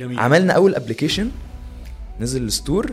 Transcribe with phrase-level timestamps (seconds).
[0.00, 0.20] جميل.
[0.20, 1.30] عملنا أول application
[2.20, 2.90] نزل ال store.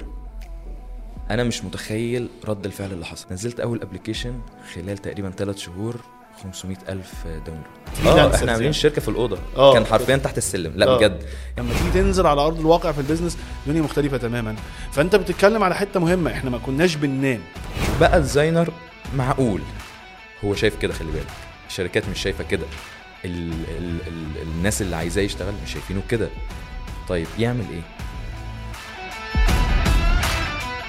[1.32, 3.26] أنا مش متخيل رد الفعل اللي حصل.
[3.32, 4.34] نزلت أول application
[4.76, 5.96] خلال تقريبا ثلاث شهور
[6.44, 7.66] 500 ألف download.
[8.06, 8.74] آه إحنا عاملين.
[8.74, 9.38] شركة في الأوضة.
[9.58, 9.74] آه.
[9.74, 10.74] كان حرفيا تحت السلم.
[10.76, 10.98] لا آه.
[10.98, 11.24] بجد.
[11.58, 13.38] لما تيجي تنزل على أرض الواقع في ال business
[13.68, 14.56] دنيا مختلفة تماما.
[14.92, 17.40] فأنت بتتكلم على حتة مهمة إحنا ما كناش بننام.
[18.00, 18.70] بقى designer
[19.16, 19.62] معقول.
[20.46, 21.28] هو شايف كده خلي بالك.
[21.68, 22.66] الشركات مش شايفة كده.
[23.26, 26.30] ال ال ال الناس اللي عايزاه يشتغل مش شايفينه كده.
[27.10, 27.82] طيب يعمل إيه؟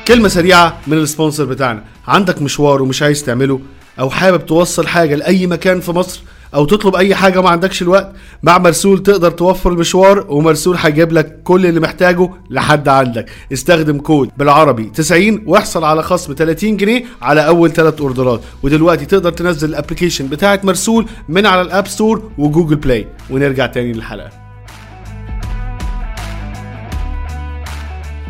[0.09, 1.85] كلمة سريعة من ال sponsor بتاعنا.
[2.09, 3.61] عندك مشوار ومش عايز تعمله
[4.01, 6.23] أو حابب توصل حاجة لأي مكان في مصر
[6.55, 8.13] أو تطلب أي حاجة ما عندكش الوقت
[8.43, 13.31] مع مرسول تقدر توفر المشوار ومرسول هيجيب لك كل اللي محتاجه لحد عندك.
[13.53, 18.41] استخدم كود بالعربي 90 واحصل على خصم 30 جنيه على أول ثلاث order ات.
[18.63, 23.07] ودلوقتي تقدر تنزل ال application بتاعت مرسول من على الأب ستور وجوجل بلاي.
[23.31, 24.44] ونرجع تاني للحلقة.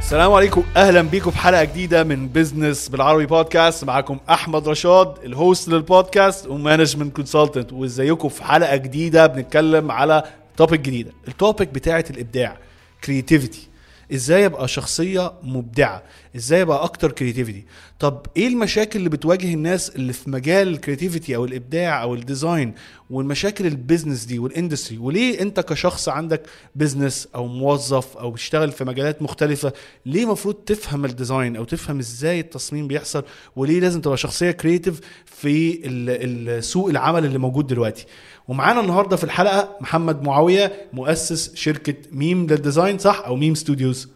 [0.05, 0.65] السلام عليكم.
[0.77, 5.86] أهلا بيكم في حلقة جديدة من بزنس بالعربي بودكاست معاكم أحمد رشاد ال host لل
[5.86, 10.25] podcast و management consultant وإزيكم في حلقة جديدة؟ بنتكلم على
[10.57, 11.11] topic جديدة.
[11.29, 12.57] ال topic بتاعة الإبداع
[13.05, 13.69] creativity
[14.13, 16.03] إزاي ابقى شخصية مبدعة؟
[16.37, 17.65] إزاي ابقى أكتر creativity
[18.01, 22.23] طب إيه المشاكل اللي بتواجه الناس اللي في مجال ال creativity أو الإبداع أو ال
[22.23, 22.75] design
[23.11, 26.43] والمشاكل ال business دي وال industry وليه أنت كشخص عندك
[26.75, 29.73] business أو موظف أو بتشتغل في مجالات مختلفة
[30.07, 33.25] ليه مفروض تفهم ال design أو تفهم إزاي التصميم بيحصل؟
[33.57, 38.07] وليه لازم تبقى شخصية creative في سوق العمل اللي موجود دلوقتي؟
[38.49, 44.09] ومعانا النهارده في الحلقة محمد معاوية مؤسس شركة ميم لل design صح؟ أو ميم ستوديوز.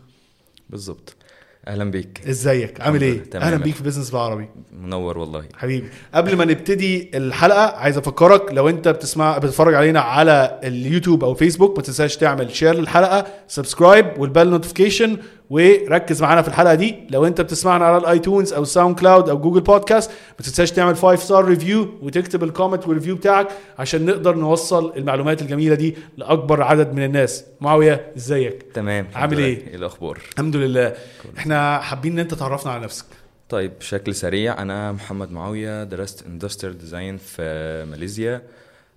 [0.71, 1.15] بالظبط.
[1.69, 2.23] أهلا بيك.
[2.29, 3.45] إزيك؟ عامل إيه؟ تمام.
[3.45, 4.49] أهلا بيك في بيزنس بالعربي.
[4.81, 5.45] منور والله.
[5.57, 11.35] حبيبي قبل ما نبتدي الحلقة عايز أفكرك لو أنت بتسمع بتتفرج علينا على اليوتيوب أو
[11.35, 15.17] فيسبوك ما تنساش تعمل share للحلقة subscribe وال bell notification
[15.51, 16.97] وركز معانا في الحلقة دي.
[17.11, 21.17] لو انت بتسمعنا على الايتونز أو ساوند كلاود أو جوجل بودكاست ما تنساش تعمل 5
[21.17, 23.49] star review وتكتب ال comment وال review بتاعك
[23.79, 27.45] عشان نقدر نوصل المعلومات الجميلة دي لأكبر عدد من الناس.
[27.61, 29.39] معاوية ازيك؟ تمام عامل.
[29.39, 30.95] إيه؟ إيه الأخبار؟ الحمد لله.
[31.39, 33.05] إحنا حابين إن انت تعرفنا على نفسك.
[33.49, 37.43] طيب بشكل سريع أنا محمد معاوية درست industrial design في
[37.91, 38.43] ماليزيا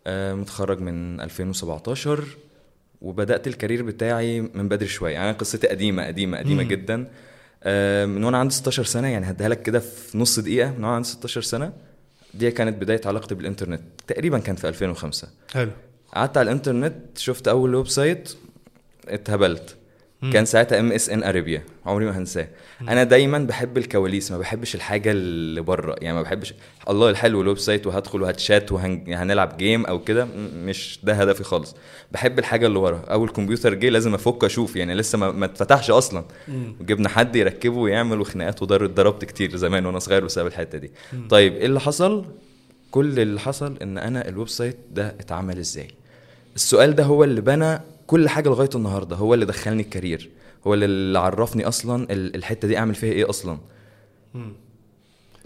[0.08, 2.24] آه، متخرج من 2017
[3.02, 5.14] وبدأت ال career بتاعي من بدري شوية.
[5.14, 6.70] يعني أنا قصتي قديمة قديمة قديمة مم.
[6.70, 7.08] جدا.
[7.64, 10.70] آه، من وأنا عندي 16 سنة يعني هديها لك كده في نص دقيقة.
[10.70, 11.74] من وأنا عندي 16 سنة
[12.34, 13.82] دي كانت بداية علاقتي بالإنترنت.
[14.08, 15.72] تقريبا كان في 2005 حلو.
[16.16, 18.34] قعدت على الإنترنت شفت أول website
[19.08, 19.76] اتهبلت.
[20.34, 22.48] كان ساعتها MSN Arabia عمري ما هنساه.
[22.82, 25.96] أنا دايما بحب الكواليس ما بحبش الحاجة اللي بره.
[26.02, 26.54] يعني ما بحبش
[26.90, 31.76] الله الحلو ال website وهدخل وهتشات وهنلعب game أو كده مش ده هدفي خالص.
[32.12, 33.00] بحب الحاجة اللي ورا.
[33.00, 36.26] أول كمبيوتر جه لازم أفك أشوف يعني لسه ما, ما اتفتحش أصلا.
[36.80, 40.92] وجبنا حد يركبه ويعمل وخناقات وضرب ضربت كتير زمان وأنا صغير بسبب الحتة دي.
[41.30, 42.26] طيب إيه اللي حصل؟
[42.92, 45.88] كل اللي حصل إن أنا ال website ده اتعمل إزاي؟
[46.56, 47.80] السؤال ده هو اللي بنى
[48.12, 50.30] كل حاجة لغاية النهارده هو اللي دخلني ال career.
[50.68, 53.58] هو اللي- اللي عرفني أصلا ال- الحتة دي أعمل فيها إيه أصلا.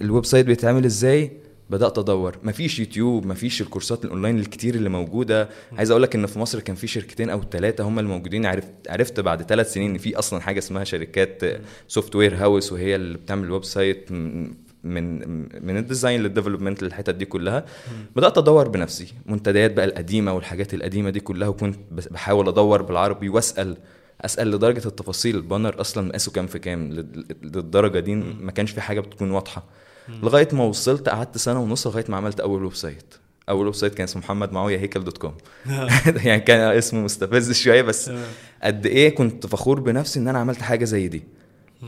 [0.01, 1.31] ال website بيتعمل إزاي؟
[1.69, 2.37] بدأت أدور.
[2.43, 5.49] مفيش يوتيوب مفيش الكورسات الأونلاين الكتير اللي موجودة.
[5.77, 9.19] عايز أقول لك إن في مصر كان في شركتين أو ثلاثة هم الموجودين عرفت عرفت
[9.19, 11.41] بعد ثلاث سنين إن في أصلا حاجة اسمها شركات
[11.87, 14.09] software house وهي اللي بتعمل ال website.
[14.85, 15.19] من
[15.65, 17.65] من ال design لل development للحتت دي كلها
[18.15, 19.13] بدأت أدور بنفسي.
[19.25, 21.79] منتديات بقى القديمة والحاجات القديمة دي كلها وكنت
[22.11, 23.77] بحاول أدور بالعربي وأسأل
[24.21, 25.35] أسأل لدرجة التفاصيل.
[25.35, 29.31] ال banner أصلا مقاسه كام في كام؟ لل- للدرجة دي ما كانش في حاجة بتكون
[29.31, 29.63] واضحة.
[30.23, 33.13] لغاية ما وصلت قعدت سنة ونص لغاية ما عملت أول website
[33.49, 35.33] أول website كان اسمه محمد معاوية هيكل dot com.
[36.25, 38.23] يعني كان اسمه مستفز شوية بس تمام.
[38.63, 41.23] قد إيه كنت فخور بنفسي إن أنا عملت حاجة زي دي.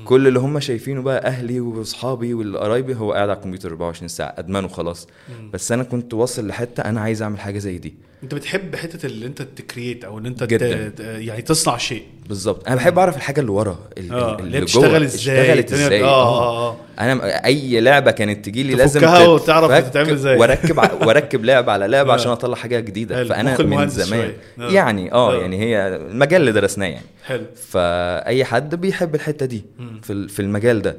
[0.06, 4.68] كل اللي هم شايفينه بقى أهلي وأصحابي والقرايبي هو قاعد على الكمبيوتر 24 ساعة أدمنه
[4.68, 5.08] خلاص.
[5.54, 7.96] بس أنا كنت واصل لحتة أنا عايز أعمل حاجة زي دي.
[8.24, 10.94] انت بتحب حتة اللي انت ت create أو ان انت جداً.
[11.00, 13.72] يعني تصنع شيء بالظبط أنا بحب اعرف الحاجة اللي ورا
[14.12, 14.62] آه ال- اللي.
[14.62, 19.28] بتشتغل إزاي اشتغلت إزاي آه آه آه أنا اي لعبة كانت تجي لي لازم تفكها
[19.28, 20.38] وتعرف بتتعمل إزاي.
[20.38, 20.78] واركب
[21.08, 22.14] واركب لعبة على لعبة آه.
[22.14, 23.24] عشان اطلع حاجة جديدة.
[23.24, 24.34] فأنا من زمان.
[24.60, 24.72] آه.
[24.72, 25.42] يعني آه آه.
[25.42, 29.64] يعني هي المجال اللي درسناه يعني حلو فأي حد بيحب الحتة دي.
[30.04, 30.98] في ال- في المجال ده.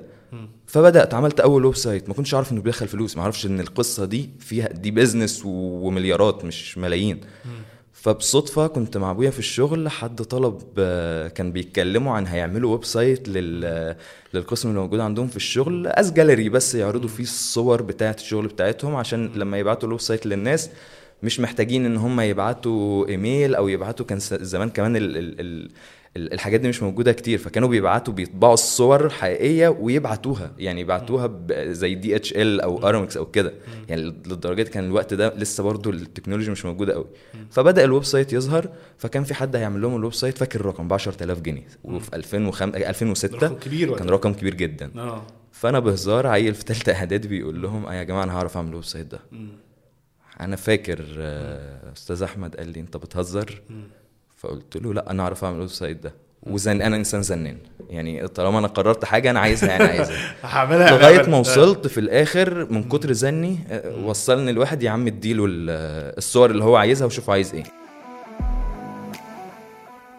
[0.66, 3.16] فبدأت عملت أول website ما كنتش عارف إنه بيدخل فلوس.
[3.16, 7.20] ما أعرفش إن القصة دي فيها دي business ومليارات مش ملايين.
[7.92, 9.88] فبصدفة كنت مع أبويا في الشغل.
[9.88, 13.96] حد طلب آه، كان بيتكلموا عن هيعملوا website لل
[14.34, 15.86] للقسم اللي موجود عندهم في الشغل.
[15.86, 20.70] as gallery بس يعرضوا فيه الصور بتاعة الشغل بتاعتهم عشان لما يبعتوا ال website للناس
[21.22, 25.70] مش محتاجين إن هم يبعتوا ايميل أو يبعتوا كان زمان كمان ال ال-
[26.16, 32.60] الحاجات دي مش موجودة كتير فكانوا بيبعتوا بيطبعوا الصور حقيقية ويبعتوها يعني يبعتوها زي DHL
[32.60, 33.52] أو ارامكس أو كده.
[33.88, 37.06] يعني للدرجة دي كان الوقت ده لسه برضو التكنولوجيا مش موجودة قوي
[37.50, 38.68] فبدأ ال website يظهر
[38.98, 41.66] فكان في حد هيعمل لهم ال website فاكر الرقم؟ ب 10000 جنيه.
[41.84, 44.90] وفي 2005 2006 رقم كبير كان رقم كبير جدا.
[44.96, 45.26] آه.
[45.52, 48.84] فأنا بهزار عيل في ثالثه إعدادي بيقول لهم "آه يا جماعة أنا هعرف أعمل ال
[48.84, 49.20] website ده.
[50.40, 53.62] أنا فاكر آه، أستاذ أحمد قال لي أنت بتهزر؟
[54.38, 56.14] فقلت له لا أنا أعرف أعمل ال website ده.
[56.42, 57.58] وزن أنا إنسان زنان.
[57.90, 60.34] يعني طالما أنا قررت حاجة أنا عايزها يعني عايزها.
[60.44, 61.28] هعملها لغاية.
[61.30, 66.50] ما وصلت في الآخر من كتر زني آه، وصلني لواحد يا عم اديله ال- الصور
[66.50, 67.62] اللي هو عايزها وشوف عايز إيه.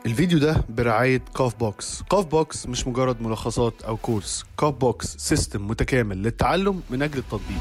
[0.05, 4.45] الفيديو ده برعاية كاف بوكس كاف بوكس مش مجرد ملخصات أو course.
[4.59, 7.57] كاف بوكس system متكامل للتعلم من أجل التطبيق.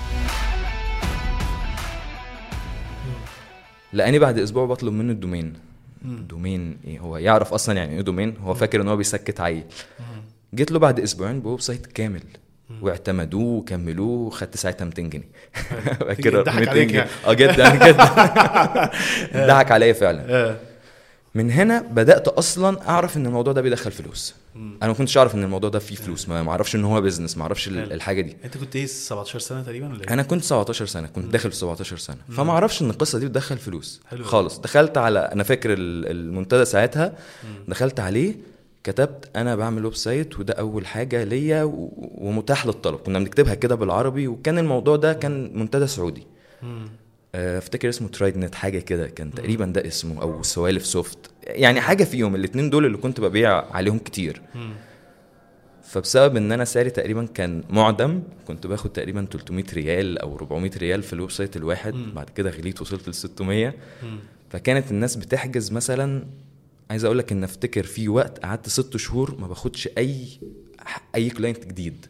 [3.92, 5.52] لأني بعد أسبوع بطلب منه ال domain.
[6.02, 8.34] domain إيه هو يعرف أصلا يعني إيه domain.
[8.44, 9.64] هو فاكر إن هو بيسكت عيل.
[10.54, 12.22] جيت له بعد أسبوعين ب website كامل
[12.82, 15.28] واعتمدوه وكملوه وخدت ساعتها 200 جنيه.
[16.00, 16.98] فاكر ضحك 200 عليك جنيه.
[16.98, 17.10] يعني.
[17.26, 18.04] آه جدا جدا
[19.48, 20.24] ضحك عليا فعلا.
[20.28, 20.56] آه.
[21.34, 24.34] من هنا بدأت أصلا أعرف إن الموضوع ده بيدخل فلوس.
[24.82, 27.42] أنا ما كنتش أعرف إن الموضوع ده فيه فلوس ما أعرفش إن هو business ما
[27.42, 27.68] أعرفش.
[27.68, 28.36] الحاجة دي.
[28.44, 31.56] أنت كنت إيه 17 سنة تقريبا ولا إيه؟ أنا كنت 17 سنة كنت داخل في
[31.56, 32.16] 17 سنة.
[32.36, 34.00] فما أعرفش إن القصة دي بتدخل فلوس.
[34.06, 34.24] حلو.
[34.24, 34.58] خالص.
[34.58, 37.14] دخلت على أنا فاكر ال- المنتدى ساعتها.
[37.68, 38.34] دخلت عليه
[38.84, 42.96] كتبت أنا بعمل website وده أول حاجة ليا و- ومتاح للطلب.
[42.98, 46.26] كنا بنكتبها كده بالعربي وكان الموضوع ده كان منتدى سعودي.
[47.34, 49.06] افتكر اسمه Traidnt حاجة كده.
[49.06, 51.18] كان تقريبا ده اسمه أو سوالف سوفت.
[51.42, 54.42] يعني حاجة فيهم الاثنين دول اللي كنت ببيع عليهم كتير.
[55.82, 61.02] فبسبب إن أنا سعري تقريبا كان معدم كنت باخد تقريبا 300 ريال أو 400 ريال
[61.02, 61.94] في ال website الواحد.
[62.14, 63.74] بعد كده غليت وصلت ل 600
[64.50, 66.26] فكانت الناس بتحجز مثلا
[66.90, 70.26] عايز أقول لك إن أفتكر في وقت قعدت ست شهور ما باخدش أي
[71.14, 72.06] أي client جديد.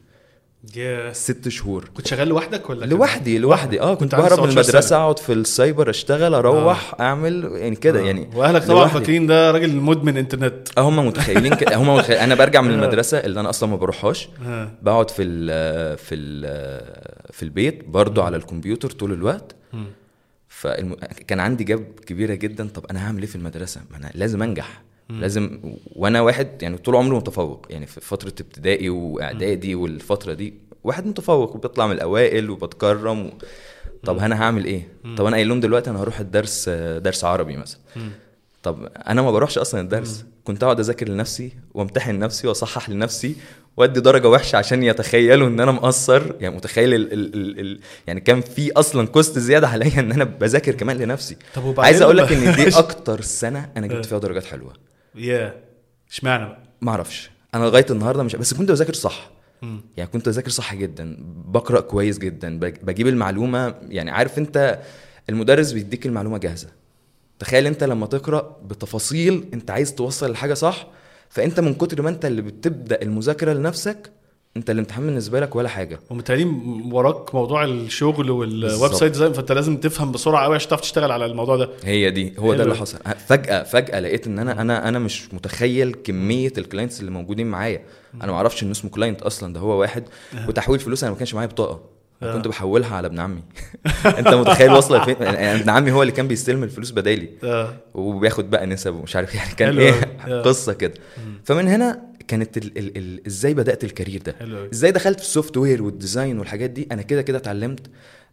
[0.75, 1.89] يا ست شهور.
[1.93, 3.81] كنت شغال لوحدك ولا لوحدي لوحدي.
[3.81, 4.95] آه كنت بهرب من 17 المدرسة.
[4.95, 8.03] أقعد في السايبر أشتغل أروح أعمل يعني كده آه.
[8.03, 8.29] يعني.
[8.35, 8.87] وأهلك طبعا.
[8.87, 10.67] فاكرين ده راجل مدمن إنترنت.
[10.77, 14.29] آه هم متخيلين كده هم متخيل أنا برجع من المدرسة اللي أنا أصلا ما بروحهاش.
[14.45, 14.71] آه.
[14.81, 16.41] بقعد في ال في ال
[17.31, 19.55] في البيت برضو على الكمبيوتر طول الوقت.
[20.47, 20.95] فالم...
[21.27, 24.81] كان عندي جاب كبيرة جدا طب أنا هعمل إيه في المدرسة؟ ما أنا لازم أنجح.
[25.09, 25.59] لازم
[25.95, 27.65] وأنا واحد يعني طول عمري متفوق.
[27.69, 30.53] يعني في فترة ابتدائي واعدادي والفترة دي
[30.83, 33.29] واحد متفوق وبيطلع من الأوائل وبتكرم و...
[34.03, 37.79] طب أنا هعمل إيه؟ طب أنا قايل لهم دلوقتي أنا هروح الدرس درس عربي مثلا.
[38.63, 40.25] طب أنا ما بروحش أصلا الدرس.
[40.43, 43.35] كنت أقعد أذاكر لنفسي وامتحن نفسي وأصحح لنفسي
[43.77, 46.21] وأدي درجة وحشة عشان يتخيلوا إن أنا مقصر.
[46.39, 50.23] يعني متخيل ال ال ال ال يعني كان في أصلا كوست زيادة عليا إن أنا
[50.23, 51.37] بذاكر كمان لنفسي.
[51.55, 54.73] طب وبعدين عايز أقول لك إن دي أكتر سنة أنا جبت فيها درجات حلوة.
[55.15, 55.61] يا
[56.11, 57.29] اشمعنى بقى؟ ما أعرفش.
[57.55, 59.29] أنا لغاية النهارده مش بس كنت بذاكر صح.
[59.97, 61.17] يعني كنت بذاكر صح جدا.
[61.45, 62.59] بقرأ كويس جدا.
[62.59, 63.75] بج- بجيب المعلومة.
[63.89, 64.79] يعني عارف انت
[65.29, 66.67] المدرس بيديك المعلومة جاهزة.
[67.39, 70.87] تخيل انت لما تقرأ بتفاصيل انت عايز توصل الحاجة صح
[71.29, 74.11] فانت من كتر ما انت اللي بتبدأ المذاكرة لنفسك
[74.57, 75.99] انت الامتحان بالنسبة لك ولا حاجة.
[76.09, 76.45] ومتهيألي
[76.91, 78.91] وراك موضوع الشغل وال web.
[78.93, 81.69] site design فانت لازم تفهم بسرعة قوي عشان تعرف تشتغل على الموضوع ده.
[81.83, 82.63] هي دي هو ده.
[82.63, 82.97] اللي حصل.
[83.27, 87.81] فجأة فجأة لقيت إن أنا أنا أنا مش متخيل كمية ال clients اللي موجودين معايا.
[88.21, 90.03] أنا ما أعرفش إن اسمه client أصلا ده هو واحد.
[90.47, 91.81] وتحويل فلوس أنا ما كانش معايا بطاقة.
[92.23, 92.33] آه.
[92.33, 93.41] كنت بحولها على ابن عمي.
[94.19, 97.29] أنت متخيل واصلة فين يعني ابن عمي هو اللي كان بيستلم الفلوس بدالي.
[97.43, 97.73] آه.
[97.93, 100.41] وبياخد بقى نسب ومش عارف يعني كان إيه.
[100.41, 100.93] قصة كده.
[101.43, 104.69] فمن هنا كانت ال ال ال إزاي بدأت ال career ده؟ حلو.
[104.73, 107.87] إزاي دخلت في ال software وال design والحاجات دي؟ أنا كده كده اتعلمت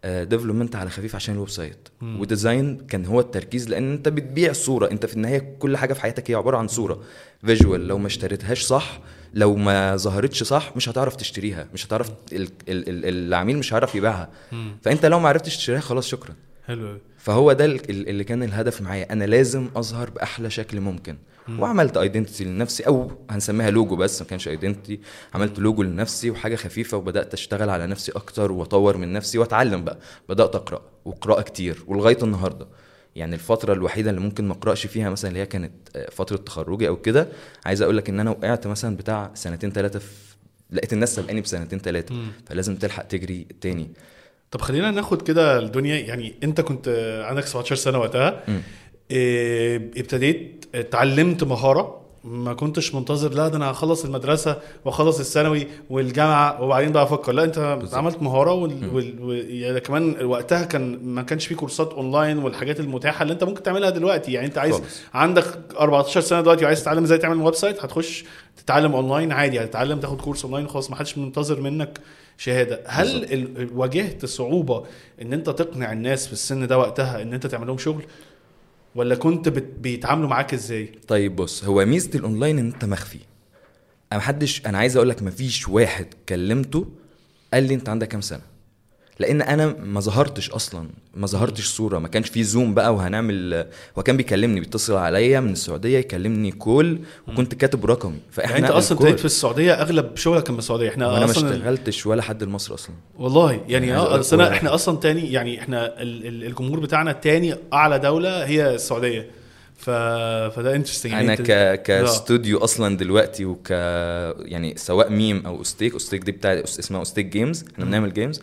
[0.04, 1.88] development على خفيف عشان ال website.
[2.02, 4.90] و design كان هو التركيز لأن أنت بتبيع صورة.
[4.90, 7.02] أنت في النهاية كل حاجة في حياتك هي عبارة عن صورة.
[7.46, 9.00] visual لو ما اشتريتهاش صح
[9.34, 11.68] لو ما ظهرتش صح مش هتعرف تشتريها.
[11.74, 14.30] مش هتعرف ال ال ال العميل مش هيعرف يبيعها.
[14.82, 16.34] فأنت لو ما عرفتش تشتريها خلاص شكرا.
[16.66, 16.98] حلو.
[17.18, 19.12] فهو ده ال- ال- اللي كان الهدف معايا.
[19.12, 21.16] أنا لازم أظهر بأحلى شكل ممكن.
[21.58, 25.00] وعملت identity لنفسي أو هنسميها لوجو بس ما كانش identity
[25.34, 29.98] عملت لوجو لنفسي وحاجة خفيفة وبدأت أشتغل على نفسي أكتر وأطور من نفسي وأتعلم بقى.
[30.28, 32.66] بدأت أقرأ وقراءة كتير ولغاية النهارده.
[33.16, 36.88] يعني الفترة الوحيدة اللي ممكن ما أقرأش فيها مثلا اللي هي كانت آه، فترة تخرجي
[36.88, 37.28] أو كده
[37.66, 40.06] عايز أقول لك إن أنا وقعت مثلا بتاع سنتين ثلاثة في
[40.70, 42.14] لقيت الناس سابقاني بسنتين ثلاثة
[42.46, 43.90] فلازم تلحق تجري تاني.
[44.50, 48.44] طب خلينا ناخد كده الدنيا يعني انت كنت آه، عندك 17 سنة وقتها.
[49.12, 56.62] آه، ابتديت اتعلمت مهارة ما كنتش منتظر لا ده أنا هخلص المدرسة واخلص الثانوي والجامعة
[56.62, 57.94] وبعدين بقى أفكر لا انت بالظبط.
[57.98, 58.94] عملت مهارة وال...
[58.94, 59.50] وال...
[59.50, 63.90] يعني كمان وقتها كان ما كانش في كورسات اونلاين والحاجات المتاحة اللي انت ممكن تعملها
[63.90, 65.00] دلوقتي يعني انت عايز خالص.
[65.14, 65.44] عندك
[65.80, 68.24] 14 سنة دلوقتي وعايز تتعلم إزاي تعمل website هتخش
[68.56, 71.98] تتعلم اونلاين عادي هتتعلم تاخد course online خلاص ما حدش منتظر منك
[72.38, 72.82] شهادة.
[72.86, 73.32] هل.
[73.32, 73.70] ال...
[73.72, 74.86] واجهت صعوبة
[75.22, 78.04] إن أنت تقنع الناس في السن ده وقتها إن أنت تعمل لهم شغل؟
[78.94, 79.64] ولا كنت بت...
[79.80, 83.18] بيتعاملوا معاك إزاي؟ طيب بص هو ميزة الأونلاين إن أنت مخفي.
[84.12, 86.86] أنا محدش أنا عايز أقول لك مفيش واحد كلمته
[87.54, 88.55] قال لي أنت عندك كام سنة.
[89.18, 91.98] لأن أنا ما ظهرتش أصلا ما ظهرتش صورة.
[91.98, 93.66] ما كانش في Zoom بقى وهنعمل
[93.98, 98.74] هو كان بيكلمني بيتصل عليا من السعودية يكلمني call وكنت كاتب رقمي فإحنا يعني أنت
[98.74, 102.42] أصلا ابتديت في السعودية أغلب شغلك كان من السعوديه إحنا وأنا ما اشتغلتش ولا حد
[102.44, 102.94] لمصر أصلا.
[103.18, 104.74] والله يعني يعني آه ولا إحنا.
[104.74, 106.26] أصلا تاني يعني إحنا ال...
[106.26, 106.44] ال...
[106.44, 109.30] الجمهور بتاعنا تاني أعلى دولة هي السعودية.
[109.76, 109.90] ف...
[110.56, 116.32] فده interesting أنا ك كاستوديو أصلا دلوقتي وك يعني سواء ميم أو Astic Astic دي
[116.32, 117.64] بتاع اسمها Astic Games.
[117.74, 118.40] إحنا بنعمل games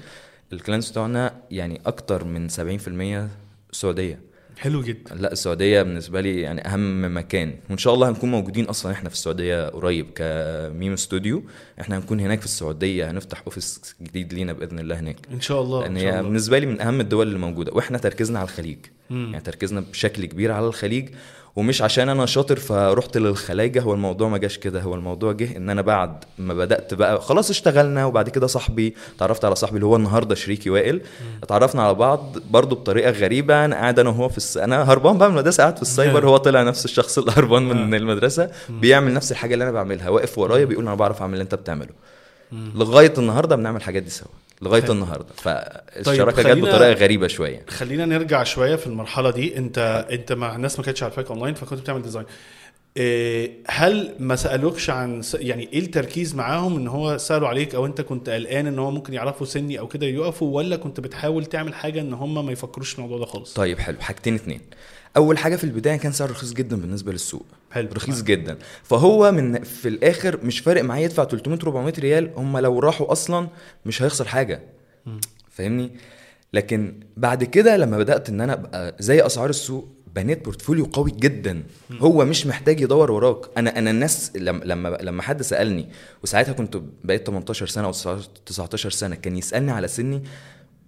[0.54, 3.30] ال clients بتوعنا يعني أكتر من 70%
[3.72, 4.20] سعودية.
[4.58, 5.16] حلو جدا.
[5.16, 7.56] لا السعودية بالنسبة لي يعني أهم مكان.
[7.70, 11.44] وإن شاء الله هنكون موجودين أصلا إحنا في السعودية قريب كميم استوديو
[11.82, 15.18] إحنا هنكون هناك في السعودية هنفتح office جديد لينا بإذن الله هناك.
[15.34, 18.48] إن شاء الله لأن هي بالنسبة لي من أهم الدول اللي موجوده وإحنا تركيزنا على
[18.48, 18.78] الخليج.
[19.10, 19.30] مم.
[19.32, 21.10] يعني تركيزنا بشكل كبير على الخليج.
[21.56, 25.70] ومش عشان أنا شاطر فرحت للخلايجه هو الموضوع ما جاش كده هو الموضوع جه إن
[25.70, 29.96] أنا بعد ما بدأت بقى خلاص اشتغلنا وبعد كده صاحبي اتعرفت على صاحبي اللي هو
[29.96, 31.02] النهارده شريكي وائل
[31.44, 34.58] اتعرفنا على بعض برضه بطريقة غريبة أنا قاعد أنا وهو في الس...
[34.58, 37.96] أنا هربان بقى من المدرسة قاعد في السايبر هو طلع نفس الشخص اللي هربان من
[37.96, 41.56] المدرسة بيعمل نفس الحاجة اللي أنا بعملها واقف ورايا بيقول أنا بعرف أعمل اللي أنت
[41.56, 41.90] بتعمله.
[42.52, 44.28] لغاية النهارده بنعمل الحاجات دي سوا.
[44.64, 44.92] لغاية.
[44.92, 45.34] النهارده.
[45.38, 47.66] فالشراكة جت خلينا- بطريقة غريبة شوية.
[47.70, 49.58] خلينا نرجع شوية في المرحلة دي.
[49.58, 52.26] انت انت مع الناس ما كانتش عارفاك اونلاين فكنت بتعمل design
[53.68, 58.02] هل ما سألوكش عن س- يعني إيه التركيز معاهم إن هو سألوا عليك أو أنت
[58.02, 62.00] كنت قلقان إن هو ممكن يعرفوا سني أو كده يقفوا ولا كنت بتحاول تعمل حاجة
[62.02, 63.98] إن هم ما يفكروش في الموضوع ده خالص؟ طيب حلو.
[64.00, 64.62] حاجتين اتنين.
[65.18, 67.46] أول حاجة في البداية كان سعر رخيص جدا بالنسبة للسوق.
[67.72, 67.90] حلو.
[67.94, 68.58] رخيص جدا.
[68.84, 73.48] فهو من في الآخر مش فارق معاه يدفع 300 400 ريال هم لو راحوا أصلا
[73.86, 74.62] مش هيخسر حاجة.
[75.50, 75.92] فاهمني؟
[76.54, 81.64] لكن بعد كده لما بدأت إن أنا أبقى زي أسعار السوق بنيت بورتفوليو قوي جدا.
[81.92, 83.38] هو مش محتاج يدور وراك.
[83.58, 85.90] أنا أنا الناس لما لما لما حد سألني
[86.24, 87.92] وساعتها كنت بقيت 18 سنة أو
[88.46, 90.24] 19 سنة كان يسألني على سني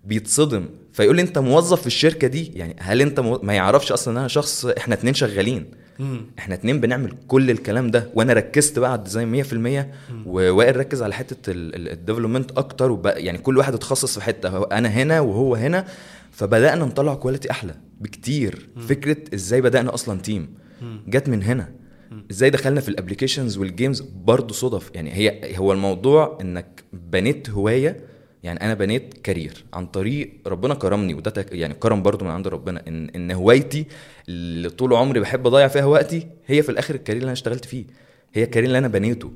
[0.06, 0.66] بيتصدم.
[0.94, 3.40] فيقول لي انت موظف في الشركة دي يعني هل انت مو...
[3.44, 5.66] ما يعرفش أصلا ان أنا شخص إحنا اتنين شغالين.
[6.00, 6.22] مم.
[6.40, 8.10] إحنا اتنين بنعمل كل الكلام ده.
[8.16, 9.86] وأنا ركزت بقى على ال design 100%
[10.26, 14.90] ووائل ركز على حتة ال development أكتر وبقى يعني كل واحد اتخصص في حتة أنا
[14.90, 15.86] هنا وهو هنا.
[16.32, 18.70] فبدأنا نطلع quality أحلى بكتير.
[18.88, 20.54] فكرة إزاي بدأنا أصلا team
[21.08, 21.72] جت من هنا.
[22.32, 24.92] إزاي دخلنا في ال applications وال games برضه صدف.
[24.94, 28.00] يعني هي هو الموضوع إنك بنيت هواية
[28.46, 32.84] يعني أنا بنيت career عن طريق ربنا كرمني وده يعني كرم برضو من عند ربنا
[32.88, 33.86] إن إن هوايتي
[34.30, 37.66] اللي طول عمري بحب أضيع فيها وقتي هي في الآخر ال career اللي أنا اشتغلت
[37.66, 37.86] فيه.
[38.34, 39.32] هي ال career اللي أنا بنيته.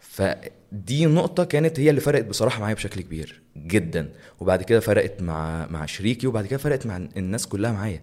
[0.00, 4.12] فدي نقطة كانت هي اللي فرقت بصراحة معايا بشكل كبير جدا.
[4.40, 8.02] وبعد كده فرقت مع مع شريكي وبعد كده فرقت مع الناس كلها معايا.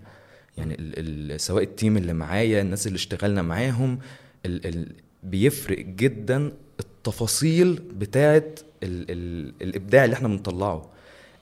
[0.57, 3.99] يعني ال ال سواء ال team اللي معايا الناس اللي اشتغلنا معاهم
[4.45, 4.91] ال ال
[5.23, 10.89] بيفرق جدا التفاصيل بتاعت ال ال الإبداع اللي إحنا بنطلعه.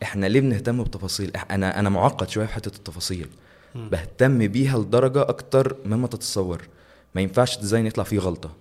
[0.03, 3.27] إحنا ليه بنهتم بتفاصيل؟ أنا أنا معقد شوية في حتة التفاصيل.
[3.75, 6.61] بهتم بيها لدرجة أكتر مما تتصور.
[7.15, 8.51] ما ينفعش design يطلع فيه غلطة.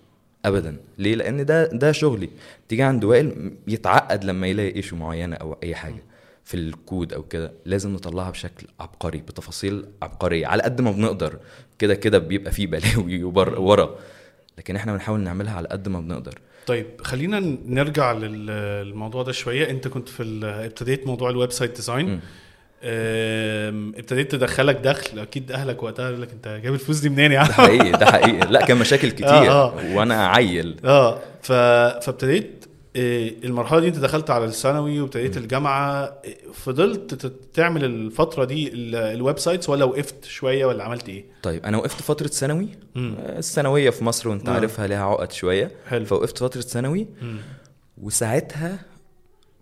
[0.45, 0.77] ابدا.
[0.99, 2.31] ليه؟ لأن ده ده شغلي.
[2.69, 6.03] تيجي عند وائل يتعقد لما يلاقي issue معينة أو أي حاجة
[6.45, 7.53] في الكود أو كده.
[7.65, 10.47] لازم نطلعها بشكل عبقري بتفاصيل عبقرية.
[10.47, 11.39] على قد ما بنقدر.
[11.79, 13.95] كده كده بيبقى فيه بلاوي ورا.
[14.59, 16.39] لكن إحنا بنحاول نعملها على قد ما بنقدر.
[16.67, 18.47] طيب خلينا نرجع لل-
[18.87, 19.71] للموضوع ده شوية.
[19.71, 22.21] انت كنت في ابتديت موضوع ال website design.
[23.99, 25.19] ابتديت تدخلك دخل.
[25.19, 28.07] أكيد اهلك وقتها قال لك انت جايب الفلوس دي منين يا عم؟ ده حقيقي ده
[28.07, 28.51] حقيقي.
[28.53, 29.29] لا كان مشاكل كتير.
[29.51, 30.77] آه، وأنا عيل.
[30.85, 31.19] آه.
[31.43, 32.62] فابتديت
[32.97, 39.39] المرحلة دي انت دخلت على الثانوي وابتديت الجامعة إيه، فضلت تعمل الفترة دي ال- ال
[39.39, 43.15] websites ولا وقفت شوية ولا عملت إيه طيب أنا وقفت فترة ثانوي مم.
[43.19, 44.53] آه، الثانوية في مصر وأنت آه.
[44.53, 46.05] عارفها ليها عقد شوية حلو.
[46.05, 47.37] فوقفت فترة ثانوي مم.
[47.99, 48.79] وساعتها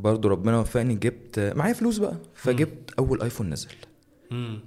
[0.00, 3.68] برضو ربنا وفقني جبت معايا فلوس بقى فجبت أول iPhone نزل
[4.30, 4.60] مم.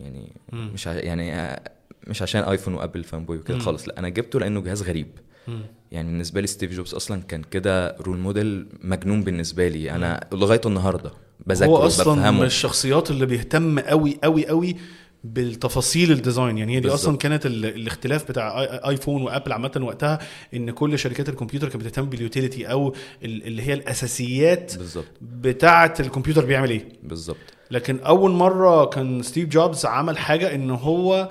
[0.00, 0.70] يعني مم.
[0.74, 0.92] مش ع...
[0.92, 1.60] يعني آه،
[2.06, 3.62] مش عشان iPhone و Apple fanboy وكده مم.
[3.62, 5.06] خالص لأ أنا جبته لأنه جهاز غريب
[5.48, 5.62] مم.
[5.90, 9.90] يعني بالنسبة لي ستيف جوبز أصلا كان كده role model مجنون بالنسبة لي.
[9.90, 11.10] أنا لغاية النهارده
[11.46, 14.76] بذاكره هو أصلا من الشخصيات اللي بيهتم قوي قوي قوي
[15.24, 17.00] بالتفاصيل ال design يعني هي دي بالظبط.
[17.00, 20.18] أصلا كانت ال- الاختلاف بتاع آيفون وأبل عامة وقتها
[20.54, 22.94] إن كل شركات الكمبيوتر كانت بتهتم بال utility أو
[23.24, 25.04] ال- اللي هي الأساسيات بالظبط.
[25.22, 26.88] بتاعة الكمبيوتر بيعمل إيه.
[27.02, 27.36] بالظبط.
[27.70, 31.28] لكن أول مرة كان ستيف جوبز عمل حاجة إن هو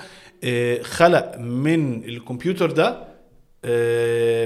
[0.82, 3.09] خلق من الكمبيوتر ده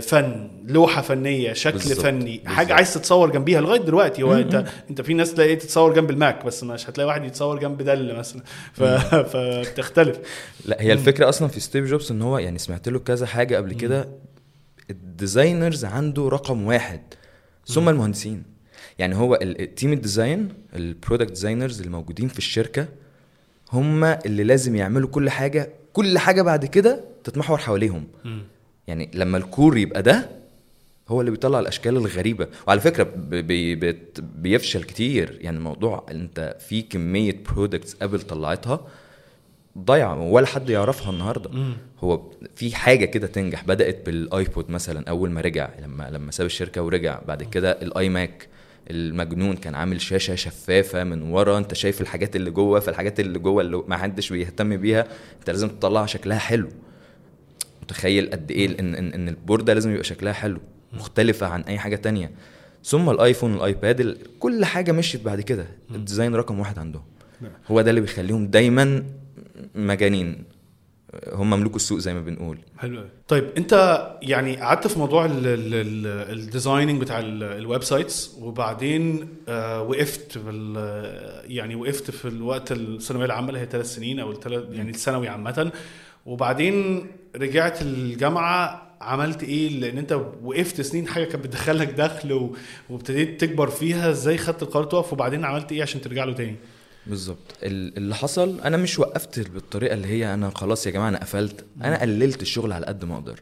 [0.01, 2.48] فن لوحة فنية شكل بالظبط، فني بالظبط.
[2.48, 4.24] حاجة عايز تتصور جنبيها لغاية دلوقتي.
[4.24, 7.82] هو انت انت في ناس تلاقي تتصور جنب الماك بس مش هتلاقي واحد يتصور جنب
[7.82, 8.41] دل مثلا.
[8.74, 8.84] ف...
[9.34, 10.20] فبتختلف.
[10.65, 13.74] لا هي الفكرة أصلا في ستيف جوبز إن هو يعني سمعت له كذا حاجة قبل
[13.74, 14.10] كده.
[14.89, 17.01] ال designers عنده رقم واحد
[17.67, 18.43] ثم المهندسين.
[19.00, 22.88] يعني هو ال team ال design ال product designers الموجودين في الشركة
[23.72, 28.08] هم اللي لازم يعملوا كل حاجة كل حاجة بعد كده تتمحور حواليهم.
[28.88, 30.30] يعني لما ال core يبقى ده
[31.10, 32.48] هو اللي بيطلع الأشكال الغريبة.
[32.68, 33.98] وعلى فكرة بي بي
[34.36, 35.38] بيفشل كتير.
[35.42, 38.88] يعني الموضوع أنت في كمية products ابل طلعتها
[39.78, 41.50] ضايعة ولا حد يعرفها النهارده.
[42.00, 43.63] هو في حاجة كده تنجح.
[43.66, 47.20] بدأت بالآيبود مثلا أول ما رجع لما لما ساب الشركة ورجع.
[47.28, 48.48] بعد كده الاي ماك
[48.90, 51.58] المجنون كان عامل شاشة شفافة من ورا.
[51.58, 55.08] أنت شايف الحاجات اللي جوه فالحاجات اللي جوه اللي ما حدش بيهتم بيها
[55.40, 56.70] أنت لازم تطلع شكلها حلو.
[57.84, 60.60] متخيل قد إيه ان ان, إن ال board ة لازم يبقى شكلها حلو
[60.94, 62.32] مختلفة عن أي حاجة تانية.
[62.84, 65.66] ثم الآيفون والايباد ال- كل حاجة مشيت بعد كده.
[65.96, 67.04] ال design رقم واحد عندهم.
[67.42, 67.52] نعم.
[67.72, 69.04] هو ده اللي بيخليهم دايما
[69.75, 70.44] مجانين.
[71.34, 72.58] هم مملوك السوق زي ما بنقول.
[72.78, 73.04] حلو.
[73.28, 73.74] طيب أنت
[74.22, 79.82] يعني قعدت في موضوع ال- ال- ال- ال designing بتاع ال- ال websites وبعدين آه
[79.82, 80.40] وقفت
[81.48, 85.72] يعني وقفت في الوقت الثانوية العامة اللي هي ثلاث سنين أو الثلاث يعني الثانوي عامة.
[86.25, 92.56] وبعدين رجعت الجامعة عملت إيه؟ لأن أنت وقفت سنين حاجة كانت بتدخلك دخل و-
[92.90, 96.56] وابتديت تكبر فيها إزاي خدت القرار تقف؟ وبعدين عملت إيه عشان ترجع له تاني؟
[97.08, 97.38] بالظبط.
[97.63, 101.66] ال- اللي حصل أنا مش وقفت بالطريقة اللي هي أنا خلاص يا جماعة أنا قفلت
[101.84, 103.40] أنا قللت الشغل على قد ما أقدر.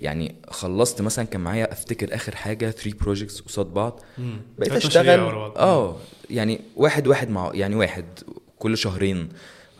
[0.00, 4.00] يعني خلصت مثلا كان معايا أفتكر آخر حاجة 3 بروجكتس قصاد بعض.
[4.58, 5.20] بقيت أشتغل.
[5.58, 5.96] آه.
[6.30, 8.04] يعني واحد واحد مع يعني واحد
[8.58, 9.28] كل شهرين.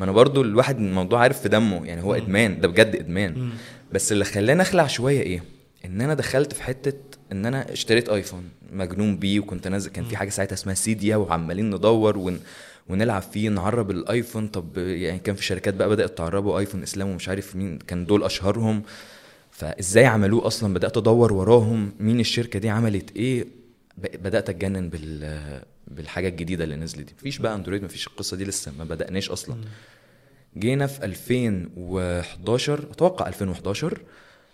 [0.01, 3.51] ما أنا برضو الواحد الموضوع عارف في دمه يعني هو إدمان ده بجد إدمان.
[3.93, 5.43] بس اللي خلاني أخلع شوية إيه؟
[5.85, 6.93] إن أنا دخلت في حتة
[7.33, 11.71] إن أنا اشتريت آيفون مجنون بيه وكنت نازل كان في حاجة ساعتها اسمها سيديا وعمالين
[11.71, 12.41] ندور ون
[12.89, 14.49] ونلعب فيه نعرب الآيفون.
[14.49, 18.25] طب يعني كان في شركات بقى بدأت تعربوا آيفون إسلام ومش عارف مين كان دول
[18.25, 18.83] أشهرهم.
[19.51, 23.47] فإزاي عملوه أصلا؟ بدأت أدور وراهم مين الشركة دي عملت إيه؟
[23.99, 25.41] بدأت أتجنن بال
[25.87, 27.15] بالحاجة الجديدة اللي نزلت دي.
[27.19, 29.57] مفيش بقى اندرويد مفيش القصة دي لسه ما بدأناش أصلا.
[30.57, 34.01] جينا في 2011 أتوقع 2011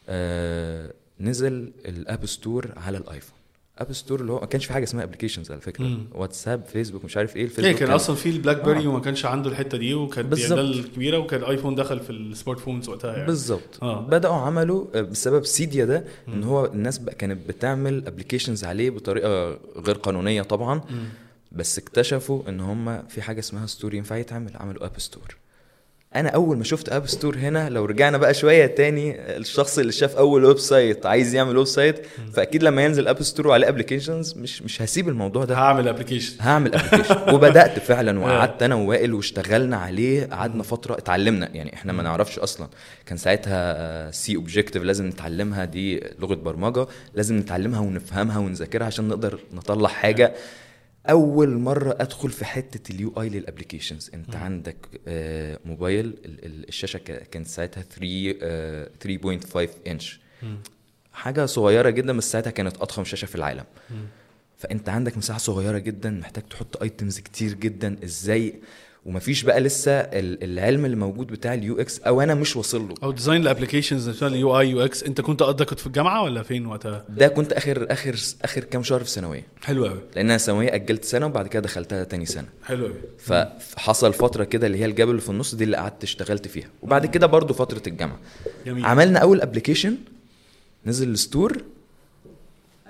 [0.08, 3.38] آه نزل ال App Store على الآيفون.
[3.82, 6.06] App Store اللي هو ما كانش في حاجة اسمها applications على فكرة مم.
[6.14, 8.88] واتساب فيسبوك مش عارف إيه الفيسبوك كان أصلا في البلاك بيري آه.
[8.88, 10.58] وما كانش عنده الحتة دي وكانت بالظبط.
[10.58, 14.00] الكبيره وكان الايفون دخل في ال smart phones وقتها يعني بالظبط آه.
[14.00, 19.58] بدأوا عملوا آه، بسبب سيديا ده إن هو الناس بقى كانت بتعمل applications عليه بطريقة
[19.76, 21.04] غير قانونية طبعا مم.
[21.52, 25.36] بس اكتشفوا إن هم في حاجة اسمها store ينفع يتعمل عملوا App Store
[26.16, 30.16] أنا أول ما شفت App Store هنا لو رجعنا بقى شوية تاني الشخص اللي شاف
[30.16, 35.08] أول website عايز يعمل website فأكيد لما ينزل App Store وعليه applications مش مش هسيب
[35.08, 35.54] الموضوع ده.
[35.54, 41.48] هعمل application هعمل application وبدأت فعلا وقعدت أنا ووائل واشتغلنا عليه قعدنا فترة اتعلمنا.
[41.54, 42.68] يعني إحنا ما نعرفش أصلا.
[43.06, 49.38] كان ساعتها C Objective لازم نتعلمها دي لغة برمجة لازم نتعلمها ونفهمها ونذاكرها عشان نقدر
[49.52, 50.34] نطلع حاجة.
[51.10, 54.76] أول مرة أدخل في حتة ال UI لل applications أنت عندك
[55.08, 56.96] آه، موبايل ال- ال- الشاشة
[57.30, 60.20] كانت ساعتها 3 آه، 3.5 انش
[61.12, 63.64] حاجة صغيرة جدا بس ساعتها كانت أضخم شاشة في العالم.
[64.58, 67.96] فأنت عندك مساحة صغيرة جدا محتاج تحط items كتير جدا.
[68.04, 68.54] إزاي
[69.06, 72.94] ومفيش بقى لسه ال- العلم اللي موجود بتاع ال UX أو أنا مش واصل له.
[73.02, 76.42] أو design ال applications نفسها ال UI UX أنت كنت قصدك كنت في الجامعة ولا
[76.42, 79.46] فين وقتها؟ ده كنت آخر آخر آخر كام شهر في ثانوية.
[79.62, 82.48] حلو قوي لأن أنا ثانوية أجلت سنة وبعد كده دخلتها تاني سنة.
[82.64, 86.48] حلو قوي فحصل فترة كده اللي هي الجبل اللي في النص دي اللي قعدت اشتغلت
[86.48, 86.68] فيها.
[86.82, 88.18] وبعد كده برضو فترة الجامعة.
[88.66, 88.84] جميل.
[88.86, 89.96] عملنا أول application
[90.86, 91.62] نزل ال store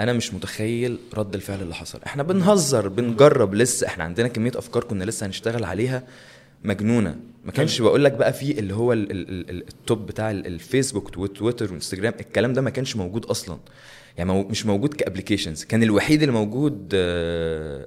[0.01, 2.01] أنا مش متخيل رد الفعل اللي حصل.
[2.07, 3.87] إحنا بنهزر بنجرب لسه.
[3.87, 6.03] إحنا عندنا كمية أفكار كنا لسه هنشتغل عليها
[6.65, 7.17] مجنونة.
[7.45, 10.47] ما كانش بقول لك بقى في اللي هو ال- ال- ال- ال top بتاع ال-
[10.47, 12.15] الفيسبوك وتويتر وإنستجرام.
[12.21, 13.59] الكلام ده ما كانش موجود أصلا.
[14.19, 16.89] يعني مو- مش موجود ك applications كان الوحيد اللي موجود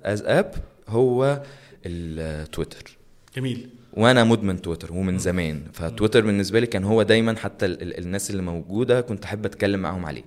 [0.04, 0.54] as app
[0.88, 1.42] هو
[1.86, 2.98] التويتر.
[3.36, 3.70] جميل.
[3.94, 5.62] وأنا مدمن تويتر ومن زمان.
[5.74, 9.80] فتويتر بالنسبة لي كان هو دايما حتى ال- ال- الناس اللي موجودة كنت أحب أتكلم
[9.80, 10.24] معاهم عليه.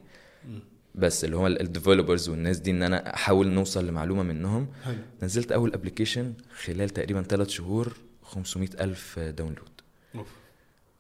[0.98, 4.66] بس اللي هو ال developers والناس دي إن أنا أحاول نوصل لمعلومة منهم.
[4.84, 4.94] حلو.
[5.22, 6.32] نزلت أول application
[6.64, 9.68] خلال تقريبا ثلاث شهور 500 ألف download
[10.14, 10.26] أوف.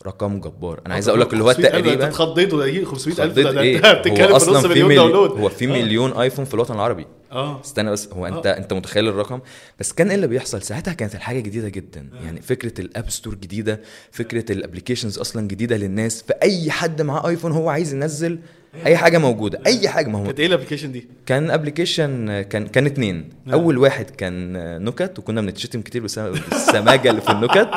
[0.06, 0.80] رقم جبار.
[0.86, 3.98] أنا عايز أقول لك اللي هو 500,000 تقريبا أنت اتخضيت ولا 500000 خضيت ده, أنت
[3.98, 5.68] بتتكلم هو في نص مليون download هو في آه.
[5.68, 7.06] مليون ايفون في الوطن العربي.
[7.32, 7.60] آه.
[7.60, 8.56] استنى بس هو أنت آه.
[8.56, 9.40] أنت متخيل الرقم؟
[9.80, 12.08] بس كان إيه اللي بيحصل؟ ساعتها كانت الحاجة جديدة جدا.
[12.24, 13.80] يعني فكرة ال App Store جديدة
[14.10, 16.22] فكرة ال applications أصلا جديدة للناس.
[16.22, 18.38] فأي حد معاه ايفون هو عايز ينزل
[18.86, 22.66] أي حاجة موجودة أي حاجة ما هو كانت إيه ال application دي؟ كان application كان
[22.66, 23.28] كان اتنين.
[23.52, 24.52] أول واحد كان
[24.84, 27.68] نكت وكنا بنتشتم كتير بسبب السماجة اللي في النكت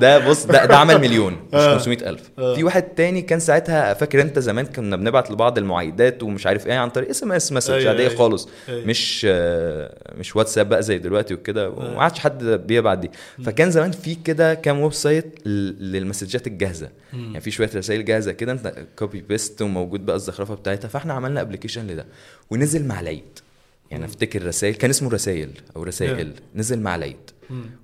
[0.00, 1.74] ده بص ده, ده عمل مليون مش آه.
[1.78, 2.30] 500 ألف.
[2.38, 2.54] آه.
[2.54, 6.74] في واحد تاني كان ساعتها فاكر أنت زمان كنا بنبعت لبعض المعايدات ومش عارف إيه
[6.74, 8.18] عن طريق SMS message أيوة، عادية أيوة.
[8.18, 8.48] خالص.
[8.68, 8.86] أيوة.
[8.86, 13.10] مش آه، مش واتساب بقى زي دلوقتي وكده وما عادش حد بيبعت دي.
[13.44, 16.88] فكان زمان في كده كام website لل message ات الجاهزة.
[17.12, 21.40] يعني في شوية رسائل جاهزة كده أنت copy paste وموجود بقى الزخرفة بتاعتها فإحنا عملنا
[21.40, 22.06] application لده.
[22.50, 23.38] ونزل مع العيد.
[23.90, 26.32] يعني أفتكر رسائل كان اسمه رسائل أو رسائل.
[26.54, 27.16] نزل مع العيد.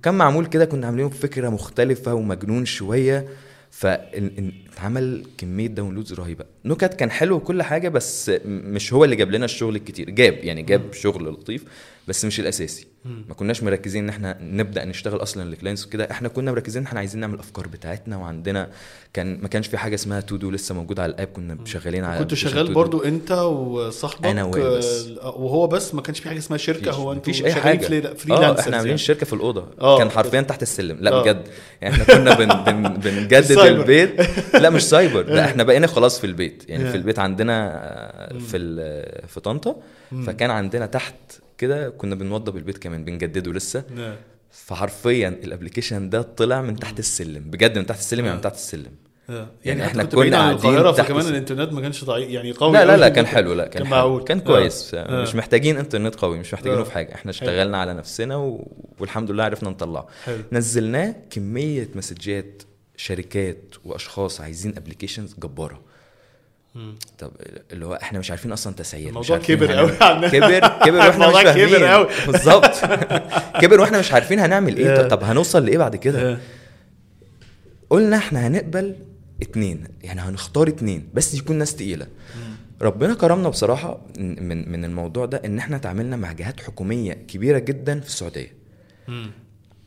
[0.03, 3.27] كان معمول كده كنا عاملينه بفكرة مختلفة ومجنون شوية.
[3.71, 6.45] فاتعمل كمية downloads رهيبة.
[6.65, 10.09] نكت كان حلو وكل حاجة بس مش هو اللي جاب لنا الشغل الكتير.
[10.09, 11.63] جاب يعني جاب شغل لطيف.
[12.07, 12.87] بس مش الأساسي.
[13.27, 16.11] ما كناش مركزين إن إحنا نبدأ نشتغل أصلا ل clients وكده.
[16.11, 18.69] إحنا كنا مركزين إن إحنا عايزين نعمل الافكار بتاعتنا وعندنا
[19.13, 21.27] كان ما كانش في حاجة اسمها to do لسه موجودة على ال app.
[21.27, 22.73] كنا شغالين على كنت شغال.
[22.73, 25.07] برضو أنت وصاحبك أنا وائل بس.
[25.21, 25.93] آه، وهو بس.
[25.95, 26.91] ما كانش في حاجة اسمها شركة.
[26.91, 27.85] هو أنتوا مفيش أي شغالين حاجة.
[27.87, 28.97] free- آه freelancers إحنا عاملين يعني.
[28.97, 29.67] شركة في الأوضة.
[29.81, 29.97] آه.
[29.97, 30.97] كان حرفيا تحت السلم.
[31.01, 31.21] لا آه.
[31.21, 31.41] بجد.
[31.81, 32.47] يعني إحنا كنا بن
[32.83, 33.51] بن بنجدد.
[33.59, 34.21] البيت.
[34.53, 35.23] لا مش سايبر.
[35.35, 36.63] لا إحنا بقينا خلاص في البيت.
[36.67, 36.89] يعني.
[36.91, 38.57] في البيت عندنا آه، في
[39.27, 39.75] في طنطا.
[40.27, 41.15] فكان عندنا تحت
[41.57, 44.15] كده كنا بنوضب البيت كمان بنجدده لسه نعم.
[44.51, 48.55] فحرفيا ال application ده طلع من تحت السلم بجد من تحت السلم يعني من تحت
[48.55, 48.91] السلم
[49.29, 49.33] آه.
[49.33, 53.09] يعني يعني إحنا كنا قاعدين فكمان الإنترنت ما كانش ضعيف يعني قوي لا لا لا
[53.09, 53.27] كان.
[53.27, 53.87] حلو لا كان.
[53.89, 54.43] معقول كان آه.
[54.43, 55.21] كويس آه.
[55.21, 56.83] مش محتاجين إنترنت قوي مش محتاجينه آه.
[56.83, 58.71] في حاجة إحنا اشتغلنا على نفسنا و...
[58.99, 60.07] والحمد لله عرفنا نطلعه.
[60.51, 62.63] نزلناه كمية مسجات
[62.97, 65.81] شركات وأشخاص عايزين ابلكيشنز جبارة
[67.19, 67.31] طب
[67.71, 70.27] اللي هو إحنا مش عارفين أصلا تسعير مش الموضوع كبر قوي عننا.
[70.29, 72.07] كبر كبر وإحنا مش فاهمين كبر قوي.
[72.27, 72.71] بالظبط
[73.61, 75.07] كبر وإحنا مش عارفين هنعمل إيه.
[75.07, 76.37] طب, هنوصل لإيه بعد كده.
[77.89, 78.95] قلنا إحنا هنقبل
[79.41, 82.07] اتنين يعني هنختار اتنين بس يكون ناس تقيلة
[82.81, 87.99] ربنا كرمنا بصراحة من من الموضوع ده إن إحنا تعاملنا مع جهات حكومية كبيرة جدا
[87.99, 88.53] في السعودية.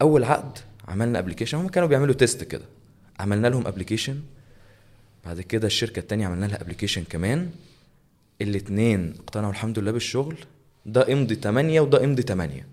[0.02, 2.64] أول عقد عملنا application هم كانوا بيعملوا test كده
[3.20, 4.20] عملنا لهم application
[5.24, 7.50] بعد كده الشركة التانية عملنا لها application كمان.
[8.40, 10.36] الاتنين اقتنعوا الحمد لله بالشغل.
[10.86, 12.66] ده امضي 8 وده امضي 8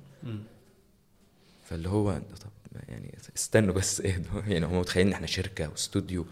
[1.69, 2.49] فاللي هو طب
[2.89, 4.41] يعني استنوا بس اهدوا.
[4.47, 6.25] يعني هم متخيلين إن إحنا شركة واستوديو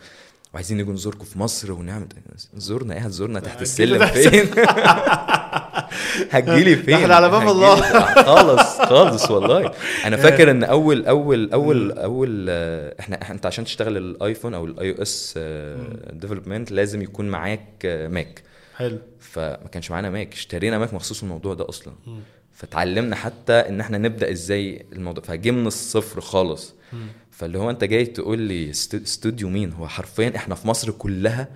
[0.53, 2.07] وعايزين نيجي نزوركم في مصر ونعمل
[2.55, 4.49] زورنا إيه هتزورنا تحت السلم فين؟
[6.31, 7.75] هتجيلي فين إحنا على باب الله.
[8.23, 9.71] خالص خالص والله.
[10.05, 14.65] أنا فاكر إن أول أول أول أول آه، إحنا أنت عشان تشتغل ال iPhone أو
[14.65, 15.39] ال iOS
[16.13, 18.41] development لازم يكون معاك آه، Mac
[18.77, 18.97] حلو.
[19.19, 21.93] فما كانش معانا Mac اشترينا Mac مخصوص الموضوع ده أصلا.
[22.53, 26.73] فتعلمنا حتى إن إحنا نبدأ إزاي الموضوع فجه من الصفر خالص.
[27.31, 31.47] فاللي هو أنت جاي تقول لي است- استوديو مين؟ هو حرفيا إحنا في مصر كلها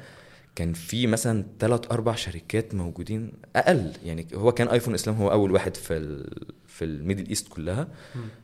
[0.57, 3.91] كان في مثلا ثلاث أربع شركات موجودين أقل.
[4.05, 6.29] يعني هو كان iPhone إسلام هو أول واحد في ال
[6.67, 7.87] في ال Middle East كلها.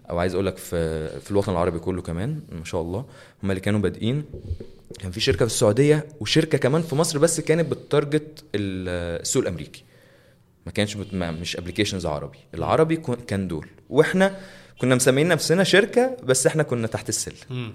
[0.09, 3.05] أو عايز أقول لك في في الوطن العربي كله كمان ما شاء الله.
[3.43, 4.23] هم اللي كانوا بادئين.
[4.99, 9.41] كان في شركة في السعودية وشركة كمان في مصر بس كانت بت target ال- السوق
[9.41, 9.83] الأمريكي.
[10.65, 11.13] ما كانش بت...
[11.13, 12.37] ما مش applications عربي.
[12.53, 12.95] العربي
[13.27, 13.67] كان دول.
[13.89, 14.37] وإحنا
[14.81, 17.73] كنا مسميين نفسنا شركة بس إحنا كنا تحت السلم.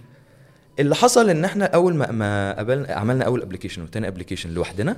[0.79, 4.97] اللي حصل إن إحنا أول ما ما قبلنا عملنا أول application وتاني application لوحدنا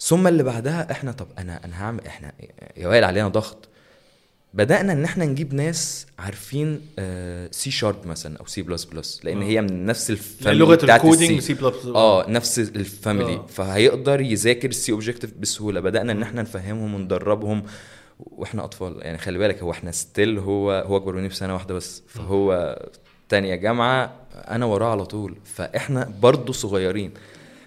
[0.00, 2.32] ثم اللي بعدها إحنا طب أنا أنا هعمل إحنا
[2.76, 3.68] يا وائل علينا ضغط.
[4.54, 6.80] بدأنا إن إحنا نجيب ناس عارفين
[7.50, 9.44] C Sharp مثلا أو C plus plus لأن آه.
[9.44, 13.34] هي من نفس ال family لغة بتاعت ال coding C plus آه نفس ال family
[13.34, 13.46] آه.
[13.46, 15.80] فهيقدر يذاكر ال C Objective بسهولة.
[15.80, 17.62] بدأنا إن إحنا نفهمهم وندربهم.
[18.18, 22.02] وإحنا أطفال يعني خلي بالك هو إحنا still هو هو أكبر مني بسنة واحدة بس.
[22.08, 22.78] فهو
[23.30, 25.36] تانية جامعة أنا وراه على طول.
[25.44, 27.10] فإحنا برضه صغيرين.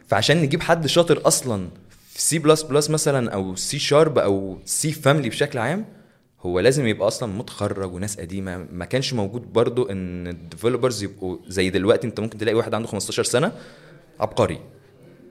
[0.08, 1.68] فعشان نجيب حد شاطر أصلا
[2.10, 5.86] في C plus plus مثلا أو C Sharp أو C family بشكل عام
[6.42, 8.66] هو لازم يبقى أصلا متخرج وناس قديمة.
[8.72, 12.08] ما كانش موجود برضو إن ال developers يبقوا زي دلوقتي.
[12.08, 13.52] أنت ممكن تلاقي واحد عنده 15 سنة
[14.20, 14.60] عبقري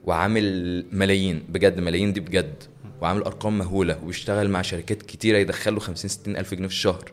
[0.05, 1.43] وعامل ملايين.
[1.49, 2.55] بجد ملايين دي بجد.
[3.01, 3.99] وعامل أرقام مهولة.
[4.03, 7.13] وبيشتغل مع شركات كتيرة يدخله 50 60 ألف جنيه في الشهر.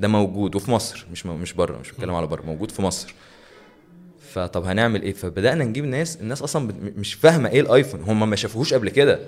[0.00, 3.14] ده موجود وفي مصر مش مش بره مش بتكلم على بره موجود في مصر.
[4.32, 8.36] فطب هنعمل إيه؟ فبدأنا نجيب ناس الناس أصلا مش فاهمة إيه ال iPhone هم ما
[8.36, 9.20] شافوهوش قبل كده.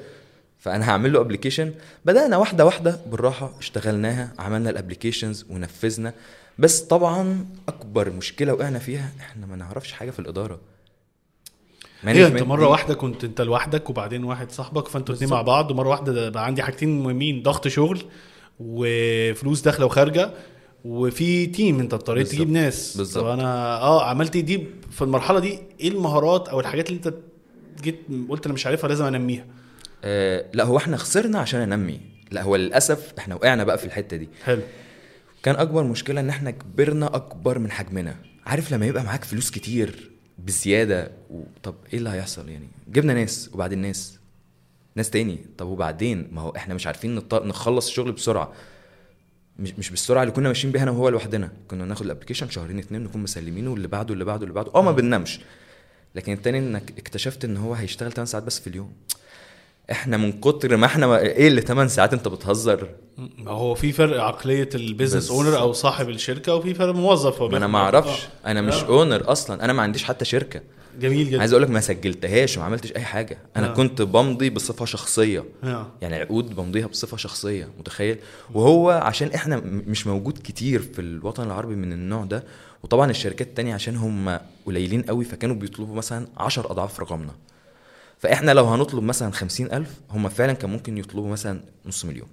[0.59, 1.73] فأنا هعمل له application
[2.05, 6.13] بدأنا واحدة واحدة بالراحة اشتغلناها عملنا ال applications ونفذنا.
[6.59, 10.61] بس طبعا أكبر مشكلة وقعنا فيها إحنا ما نعرفش حاجة في الإدارة.
[12.05, 15.71] هي انت مرة دي- واحدة كنت انت لوحدك وبعدين واحد صاحبك فانتوا اتنين مع بعض
[15.71, 18.03] ومرة واحدة ده بقى عندي حاجتين مهمين ضغط شغل
[18.61, 20.31] وفلوس داخلة وخارجة.
[20.89, 22.29] وفي تيم انت اضطريت.
[22.29, 22.97] تجيب ناس.
[22.97, 23.25] بالظبط.
[23.25, 27.15] فانا آه عملت دي في المرحلة دي إيه المهارات أو الحاجات اللي انت
[27.83, 29.45] جيت قلت أنا مش عارفها لازم انميها؟
[30.05, 34.17] آه لا هو إحنا خسرنا عشان ننمي لا هو للأسف إحنا وقعنا بقى في الحتة
[34.17, 34.29] دي.
[34.45, 34.63] حلو.
[35.43, 38.17] كان أكبر مشكلة إن إحنا كبرنا أكبر من حجمنا.
[38.47, 41.43] عارف لما يبقى معاك فلوس كتير بزيادة و...
[41.63, 44.19] طب إيه اللي هيحصل يعني؟ جبنا ناس وبعدين ناس.
[44.95, 45.39] ناس تاني.
[45.59, 47.35] طب وبعدين؟ ما هو إحنا مش عارفين نط...
[47.35, 48.53] نخلص الشغل بسرعة.
[49.59, 51.51] مش مش بالسرعة اللي كنا ماشيين بيها أنا وهو لوحدنا.
[51.69, 54.71] كنا ناخد ال application شهرين اتنين نكون مسلمينه واللي بعده اللي بعده اللي بعده.
[54.75, 55.41] آه ما بننامش.
[56.15, 58.93] لكن التاني إنك اكتشفت إن هو هيشتغل 8 ساعات بس في اليوم.
[59.91, 62.89] إحنا من كتر ما إحنا إيه اللي 8 ساعات؟ أنت بتهزر.
[63.39, 65.31] ما هو في فرق عقلية ال business.
[65.31, 68.25] owner أو صاحب الشركة وفي فرق موظف ما أنا ما أعرفش.
[68.45, 68.51] آه.
[68.51, 68.87] أنا مش آه.
[68.87, 69.65] اونر أصلا.
[69.65, 70.61] أنا ما عنديش حتى شركة.
[70.99, 71.41] جميل جدا.
[71.41, 73.39] عايز أقول لك ما سجلتهاش وما عملتش أي حاجة.
[73.57, 73.75] أنا آه.
[73.75, 75.45] كنت بمضي بصفة شخصية.
[75.65, 75.87] آه.
[76.03, 78.19] يعني عقود بمضيها بصفة شخصية متخيل؟
[78.55, 82.45] وهو عشان إحنا مش موجود كتير في الوطن العربي من النوع ده.
[82.83, 87.33] وطبعا الشركات التانية عشان هم قليلين قوي فكانوا بيطلبوا مثلا 10 أضعاف رقمنا.
[88.19, 92.29] فإحنا لو هنطلب مثلا خمسين ألف هم فعلا كان ممكن يطلبوا مثلا نص مليون.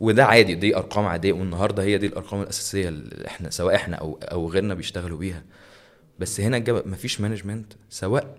[0.00, 1.32] وده عادي دي أرقام عادية.
[1.32, 5.42] والنهاردة هي دي الأرقام الأساسية اللي إحنا سواء إحنا أو أو غيرنا بيشتغلوا بيها.
[6.18, 8.34] بس هنا مفيش مانجمنت سواء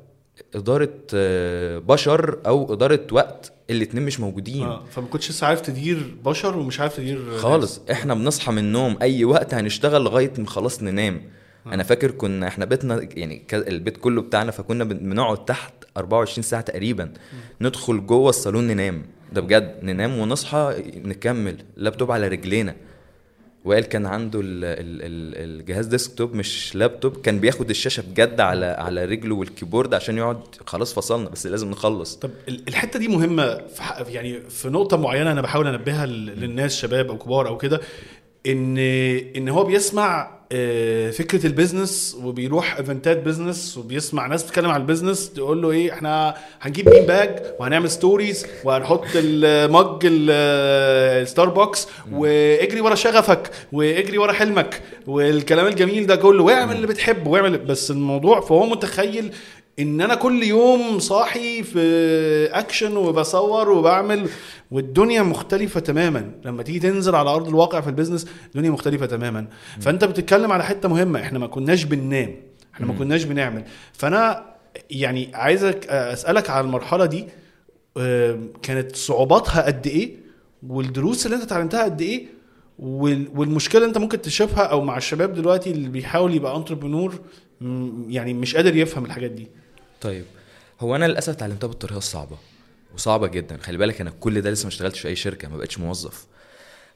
[0.56, 4.64] إدارة آه، بشر أو إدارة وقت الاتنين مش موجودين.
[4.64, 8.98] آه فما كنتش لسه عارف تدير بشر ومش عارف تدير خالص إحنا بنصحى من النوم
[9.02, 11.22] أي وقت هنشتغل لغاية ما خلاص ننام.
[11.66, 16.62] أنا فاكر كنا إحنا بيتنا يعني البيت كله بتاعنا فكنا بن- بنقعد تحت 24 ساعة
[16.62, 17.14] تقريبا.
[17.62, 19.06] ندخل جوه الصالون ننام.
[19.34, 22.76] ده بجد ننام ونصحى نكمل لابتوب على رجلينا.
[23.66, 28.66] وائل كان عنده ال ال ال الجهاز desktop مش لابتوب كان بياخد الشاشة بجد على
[28.66, 32.16] على رجله وال keyboard عشان يقعد خلاص فصلنا بس لازم نخلص.
[32.16, 37.08] طب ال- الحتة دي مهمة في يعني في نقطة معينة أنا بحاول أنبهها للناس شباب
[37.10, 37.82] أو كبار أو كده
[38.48, 38.78] إن
[39.38, 40.40] إن هو بيسمع
[41.12, 45.72] فكرة ال business وبيروح event ات business وبيسمع ناس بتتكلم عن ال business تقول له
[45.72, 53.52] إيه إحنا هنجيب bean bag وهنعمل stories وهنحط ال mug ال Starbucks واجري ورا شغفك
[53.72, 59.32] واجري ورا حلمك والكلام الجميل ده كله واعمل اللي بتحبه واعمل بس الموضوع فهو متخيل
[59.80, 61.80] إن أنا كل يوم صاحي في
[62.52, 64.30] اكشن وبصور وبعمل
[64.72, 66.32] والدنيا مختلفة تماما.
[66.46, 69.48] لما تيجي تنزل على أرض الواقع في ال business الدنيا مختلفة تماما.
[69.80, 71.20] فأنت بتتكلم على حتة مهمة.
[71.22, 72.36] إحنا ما كناش بننام.
[72.74, 73.64] إحنا ما كناش بنعمل.
[73.94, 74.46] فأنا
[74.90, 77.26] يعني عايزك أسألك على المرحلة دي.
[78.62, 80.16] كانت صعوباتها قد إيه؟
[80.68, 82.26] والدروس اللي أنت اتعلمتها قد إيه؟
[82.80, 87.14] وال- والمشكلة اللي أنت ممكن تشوفها أو مع الشباب دلوقتي اللي بيحاول يبقى انتربرنور
[88.08, 89.48] يعني مش قادر يفهم الحاجات دي.
[90.04, 90.26] طيب
[90.80, 92.38] هو أنا للأسف اتعلمتها بالطريقة الصعبة
[92.94, 93.58] وصعبة جدا.
[93.58, 96.26] خلي بالك أنا كل ده لسه ما اشتغلتش في أي شركة ما بقتش موظف.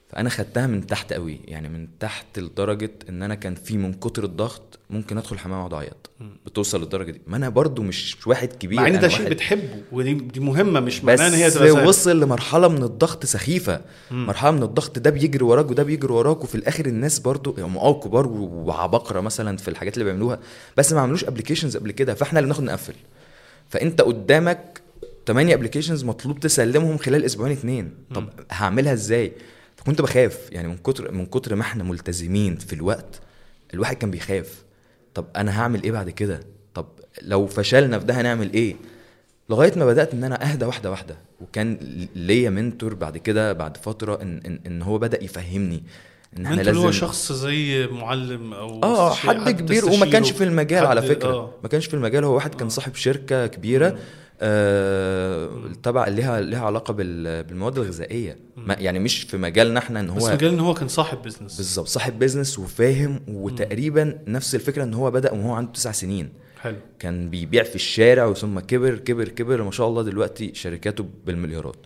[0.08, 4.24] فأنا خدتها من تحت قوي يعني من تحت لدرجة إن أنا كان في من كتر
[4.24, 6.10] الضغط ممكن أدخل الحمام واقعد أعيط
[6.46, 7.20] بتوصل للدرجة دي.
[7.26, 11.00] ما أنا برضو مش واحد كبير مع إن ده شيء بتحبه ودي دي مهمة مش
[11.00, 11.88] بس معناها إن هي سهلة.
[11.88, 16.54] وصل لمرحلة من الضغط سخيفة مرحلة من الضغط ده بيجري وراك وده بيجري وراك وفي
[16.54, 20.38] الآخر الناس برضو هم آه كبار وعباقرة مثلا في الحاجات اللي بيعملوها
[20.76, 22.94] بس ما عملوش applications قبل كده فإحنا اللي بناخد نقفل.
[23.68, 24.80] فأنت قدامك
[25.26, 27.94] 8 applications مطلوب تسلمهم خلال أسبوعين اتنين.
[28.14, 29.32] طب هعملها إزاي؟
[29.78, 30.48] فكنت بخاف.
[30.52, 33.20] يعني من كتر من كتر ما إحنا ملتزمين في الوقت
[33.74, 34.64] الواحد كان بيخاف.
[35.14, 36.40] طب أنا هعمل إيه بعد كده؟
[36.74, 36.86] طب
[37.22, 38.76] لو فشلنا في ده هنعمل إيه؟
[39.50, 41.16] لغاية ما بدأت إن أنا أهدى واحدة واحدة.
[41.40, 41.78] وكان
[42.14, 45.82] ليا منتور بعد كده بعد فترة ان ان, إن هو بدأ يفهمني
[46.38, 49.84] إن إحنا لازم هو شخص زي معلم أو آه حد كبير.
[49.86, 50.06] وما.
[50.06, 51.28] كانش في المجال على فكرة.
[51.28, 51.50] آه.
[51.62, 52.24] ما كانش في المجال.
[52.24, 53.88] هو واحد كان صاحب شركة كبيرة.
[53.88, 53.98] آه
[55.82, 58.38] تبع ليها ليها علاقة بال- بالمواد الغذائية.
[58.56, 61.56] ما يعني مش في مجالنا إحنا إن بس هو مجال إن هو كان صاحب business
[61.56, 66.32] بالظبط صاحب business وفاهم وتقريبا نفس الفكرة إن هو بدأ وهو عنده تسع سنين.
[66.60, 66.76] حلو.
[66.98, 71.76] كان بيبيع في الشارع وثم كبر كبر كبر ما شاء الله دلوقتي شركاته بالمليارات.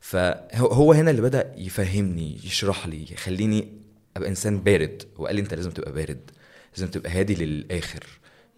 [0.00, 3.68] فهو هو هنا اللي بدأ يفهمني يشرح لي يخليني
[4.16, 5.02] أبقى إنسان بارد.
[5.18, 6.30] وقال لي أنت لازم تبقى بارد
[6.76, 8.04] لازم تبقى هادي للآخر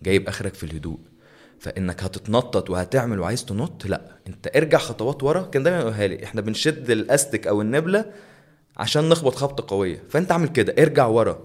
[0.03, 0.99] جايب آخرك في الهدوء.
[1.61, 5.43] فإنك هتتنطط وهتعمل وعايز تنط لا أنت ارجع خطوات ورا.
[5.43, 8.13] كان دايما يقولها لي إحنا بنشد الأستك أو النبلة
[8.77, 10.03] عشان نخبط خبطة قوية.
[10.11, 11.45] فأنت اعمل كده ارجع ورا.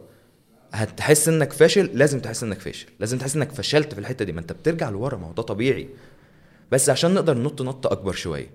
[0.74, 2.88] هتحس إنك فاشل؟ لازم تحس إنك فاشل.
[3.00, 4.32] لازم تحس إنك فشلت في الحتة دي.
[4.32, 5.90] ما أنت بترجع لورا ما هو ده طبيعي.
[6.72, 8.50] بس عشان نقدر ننط نطه أكبر شوية.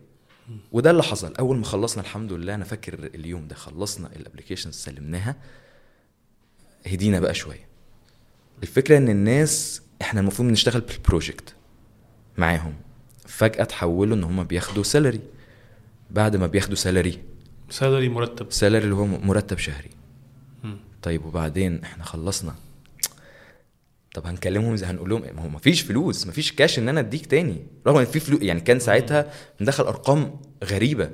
[0.73, 1.35] وده اللي حصل.
[1.35, 5.37] أول ما خلصنا الحمد لله أنا فاكر اليوم ده خلصنا ال application سلمناها
[6.87, 7.67] هدينا بقى شوية.
[8.63, 11.55] الفكرة إن الناس إحنا المفروض نشتغل بال project
[12.39, 12.75] معاهم.
[13.27, 15.21] فجأة تحولوا ان هم بياخدوا salary
[16.11, 17.19] بعد ما بياخدوا salary
[17.71, 18.47] salary مرتب.
[18.51, 19.91] salary اللي هو مرتب شهري.
[20.65, 20.77] مم.
[21.03, 22.55] طيب وبعدين إحنا خلصنا.
[24.15, 27.57] طب هنكلمهم إزاي هنقول لهم ما هو مفيش فلوس مفيش كاش إن أنا أديك تاني.
[27.87, 31.11] رغم إن في فلوس يعني كان ساعتها مدخل أرقام غريبة.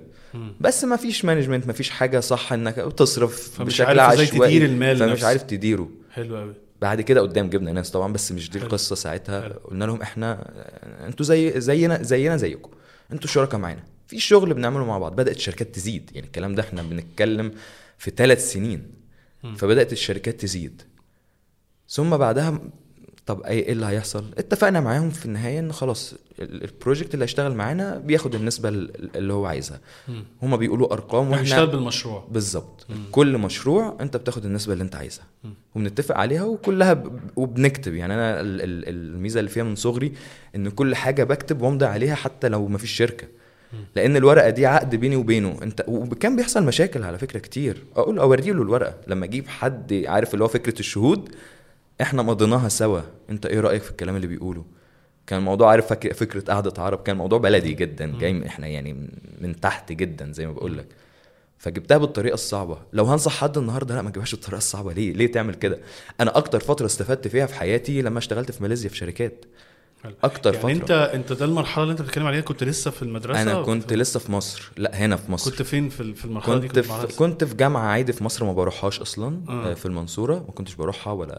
[0.61, 4.51] بس ما فيش management ما فيش حاجة صح إنك تصرف فمش بشكل عارف إزاي عشوائي.
[4.59, 5.27] تدير المال فمش نفسه.
[5.27, 5.89] عارف تديره.
[6.11, 8.59] حلو قوي بعد كده قدام جبنا ناس طبعا بس مش دي.
[8.59, 9.49] القصة ساعتها.
[9.49, 10.53] قلنا لهم إحنا
[11.07, 12.71] أنتوا زي زينا زينا زيكم.
[13.13, 13.85] أنتوا شركاء معانا.
[14.07, 15.17] في شغل بنعمله مع بعض.
[15.17, 16.11] بدأت الشركات تزيد.
[16.15, 17.53] يعني الكلام ده إحنا بنتكلم
[17.99, 18.93] في ثلاث سنين.
[19.57, 20.83] فبدأت الشركات تزيد.
[21.89, 22.61] ثم بعدها
[23.27, 27.55] طب إيه إيه اللي هيحصل؟ اتفقنا معاهم في النهاية إن خلاص ال- البروجكت اللي هيشتغل
[27.55, 29.81] معانا بياخد النسبة ال- اللي هو عايزها.
[30.09, 30.25] مم.
[30.43, 32.25] هما بيقولوا أرقام وإحنا بالمشروع.
[32.31, 32.87] بالظبط.
[33.13, 35.25] كل مشروع أنت بتاخد النسبة اللي أنت عايزها.
[35.45, 35.55] مم.
[35.75, 37.21] وبنتفق عليها وكلها ب...
[37.37, 37.95] وبنكتب.
[37.95, 38.47] يعني أنا ال...
[38.63, 38.89] ال...
[38.89, 40.13] الميزة اللي فيها من صغري
[40.57, 43.27] إن كل حاجة بكتب وأمضي عليها حتى لو ما فيش شركة.
[43.73, 43.79] مم.
[43.97, 45.59] لأن الورقة دي عقد بيني وبينه.
[45.63, 47.83] أنت وكان بيحصل مشاكل على فكرة كتير.
[47.97, 48.95] أقول اوري له الورقة.
[49.07, 51.35] لما أجيب حد عارف اللي هو فكرة الشهود
[52.01, 53.01] إحنا مضيناها سوا.
[53.31, 54.65] انت إيه رأيك في الكلام اللي بيقوله؟
[55.27, 56.13] كان الموضوع عارف فك...
[56.13, 58.19] فكرة قعدة عرب كان موضوع بلدي جدا.
[58.19, 58.93] جاي إحنا يعني
[59.41, 60.87] من- تحت جدا زي ما بقول لك
[61.59, 62.79] فجبتها بالطريقة الصعبة.
[62.93, 64.93] لو هنصح حد النهارده لا ما تجيبهاش بالطريقة الصعبة.
[64.93, 65.79] ليه؟ ليه تعمل كده؟
[66.21, 69.45] أنا أكتر فترة استفدت فيها في حياتي لما اشتغلت في ماليزيا في شركات.
[70.25, 73.43] أكتر يعني فترة انت أنت ده المرحلة اللي أنت بتتكلم عليها كنت لسه في المدرسة
[73.43, 76.25] أنا كنت في- لسه في مصر لا هنا في مصر كنت فين في ال- في
[76.25, 77.15] المرحلة دي كنت في معرفش.
[77.17, 79.71] كنت في جامعة عادي في مصر ما بروحهاش أصلا آه.
[79.71, 79.75] آه.
[79.75, 81.35] في المنصورة ما كنتش بروحها ولا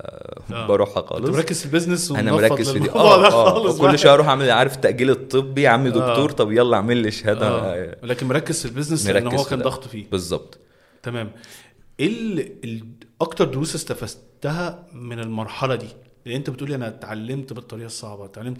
[0.51, 0.67] آه.
[0.71, 3.97] بروحها كنت خالص مركز في ال business أنا مركز في دي آه وكل بقى.
[3.97, 6.33] شوية أروح اعمل عارف التأجيل الطبي يا عم دكتور آه.
[6.33, 7.97] طب يلا اعمل لي شهادة آه.
[8.03, 9.59] لكن مركز في ال business لأن هو في كان.
[9.61, 10.57] ضغط فيه بالظبط
[11.03, 11.31] تمام
[11.99, 12.53] إيه.
[13.21, 15.87] أكتر دروس استفدتها من المرحلة دي
[16.27, 18.57] انت بتقولي أنا اتعلمت بالطريقة الصعبة اتعلمت.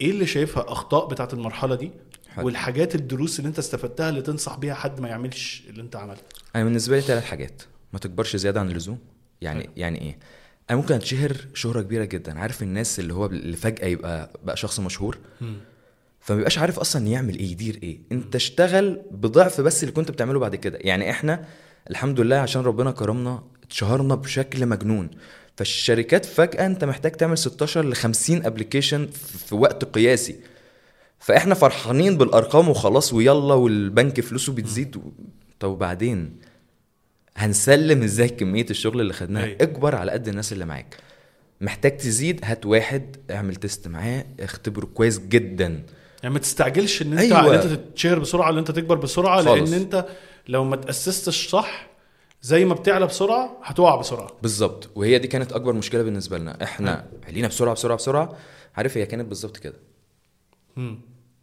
[0.00, 1.90] إيه اللي شايفها اخطاء بتاعت المرحلة دي؟
[2.28, 2.46] حلو.
[2.46, 6.22] والحاجات الدروس اللي انت استفدتها اللي تنصح بيها حد ما يعملش اللي انت عملته؟
[6.56, 7.62] أنا بالنسبة لي ثلاث حاجات.
[7.92, 8.98] ما تكبرش زيادة عن اللزوم.
[9.40, 9.72] يعني حلو.
[9.76, 10.18] يعني إيه؟
[10.70, 12.38] أنا ممكن اتشهر شهرة كبيرة جدا.
[12.38, 15.18] عارف الناس اللي هو اللي فجأة يبقى بقى شخص مشهور؟
[16.20, 17.98] فما بيبقاش عارف أصلا يعمل إيه يدير إيه.
[18.12, 20.78] انت اشتغل بضعف بس اللي كنت بتعمله بعد كده.
[20.80, 21.44] يعني إحنا
[21.90, 25.10] الحمد لله عشان ربنا كرمنا اتشهرنا بشكل مجنون.
[25.60, 29.08] فالشركات فجأة أنت محتاج تعمل 16 ل 50 application
[29.46, 30.36] في وقت قياسي
[31.18, 35.00] فإحنا فرحانين بالأرقام وخلاص ويلا والبنك فلوسه بتزيد و...
[35.60, 36.36] طب وبعدين
[37.36, 39.56] هنسلم إزاي كمية الشغل اللي خدناها أيوة.
[39.60, 40.96] أكبر على قد الناس اللي معاك
[41.60, 45.82] محتاج تزيد هات واحد اعمل test معاه اختبره كويس جدا
[46.22, 47.54] يعني ما تستعجلش إن أنت أيوة.
[47.54, 49.70] إن أنت تتشهر بسرعة إن أنت تكبر بسرعة خالص.
[49.70, 50.06] لأن أنت
[50.48, 51.89] لو ما تأسستش صح
[52.42, 54.30] زي ما بتعلى بسرعة هتقع بسرعة.
[54.42, 54.90] بالظبط.
[54.94, 56.62] وهي دي كانت أكبر مشكلة بالنسبة لنا.
[56.62, 58.36] إحنا علينا بسرعة بسرعة بسرعة.
[58.76, 59.76] عارف هي كانت بالظبط كده.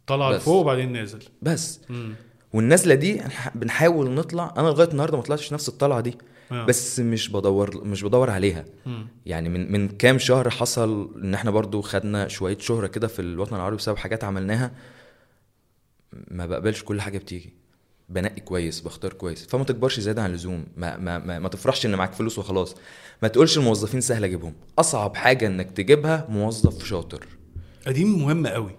[0.06, 0.30] طلع.
[0.30, 1.22] لفوق وبعدين نازل.
[1.42, 1.80] بس.
[1.88, 2.14] مم.
[2.52, 3.22] والنازلة دي
[3.54, 4.54] بنحاول نطلع.
[4.56, 6.18] أنا لغاية النهارده ما طلعتش نفس الطلعة دي.
[6.52, 6.64] آه.
[6.64, 8.64] بس مش بدور مش بدور عليها.
[8.86, 9.06] مم.
[9.26, 13.56] يعني من من كام شهر حصل إن إحنا برضو خدنا شوية شهرة كده في الوطن
[13.56, 14.72] العربي بسبب حاجات عملناها.
[16.30, 17.54] ما بقبلش كل حاجة بتيجي.
[18.08, 19.46] بنقي كويس بختار كويس.
[19.46, 20.66] فما تكبرش زيادة عن اللزوم.
[20.76, 22.74] ما, ما, ما, ما تفرحش إن معاك فلوس وخلاص.
[23.22, 24.54] ما تقولش الموظفين سهل أجيبهم.
[24.78, 27.26] أصعب حاجة إنك تجيبها موظف شاطر.
[27.88, 28.76] دي مهمة قوي.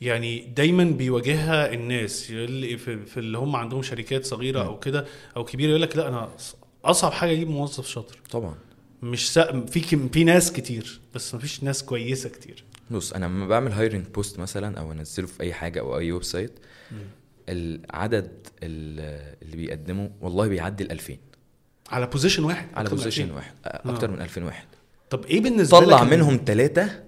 [0.00, 5.06] يعني دايما بيواجهها الناس اللي في, في اللي هم عندهم شركات صغيرة أو كده
[5.36, 6.28] أو كبيرة يقول لك لا أنا
[6.84, 8.18] أصعب حاجة أجيب موظف شاطر.
[8.30, 8.54] طبعا.
[9.02, 9.66] مش سا...
[9.66, 10.08] في كم...
[10.08, 12.64] في ناس كتير بس مفيش ناس كويسة كتير.
[12.90, 16.52] بص أنا لما بعمل hiring post مثلا أو أنزله في أي حاجة أو أي website
[17.50, 21.16] العدد ال- اللي بيقدموا والله بيعدي ال 2000
[21.90, 23.34] على position واحد على position 2000.
[23.36, 24.66] واحد أكتر من 2000 واحد.
[25.10, 27.04] طب إيه بالنسبة طلع لك؟ منهم ثلاثة.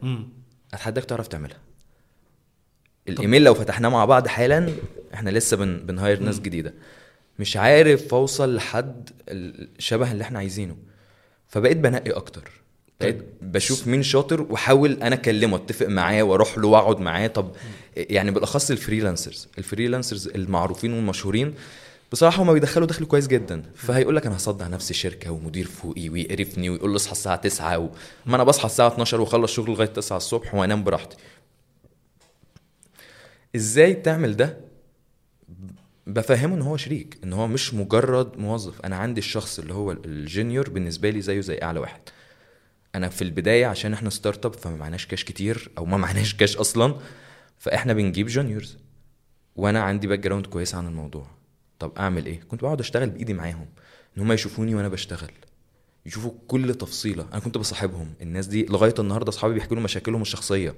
[0.74, 1.58] اتحداك تعرف تعملها.
[3.08, 4.68] الإيميل لو فتحناه مع بعض حالا
[5.14, 6.74] إحنا لسه بن بن hire ناس جديدة.
[7.38, 10.76] مش عارف أوصل لحد الشبه اللي إحنا عايزينه.
[11.48, 12.50] فبقيت بنقي أكتر.
[13.02, 17.26] بقيت بشوف مين شاطر واحاول أنا أكلمه أتفق معاه وأروح له وأقعد معاه.
[17.26, 17.52] طب
[17.96, 21.54] يعني بالأخص ال freelancers ال freelancers المعروفين والمشهورين
[22.12, 23.62] بصراحة هما بيدخلوا دخل كويس جدا.
[23.74, 27.90] فهيقول لك أنا هصدع نفسي شركة ومدير فوقي ويقرفني ويقول لي اصحى الساعة 9 و...
[28.26, 31.16] ما أنا بصحى الساعة 12 وأخلص شغل لغاية 9 الصبح وأنام براحتي.
[33.56, 34.56] إزاي تعمل ده؟
[36.06, 38.80] بفهمه إن هو شريك إن هو مش مجرد موظف.
[38.80, 42.00] أنا عندي الشخص اللي هو ال junior بالنسبة لي زيه زي أعلى واحد.
[42.94, 46.94] أنا في البداية عشان إحنا startup فما معناش كاش كتير أو ما معناش كاش أصلا.
[47.58, 48.78] فإحنا بنجيب juniors
[49.56, 51.26] وأنا عندي background كويس عن الموضوع.
[51.78, 53.66] طب أعمل إيه؟ كنت بقعد أشتغل بإيدي معاهم
[54.16, 55.30] إن هم يشوفوني وأنا بشتغل.
[56.06, 57.26] يشوفوا كل تفصيلة.
[57.32, 58.14] أنا كنت بصاحبهم.
[58.22, 60.74] الناس دي لغاية النهارده أصحابي بيحكوا لي مشاكلهم الشخصية.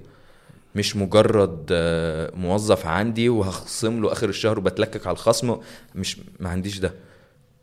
[0.75, 5.57] مش مجرد آه، موظف عندي وهخصم له آخر الشهر وبتلكك على الخصم.
[5.95, 6.93] مش ما عنديش ده.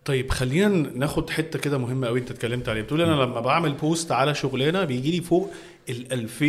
[0.04, 2.82] طيب خلينا ناخد حتة كده مهمة قوي انت اتكلمت عليها.
[2.82, 5.50] بتقول أنا لما بعمل post على شغلانه بيجي لي فوق
[5.88, 6.46] ال 2000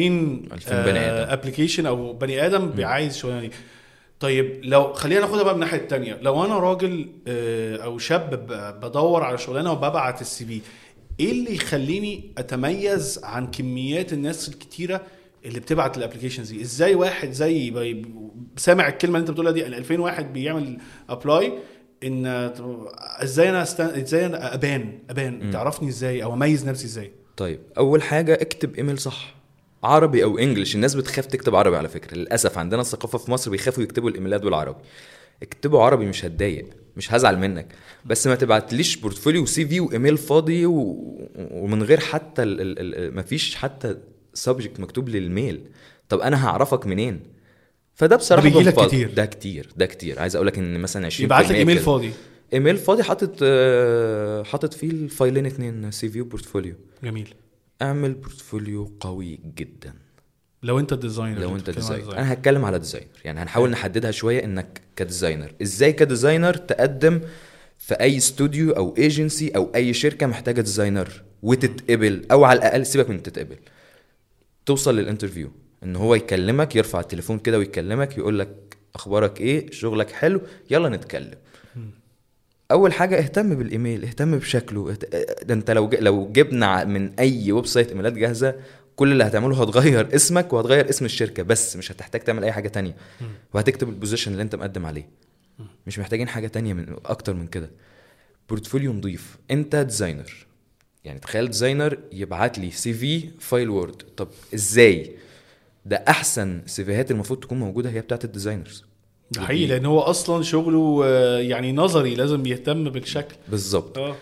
[0.53, 1.31] 2000 بني آدم.
[1.31, 3.51] application أو بني آدم عايز الشغلانه دي.
[4.19, 8.47] طيب لو خلينا ناخدها بقى من الناحية الثانية لو أنا راجل آه، أو شاب
[8.81, 10.61] بدور على شغلانة وببعت ال CV
[11.19, 15.01] إيه اللي يخليني أتميز عن كميات الناس الكتيرة
[15.45, 17.73] اللي بتبعت ال applications دي؟ إزاي واحد زي
[18.57, 20.77] سامع الكلمة اللي أنت بتقولها دي ان 2000 واحد بيعمل
[21.09, 21.53] apply
[22.03, 22.25] إن
[23.23, 23.85] إزاي أنا استن...
[23.85, 25.51] إزاي أنا أبان أبان.
[25.51, 27.11] تعرفني إزاي أو أميز نفسي إزاي.
[27.37, 29.35] طيب أول حاجة اكتب إيميل صح.
[29.83, 32.57] عربي أو English الناس بتخاف تكتب عربي على فكرة للأسف.
[32.57, 34.79] عندنا الثقافة في مصر بيخافوا يكتبوا الإيميلات بالعربي.
[35.43, 36.65] اكتبوا عربي مش هتضايق
[36.97, 37.67] مش هزعل منك.
[38.05, 40.97] بس ما تبعتليش portfolio و CV و email فاضي و...
[41.35, 42.61] ومن غير حتى ال...
[42.61, 42.95] ال...
[42.95, 43.15] ال...
[43.15, 43.97] مفيش حتى
[44.33, 45.61] subject مكتوب لل mail.
[46.09, 47.32] طب أنا هعرفك منين؟
[47.93, 49.11] فده بصراحة ده بيجيلك كتير.
[49.13, 50.19] ده كتير ده كتير.
[50.19, 52.11] عايز أقول لك إن مثلا 20 يبعت لك إيميل فاضي.
[52.53, 56.75] إيميل فاضي حاطط آه، حاطط فيه الفايلين اتنين CV و portfolio.
[57.03, 57.33] جميل.
[57.81, 59.93] اعمل portfolio قوي جدا.
[60.63, 62.17] لو أنت ال designer لو أنت designer.
[62.17, 63.07] أنا هتكلم على designer.
[63.25, 65.53] يعني هنحاول نحددها شوية إنك ك designer.
[65.61, 67.21] إزاي ك designer؟ تقدم
[67.77, 71.23] في أي استوديو أو ايجنسي أو أي شركة محتاجة designer.
[71.43, 73.57] وتتقبل أو على الأقل سيبك من تتقبل.
[74.65, 75.51] توصل لل interview.
[75.83, 81.37] إن هو يكلمك يرفع التليفون كده ويكلمك يقول لك أخبارك إيه؟ شغلك حلو؟ يلا نتكلم.
[82.71, 84.97] أول حاجة اهتم بالإيميل اهتم بشكله.
[85.43, 88.55] ده أنت لو لو جبنا من أي website إيميلات جاهزة
[88.95, 92.95] كل اللي هتعمله هتغير اسمك وهتغير اسم الشركة بس مش هتحتاج تعمل أي حاجة تانية.
[93.53, 95.09] وهتكتب ال position اللي أنت مقدم عليه.
[95.87, 97.71] مش محتاجين حاجة تانية من أكتر من كده.
[98.49, 99.37] portfolio نضيف.
[99.51, 100.45] أنت designer
[101.03, 105.15] يعني تخيل designer يبعت لي CV file Word طب إزاي؟
[105.85, 108.85] ده أحسن سيفيهات المفروض تكون موجودة هي بتاعت ال designers.
[109.31, 113.35] ده حقيقي لأن هو أصلا شغله آه، يعني نظري لازم يهتم بالشكل.
[113.47, 113.97] بالظبط.
[113.97, 114.15] آه.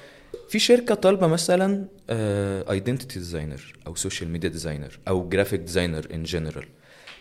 [0.50, 6.66] في شركة طالبة مثلا identity designer أو social media designer أو graphic designer in general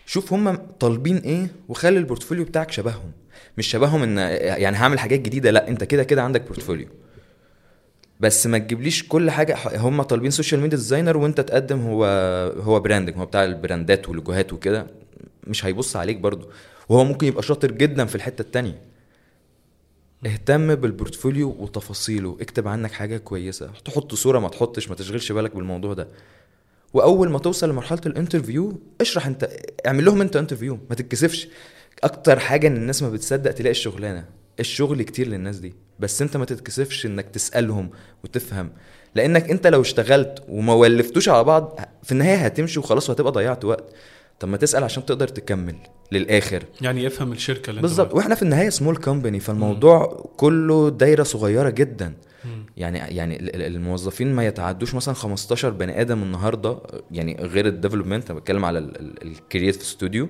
[0.05, 3.11] شوف هم طالبين إيه وخلي ال portfolio بتاعك شبههم.
[3.57, 4.17] مش شبههم إن
[4.57, 6.87] يعني هعمل حاجات جديدة لأ أنت كده كده عندك portfolio
[8.21, 12.05] بس ما تجيبليش كل حاجة هم طالبين social media designer وانت تقدم هو
[12.61, 14.87] هو branding هو بتاع البراندات واللوجوهات وكده
[15.47, 16.49] مش هيبص عليك برضو.
[16.89, 18.81] وهو ممكن يبقى شاطر جدا في الحتة التانية.
[20.25, 22.37] اهتم بال portfolio وتفاصيله.
[22.41, 23.69] اكتب عنك حاجة كويسة.
[23.85, 26.07] تحط صورة ما تحطش ما تشغلش بالك بالموضوع ده.
[26.93, 29.49] وأول ما توصل لمرحلة ال interview اشرح انت
[29.87, 31.47] اعمل لهم انت interview ما تتكسفش.
[32.03, 34.25] أكتر حاجة إن الناس ما بتصدق تلاقي الشغلانة.
[34.59, 35.73] الشغل كتير للناس دي.
[36.01, 37.89] بس انت ما تتكسفش انك تسألهم
[38.23, 38.69] وتفهم.
[39.15, 43.93] لأنك انت لو اشتغلت وما ولفتوش على بعض في النهاية هتمشي وخلاص وهتبقى ضيعت وقت.
[44.39, 45.75] طب ما تسأل عشان تقدر تكمل
[46.11, 46.63] للآخر.
[46.81, 48.13] يعني يفهم الشركة اللي بالظبط.
[48.15, 52.13] وإحنا في النهاية small company فالموضوع كله دايرة صغيرة جدا.
[52.77, 56.77] يعني يعني ال- الموظفين ما يتعدوش مثلا 15 بني آدم النهارده
[57.11, 58.79] يعني غير ال development أنا بتكلم على
[59.23, 60.29] ال creative studio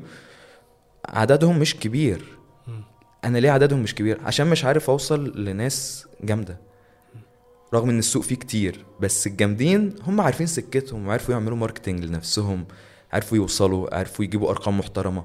[1.06, 2.22] عددهم مش كبير.
[3.26, 6.58] أنا ليه عددهم مش كبير؟ عشان مش عارف أوصل لناس جامدة.
[7.74, 12.66] رغم إن السوق فيه كتير بس الجامدين هم عارفين سكتهم وعرفوا يعملوا marketing لنفسهم
[13.14, 15.24] عرفوا يوصلوا عرفوا يجيبوا أرقام محترمة.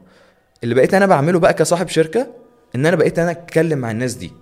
[0.65, 2.27] اللي بقيت أنا بعمله بقى كصاحب شركة
[2.75, 4.33] إن أنا بقيت أنا أتكلم مع الناس دي.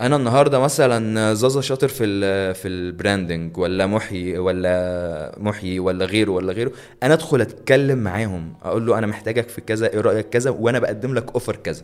[0.00, 6.04] أنا النهارده مثلا زازا شاطر في ال في ال branding ولا محيي ولا محيي ولا
[6.04, 6.72] غيره ولا غيره.
[7.02, 11.14] أنا أدخل أتكلم معاهم أقول له أنا محتاجك في كذا إيه رأيك كذا؟ وأنا بقدم
[11.14, 11.82] لك offer كذا.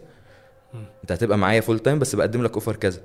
[1.03, 3.01] انت هتبقى معايا full time بس بقدم لك offer كذا.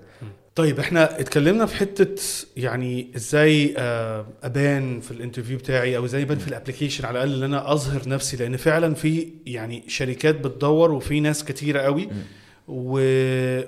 [0.55, 2.21] طيب إحنا اتكلمنا في حتة
[2.57, 7.23] يعني إزاي آه، ابان في ال interview بتاعي أو إزاي ابان في ال application على
[7.23, 12.09] الأقل إن أنا أظهر نفسي لأن فعلا في يعني شركات بتدور وفي ناس كتيرة قوي.
[12.67, 12.99] و...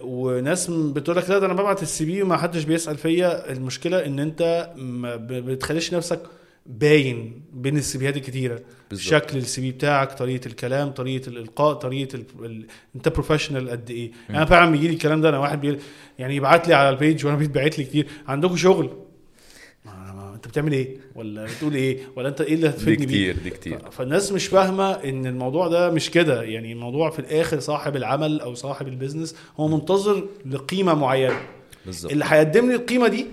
[0.02, 3.52] وناس بتقول لك لا ده أنا ببعت ال CV وما حدش بيسأل فيا.
[3.52, 6.20] المشكلة إن أنت ما بتخليش نفسك
[6.66, 8.59] باين بين ال CV ات الكتيرة.
[8.89, 9.07] بالظبط.
[9.09, 12.24] شكل ال CV بتاعك طريقة الكلام طريقة الإلقاء طريقة ال...
[12.45, 12.66] ال...
[12.95, 14.12] أنت professional قد إيه.
[14.30, 15.80] يعني أنا فعلا بيجي لي الكلام ده أنا واحد بيقول
[16.20, 18.07] يعني يبعت لي على ال page وأنا بيتبعت لي كتير.
[18.28, 18.89] عندكم شغل؟
[19.86, 23.43] ما- ما- أنت بتعمل إيه؟ ولا بتقول إيه؟ ولا أنت إيه اللي هتفيدني بيه؟ كتير
[23.43, 23.91] دي كتير.
[23.91, 26.43] فالناس مش فاهمة إن الموضوع ده مش كده.
[26.43, 31.39] يعني الموضوع في الآخر صاحب العمل أو صاحب ال business هو منتظر لقيمة معينة.
[31.86, 32.12] بالظبط.
[32.12, 33.26] اللي هيقدم لي القيمة دي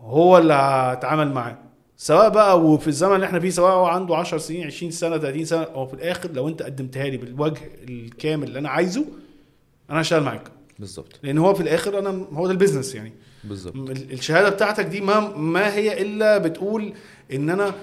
[0.00, 1.58] هو اللي هتعامل معاه.
[2.02, 5.44] سواء بقى وفي الزمن اللي إحنا فيه سواء هو عنده 10 سنين 20 سنة 30
[5.44, 9.04] سنة هو في الآخر لو انت قدمتها لي بالوجه الكامل اللي أنا عايزه
[9.90, 10.42] أنا هشتغل معاك.
[10.78, 11.20] بالظبط.
[11.22, 13.12] لأن هو في الآخر أنا هو ده البيزنس يعني.
[13.44, 13.74] بالظبط.
[13.76, 16.92] ال- الشهادة بتاعتك دي ما ما هي إلا بتقول
[17.32, 17.74] إن أنا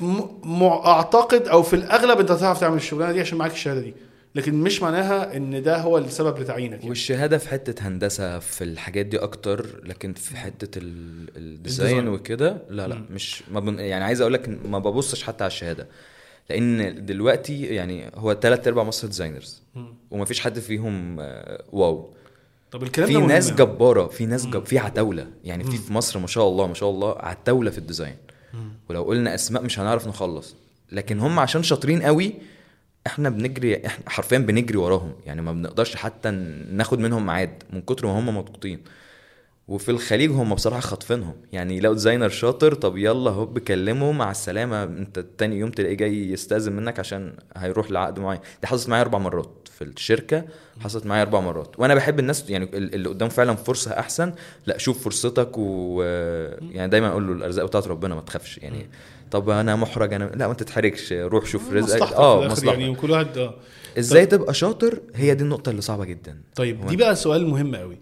[0.00, 0.20] م...
[0.44, 0.62] م...
[0.64, 3.94] أعتقد أو في الأغلب أنت هتعرف تعمل الشغلانة دي عشان معاك الشهادة دي.
[4.34, 6.88] لكن مش معناها إن ده هو السبب لتعيينك يعني.
[6.88, 12.08] والشهادة في حتة هندسة في الحاجات دي أكتر لكن في حتة ال- ال design.
[12.08, 13.04] وكده لا لا مم.
[13.10, 15.86] مش ما بن يعني عايز أقول لك ما ببصش حتى على الشهادة
[16.50, 19.94] لأن دلوقتي يعني هو ثلاث ارباع مصر designers مم.
[20.10, 22.10] ومفيش حد فيهم آه، wow
[22.70, 23.58] طب الكلام في مهم ناس أوي.
[23.58, 24.46] جبارة في ناس.
[24.46, 27.78] جب في عتاولة يعني في في مصر ما شاء الله ما شاء الله عتاوله في
[27.78, 28.16] ال design.
[28.88, 30.54] ولو قلنا أسماء مش هنعرف نخلص
[30.92, 32.32] لكن هم عشان شاطرين قوي
[33.06, 36.30] إحنا بنجري إحنا حرفيا بنجري وراهم يعني ما بنقدرش حتى
[36.70, 38.80] ناخد منهم ميعاد من كتر ما هم مضغوطين.
[39.68, 44.82] وفي الخليج هم بصراحة خاطفينهم يعني لو ديزاينر شاطر طب يلا هوب كلمه مع السلامة
[44.84, 48.40] انت تاني يوم تلاقيه جاي يستأذن منك عشان هيروح لعقد معين.
[48.62, 50.44] دي حصلت معايا أربع مرات في الشركة
[50.80, 51.78] حصلت معايا أربع مرات.
[51.80, 54.32] وأنا بحب الناس يعني ال- اللي قدام فعلا فرصة أحسن
[54.66, 56.02] لأ شوف فرصتك و
[56.70, 58.86] يعني دايما أقول له الأرزاق بتاعت ربنا ما تخافش يعني
[59.32, 62.64] طب أنا محرج أنا لا ما تتحرجش روح شوف رزقك آه مصلحتك.
[62.78, 63.54] يعني وكل واحد آه.
[63.98, 66.38] إزاي تبقى شاطر؟ هي دي النقطة اللي صعبة جدا.
[66.56, 67.98] طيب دي بقى سؤال مهم قوي.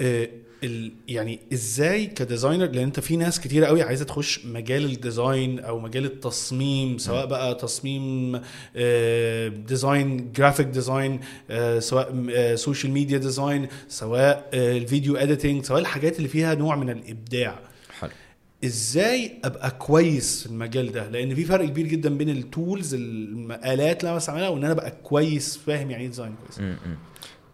[0.00, 0.28] آه
[0.64, 4.95] ال يعني إزاي ك designer لأن أنت في ناس كتيرة قوي عايزة تخش مجال ال
[4.95, 8.40] design أو مجال التصميم سواء بقى تصميم
[8.76, 15.64] آه design graphic design آه سواء آه social media design سواء آه ال video editing
[15.64, 17.58] سواء الحاجات اللي فيها نوع من الإبداع.
[18.64, 24.00] إزاي ابقى كويس في المجال ده؟ لأن في فرق كبير جدا بين ال tools الالات
[24.00, 26.74] اللي أنا بستعملها وإن أنا أبقى كويس فاهم يعني إيه design كويس.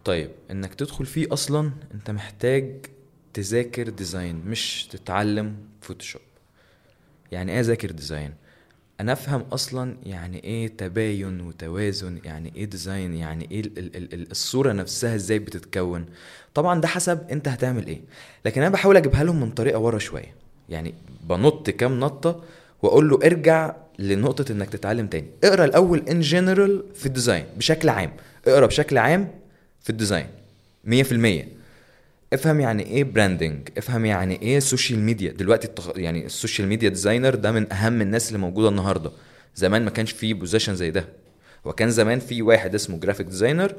[0.05, 2.85] طيب إنك تدخل فيه أصلا أنت محتاج
[3.33, 6.21] تذاكر design مش تتعلم Photoshop
[7.31, 8.33] يعني إيه أذاكر design
[8.99, 14.31] أنا أفهم أصلا يعني إيه تباين وتوازن يعني إيه design يعني إيه ال ال ال
[14.31, 16.05] الصورة نفسها إزاي بتتكون.
[16.53, 18.01] طبعا ده حسب أنت هتعمل إيه.
[18.45, 20.35] لكن أنا بحاول أجيبها لهم من طريقة ورا شوية.
[20.71, 20.93] يعني
[21.29, 22.43] بنط كام نطة
[22.81, 25.27] وأقول له ارجع لنقطة إنك تتعلم تاني.
[25.43, 28.11] اقرأ الأول in general في ال design بشكل عام.
[28.47, 29.31] اقرأ بشكل عام
[29.81, 30.27] في ال design
[30.87, 31.45] 100%
[32.33, 35.91] افهم يعني إيه branding افهم يعني إيه social media دلوقتي التخ...
[35.95, 39.11] يعني ال social media designer ده من أهم الناس اللي موجودة النهارده.
[39.55, 41.05] زمان ما كانش فيه position زي ده.
[41.65, 43.75] وكان زمان في واحد اسمه graphic designer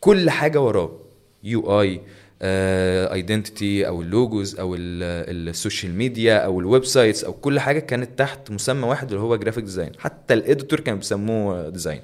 [0.00, 0.98] كل حاجة وراه.
[1.44, 7.60] UI identity أو ال logos أو ال- ال social media أو ال websites أو كل
[7.60, 12.00] حاجة كانت تحت مسمى واحد اللي هو graphic design حتى ال editor كانوا بيسموه design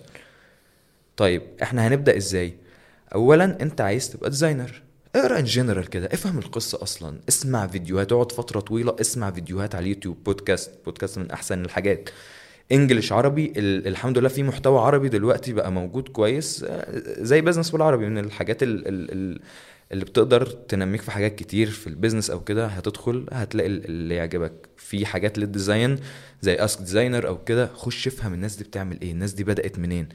[1.16, 2.55] طيب إحنا هنبدأ إزاي؟
[3.14, 4.82] اولا أنت عايز تبقى designer
[5.16, 7.18] اقرأ in general كده افهم القصة أصلا.
[7.28, 12.09] اسمع فيديوهات اقعد فترة طويلة اسمع فيديوهات على اليوتيوب podcast podcast من أحسن الحاجات.
[12.72, 16.87] English عربي ال- الحمد لله في محتوى عربي دلوقتي بقى موجود كويس آه،
[17.22, 19.41] زي business بالعربي من الحاجات ال ال ال
[19.93, 24.14] اللي بتقدر تنميك في حاجات كتير في ال business أو كده هتدخل هتلاقي ال- اللي
[24.14, 24.68] يعجبك.
[24.76, 25.99] في حاجات لل design
[26.43, 30.09] زي Ask Designer أو كده خش افهم الناس دي بتعمل إيه الناس دي بدأت منين.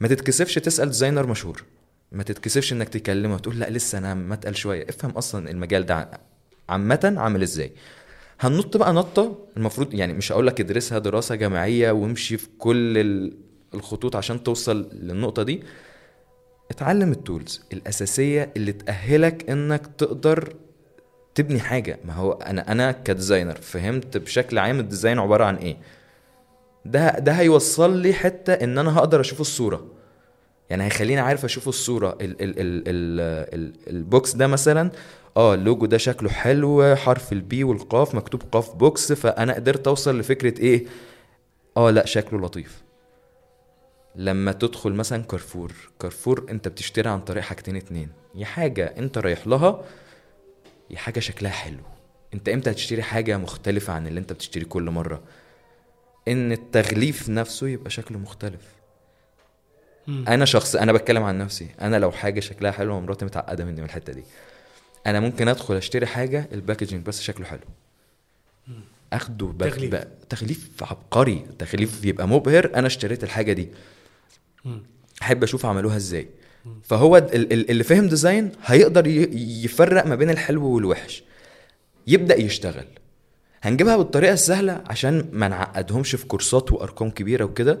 [0.00, 1.64] ما تتكسفش تسأل designer مشهور.
[2.12, 4.86] ما تتكسفش إنك تكلمه وتقول لأ لسه أنا متقل شوية.
[4.88, 6.10] افهم أصلا المجال ده
[6.68, 7.72] عامة عامل إزاي.
[8.40, 13.36] هننط بقى نطة المفروض يعني مش هقول لك ادرسها دراسة جامعية وامشي في كل ال-
[13.74, 15.62] الخطوط عشان توصل للنقطة دي.
[16.70, 20.54] اتعلم ال tools الأساسية اللي تأهلك إنك تقدر
[21.34, 21.98] تبني حاجة.
[22.04, 25.76] ما هو أنا أنا ك designer فهمت بشكل عام ال design عبارة عن إيه؟
[26.84, 29.86] ده ده هيوصل لي حتة إن أنا هقدر أشوف الصورة.
[30.70, 32.18] يعني هيخليني عارف أشوف الصورة.
[32.20, 33.20] ال ال ال ال
[33.54, 34.90] ال ال box ده مثلا
[35.36, 40.60] آه اللوجو ده شكله حلو حرف البي والقاف مكتوب قاف box فأنا قدرت أوصل لفكرة
[40.60, 40.84] إيه؟
[41.76, 42.82] آه لأ شكله لطيف.
[44.16, 49.46] لما تدخل مثلا كارفور كارفور أنت بتشتري عن طريق حاجتين اتنين يا حاجة أنت رايح
[49.46, 49.84] لها
[50.90, 51.80] يا حاجة شكلها حلو
[52.34, 55.22] أنت إمتى هتشتري حاجة مختلفة عن اللي أنت بتشتريه كل مرة
[56.28, 58.60] إن التغليف نفسه يبقى شكله مختلف
[60.06, 60.24] مم.
[60.28, 63.84] أنا شخص أنا بتكلم عن نفسي أنا لو حاجة شكلها حلو ومراتي متعقدة مني من
[63.86, 64.22] الحتة دي
[65.06, 67.60] أنا ممكن أدخل أشتري حاجة ال packaging بس شكله حلو
[69.12, 69.94] أخده تغليف.
[70.28, 70.70] تغليف.
[70.82, 73.68] عبقري تغليف يبقى مبهر أنا اشتريت الحاجة دي.
[75.22, 76.28] أحب أشوف عملوها إزاي.
[76.82, 79.06] فهو ال- ال- اللي فهم design هيقدر
[79.64, 81.22] يفرق ما بين الحلو والوحش.
[82.06, 82.84] يبدأ يشتغل.
[83.62, 87.78] هنجيبها بالطريقة السهلة عشان ما نعقدهمش في كورسات وأرقام كبيرة وكده.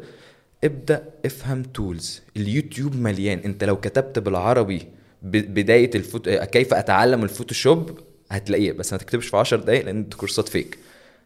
[0.64, 3.38] ابدأ افهم tools اليوتيوب مليان.
[3.38, 4.82] أنت لو كتبت بالعربي
[5.22, 6.28] بداية الفوت...
[6.28, 7.98] كيف أتعلم الفوتوشوب؟
[8.30, 8.72] هتلاقيه.
[8.72, 10.78] بس ما تكتبش في 10 دقايق لأن دي كورسات فيك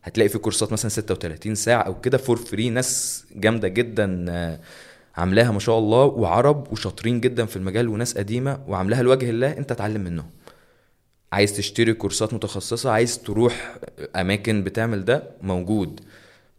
[0.03, 4.61] هتلاقي في كورسات مثلا 36 ساعة أو كده for free ناس جامدة جدا آه،
[5.17, 9.73] عاملاها ما شاء الله وعرب وشاطرين جدا في المجال وناس قديمة وعاملاها لوجه الله انت
[9.73, 10.31] اتعلم منهم
[11.33, 13.77] عايز تشتري كورسات متخصصة عايز تروح
[14.17, 16.01] أماكن بتعمل ده موجود.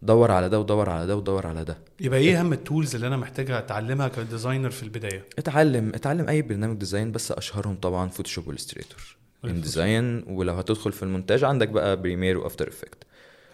[0.02, 1.78] دور على ده ودور على ده ودور على ده.
[2.00, 6.28] يبقى إيه أهم ال tools اللي أنا محتاجها أتعلمها ك designer في البداية؟ اتعلم اتعلم
[6.28, 11.68] أي برنامج design بس أشهرهم طبعا فوتوشوب و Illustrator InDesign ولو هتدخل في المونتاج عندك
[11.68, 13.04] بقى Premiere و After Effects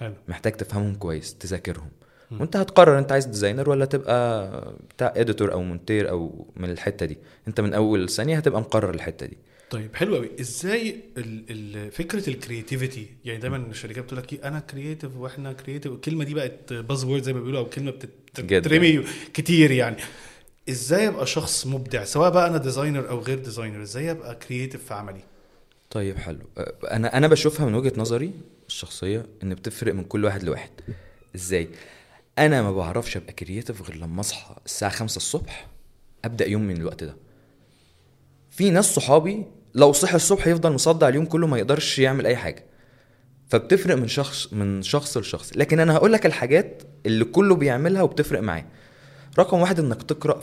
[0.01, 0.13] حلو.
[0.29, 1.89] محتاج تفهمهم كويس تذاكرهم.
[2.41, 7.19] وانت هتقرر انت عايز designer ولا تبقى بتاع editor أو مونتير أو من الحتة دي.
[7.49, 9.37] انت من أول ثانية هتبقى مقرر الحتة دي.
[9.71, 14.49] طيب حلو قوي إزاي ال ال فكرة ال creativity يعني دايما الشركات بتقول لك إيه،
[14.49, 17.91] أنا creative وإحنا creative الكلمة دي بقت buzzword زي ما بيقولوا أو كلمة.
[18.39, 19.05] بتترمي
[19.35, 19.97] كتير يعني.
[20.69, 24.95] إزاي أبقى شخص مبدع؟ سواء بقى أنا designer أو غير designer إزاي أبقى creative في
[24.95, 25.21] عملي؟
[25.91, 26.39] طيب حلو.
[26.91, 28.33] أنا أنا بشوفها من وجهة نظري
[28.67, 30.71] الشخصية إن بتفرق من كل واحد لواحد.
[31.35, 31.69] إزاي؟
[32.39, 35.67] أنا ما بعرفش أبقى creative غير لما أصحى الساعة 5 الصبح.
[36.25, 37.17] أبدأ يوم من الوقت ده.
[38.51, 42.65] في ناس صحابي لو صحي الصبح يفضل مصدع اليوم كله ما يقدرش يعمل أي حاجة.
[43.49, 45.51] فبتفرق من شخص من شخص لشخص.
[45.57, 48.65] لكن أنا هقول لك الحاجات اللي كله بيعملها وبتفرق معاه
[49.39, 50.41] رقم واحد إنك تقرأ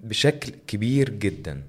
[0.00, 1.62] بشكل كبير جدا.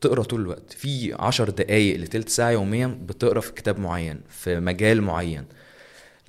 [0.00, 0.72] تقرأ طول الوقت.
[0.72, 5.44] في عشر دقايق لتلت ساعة يوميا بتقرأ في كتاب معين في مجال معين.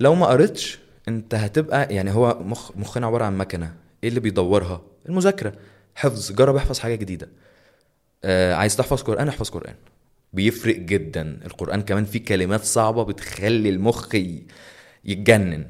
[0.00, 0.78] لو ما قريتش
[1.08, 3.74] انت هتبقى يعني هو مخ مخنا عبارة عن مكنة.
[4.04, 5.52] إيه اللي بيدورها؟ المذاكرة.
[5.94, 7.28] حفظ جرب احفظ حاجة جديدة.
[8.24, 9.74] آه عايز تحفظ قرآن؟ احفظ قرآن.
[10.32, 11.40] بيفرق جدا.
[11.44, 14.14] القرآن كمان فيه كلمات صعبة بتخلي المخ
[15.04, 15.66] يتجنن.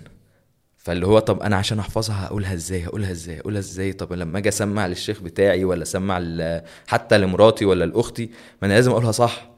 [0.77, 4.49] فاللي هو طب أنا عشان أحفظها هقولها إزاي؟ هقولها إزاي؟ هقولها إزاي؟ طب لما أجي
[4.49, 6.21] أسمع للشيخ بتاعي ولا أسمع
[6.87, 8.27] حتى لمراتي ولا لأختي
[8.63, 9.52] ما أنا لازم أقولها صح.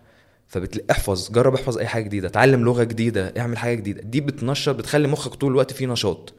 [0.49, 4.03] فبتلاقي احفظ جرب احفظ أي حاجة جديدة اتعلم لغة جديدة اعمل حاجة جديدة.
[4.03, 6.35] دي بتنشط بتخلي مخك طول الوقت فيه نشاط.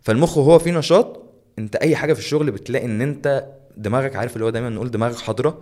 [0.00, 1.22] فالمخ وهو فيه نشاط
[1.58, 3.46] انت أي حاجة في الشغل بتلاقي إن أنت
[3.76, 5.60] دماغك عارف اللي هو دايما نقول دماغك حاضرة.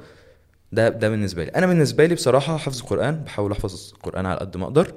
[0.73, 1.51] ده ده بالنسبة لي.
[1.51, 4.93] أنا بالنسبة لي بصراحة حفظ القرآن بحاول أحفظ القرآن على قد ما أقدر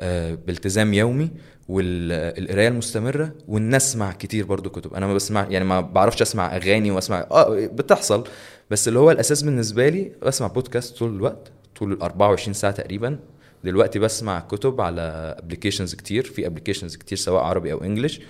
[0.00, 1.30] آه، بالتزام يومي
[1.68, 4.94] والقرايه المستمرة وان اسمع كتير برضو كتب.
[4.94, 8.24] أنا ما بسمع يعني ما بعرفش أسمع أغاني وأسمع آه بتحصل.
[8.70, 11.52] بس اللي هو الأساس بالنسبة لي بسمع بودكاست طول الوقت.
[11.82, 13.18] طول ال 24 ساعة تقريبا.
[13.64, 18.20] دلوقتي بسمع كتب على applications كتير في applications كتير سواء عربي أو English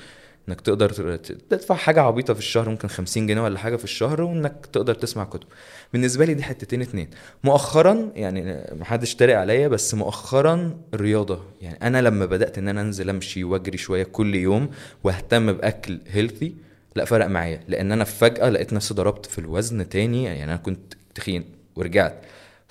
[0.48, 1.16] إنك تقدر
[1.50, 5.24] تدفع حاجة عبيطة في الشهر ممكن 50 جنيه ولا حاجة في الشهر وإنك تقدر تسمع
[5.24, 5.46] كتب.
[5.92, 7.11] بالنسبة لي دي حتتين اتنين.
[7.44, 13.11] مؤخرا يعني محدش تريق عليا بس مؤخرا الرياضه يعني أنا لما بدأت إن أنا أنزل
[13.11, 14.70] أمشي وأجري شوية كل يوم
[15.05, 16.55] وأهتم بأكل healthy
[16.96, 17.61] لا فرق معايا.
[17.68, 21.44] لأن أنا فجأة لقيت نفسي ضربت في الوزن تاني يعني أنا كنت تخين
[21.76, 22.22] ورجعت.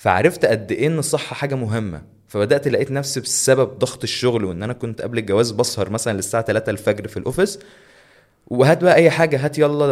[0.02, 2.02] فعرفت قد إيه إن الصحة حاجة مهمة.
[2.28, 6.70] فبدأت لقيت نفسي بسبب ضغط الشغل وإن أنا كنت قبل الجواز بسهر مثلا للساعة 3
[6.70, 7.60] الفجر في ال office.
[8.48, 9.86] وهات بقى أي حاجة هات يلا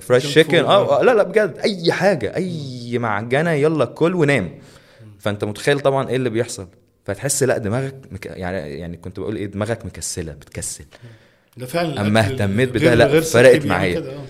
[0.00, 0.58] fried junk chicken.
[0.64, 4.50] آه آه، لا لا بجد أي حاجة أي معجنة يلا كل ونام.
[5.18, 6.68] فأنت متخيل طبعا إيه اللي بيحصل.
[7.04, 8.26] فتحس لا دماغك مك...
[8.26, 10.84] يعني يعني كنت بقول إيه دماغك مكسلة بتكسل.
[11.56, 13.98] ده فعلا الأكل اهتميت بده، لا، فرقت معايا.
[13.98, 14.24] آه.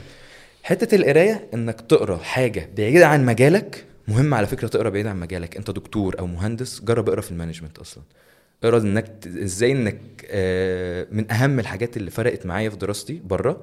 [0.63, 5.57] حتة القراية إنك تقرأ حاجة بعيدة عن مجالك مهم على فكرة تقرأ بعيد عن مجالك.
[5.57, 8.03] أنت دكتور أو مهندس جرب اقرأ في ال management أصلا.
[8.65, 13.61] اقرأ إنك إزاي إنك آه، من أهم الحاجات اللي فرقت معايا في دراستي بره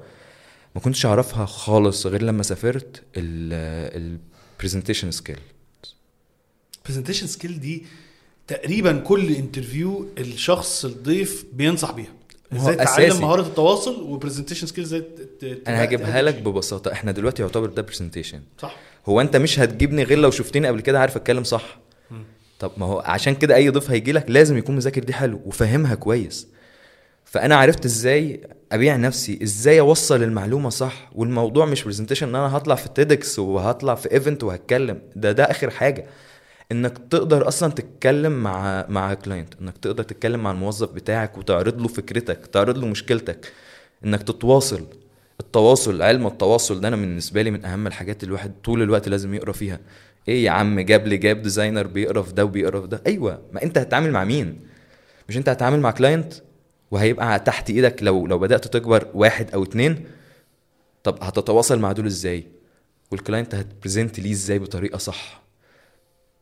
[0.76, 5.40] ما كنتش أعرفها خالص غير لما سافرت ال presentation skill
[6.86, 7.86] presentation skill دي
[8.48, 12.14] تقريبا كل interview الشخص الضيف بينصح بيها.
[12.54, 13.22] إزاي تتعلم.
[13.22, 15.04] مهارة التواصل و presentation skill إزاي
[15.68, 16.92] أنا هجيبها لك ببساطة.
[16.92, 18.76] إحنا دلوقتي يعتبر ده presentation صح.
[19.06, 21.80] هو انت مش هتجيبني غير لو شفتني قبل كده عارف اتكلم صح.
[22.60, 25.96] طب ما هو عشان كده اي ضيف هيجي لك لازم يكون مذاكر دي حلو وفاهمها
[25.96, 26.48] كويس.
[27.26, 28.42] فأنا عرفت إزاي
[28.72, 31.10] أبيع نفسي إزاي أوصل المعلومة صح.
[31.16, 35.02] والموضوع مش presentation إن أنا هطلع في TEDx وهطلع في event وهتكلم.
[35.16, 36.06] ده ده آخر حاجة.
[36.72, 41.88] إنك تقدر أصلا تتكلم مع مع client إنك تقدر تتكلم مع الموظف بتاعك وتعرض له
[41.88, 43.52] فكرتك تعرض له مشكلتك.
[44.06, 44.86] إنك تتواصل.
[45.40, 49.34] التواصل علم التواصل ده أنا بالنسبة لي من أهم الحاجات اللي الواحد طول الوقت لازم
[49.34, 49.80] يقرأ فيها.
[50.28, 53.42] إيه يا عم جاب لي جاب designer بيقرأ في ده وبيقرأ في ده؟ أيوه.
[53.52, 54.60] ما أنت هتتعامل مع مين؟
[55.30, 56.34] مش أنت هتتعامل مع client
[56.92, 60.06] وهيبقى تحت إيدك لو لو بدأت تكبر واحد أو اتنين؟
[61.04, 62.48] طب هتتواصل مع دول إزاي؟
[63.12, 65.42] وال client هت present ليه إزاي بطريقة صح؟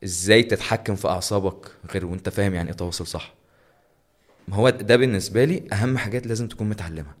[0.04, 3.34] إزاي تتحكم في أعصابك غير وأنت فاهم يعني إيه تواصل صح؟
[4.48, 7.14] ما هو ده بالنسبة لي أهم حاجات لازم تكون متعلمها.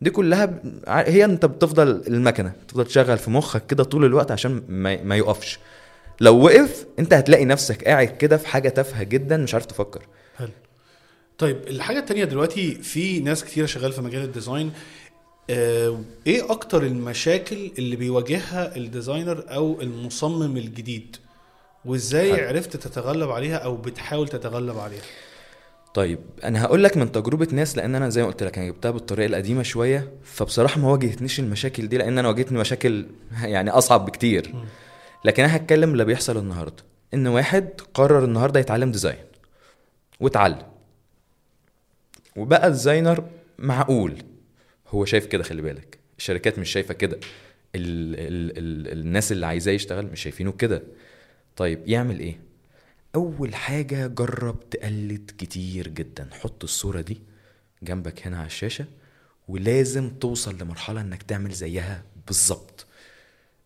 [0.00, 5.02] دي كلها هي انت بتفضل المكنة تفضل تشغل في مخك كده طول الوقت عشان ما,
[5.02, 5.58] ما يقفش.
[6.20, 10.06] لو وقف انت هتلاقي نفسك قاعد كده في حاجة تافهة جدا مش عارف تفكر.
[10.36, 10.48] حلو.
[11.38, 14.72] طيب الحاجة التانية دلوقتي في ناس كتيرة شغال في مجال ال design.
[15.50, 21.16] آه، إيه أكتر المشاكل اللي بيواجهها ال designer أو المصمم الجديد؟
[21.84, 22.48] وإزاي حلو.
[22.48, 25.02] عرفت تتغلب عليها أو بتحاول تتغلب عليها؟
[25.94, 28.90] طيب أنا هقول لك من تجربة ناس لأن أنا زي ما قلت لك أنا جبتها
[28.90, 33.06] بالطريقة القديمة شوية فبصراحة ما واجهتنيش المشاكل دي لأن أنا واجهتني مشاكل
[33.42, 34.54] يعني أصعب بكتير.
[35.24, 36.84] لكن أنا هتكلم اللي بيحصل النهارده.
[37.14, 39.24] إن واحد قرر النهارده يتعلم design
[40.20, 40.62] واتعلم
[42.36, 43.24] وبقى designer
[43.58, 44.22] معقول.
[44.88, 45.98] هو شايف كده خلي بالك.
[46.18, 47.16] الشركات مش شايفة كده.
[47.74, 50.82] ال ال ال الناس اللي عايزاه يشتغل مش شايفينه كده.
[51.56, 52.49] طيب يعمل إيه؟
[53.14, 57.20] أول حاجة جرب تقلد كتير جدا حط الصورة دي
[57.82, 58.84] جنبك هنا على الشاشة
[59.48, 62.86] ولازم توصل لمرحلة إنك تعمل زيها بالظبط.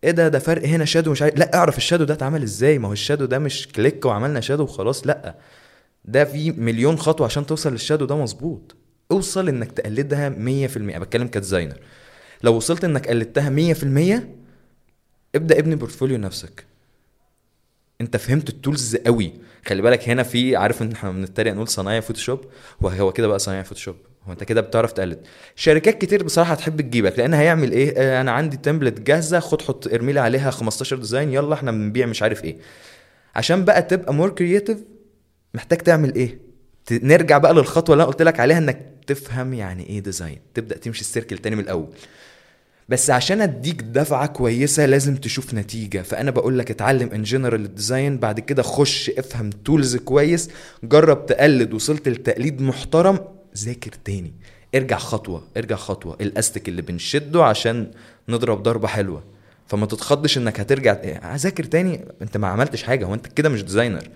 [0.03, 2.79] إيه ده؟ ده فرق هنا shadow مش عارف لأ أعرف ال shadow ده اتعمل إزاي؟
[2.79, 5.35] ما هو ال shadow ده مش click وعملنا shadow وخلاص لأ.
[6.05, 8.75] ده في مليون خطوة عشان توصل لل shadow ده مظبوط.
[9.11, 11.77] أوصل إنك تقلدها 100% أنا بتكلم ك designer
[12.43, 14.21] لو وصلت إنك قلدتها 100%
[15.35, 16.65] ابدأ ابني portfolio نفسك.
[18.01, 19.33] انت فهمت ال tools قوي.
[19.67, 22.39] خلي بالك هنا في عارف ان إحنا بنتريق نقول صنايعي Photoshop؟
[22.81, 23.95] وهو كده بقى صنايعي Photoshop.
[24.27, 25.19] هو انت كده بتعرف تقلد.
[25.55, 29.87] شركات كتير بصراحة هتحب تجيبك لأن هيعمل إيه؟ آه أنا عندي template جاهزة خد حط
[29.87, 32.57] ارمي لي عليها 15 design يلا إحنا بنبيع مش عارف إيه.
[33.35, 34.77] عشان بقى تبقى more creative
[35.53, 36.39] محتاج تعمل إيه؟
[36.91, 41.01] نرجع بقى للخطوة اللي أنا قلت لك عليها إنك تفهم يعني إيه design تبدأ تمشي
[41.01, 41.87] ال circle تاني من الأول.
[42.89, 46.01] بس عشان أديك دفعة كويسة لازم تشوف نتيجة.
[46.01, 50.49] فأنا بقول لك اتعلم in general ال design بعد كده خش افهم tools كويس
[50.83, 53.19] جرب تقلد وصلت لتقليد محترم
[53.57, 54.33] ذاكر تاني.
[54.75, 56.17] ارجع خطوة ارجع خطوة.
[56.21, 57.91] الاستك اللي بنشده عشان
[58.29, 59.23] نضرب ضربة حلوة.
[59.67, 62.05] فما تتخضش إنك هترجع إيه، ذاكر تاني.
[62.21, 64.09] أنت ما عملتش حاجة هو أنت كده مش designer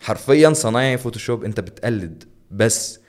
[0.00, 3.00] حرفيا صنايعي Photoshop أنت بتقلد بس.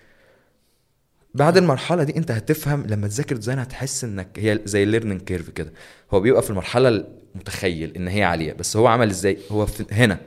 [1.33, 5.49] بعد المرحلة دي انت هتفهم لما تذاكر design هتحس انك هي زي ال learning curve
[5.49, 5.71] كده.
[6.11, 7.05] هو بيبقى في المرحلة
[7.35, 10.19] المتخيل ان هي عالية بس هو عمل إزاي؟ هو في هنا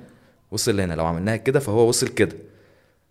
[0.50, 2.36] وصل هنا لو عملناها كده فهو وصل كده.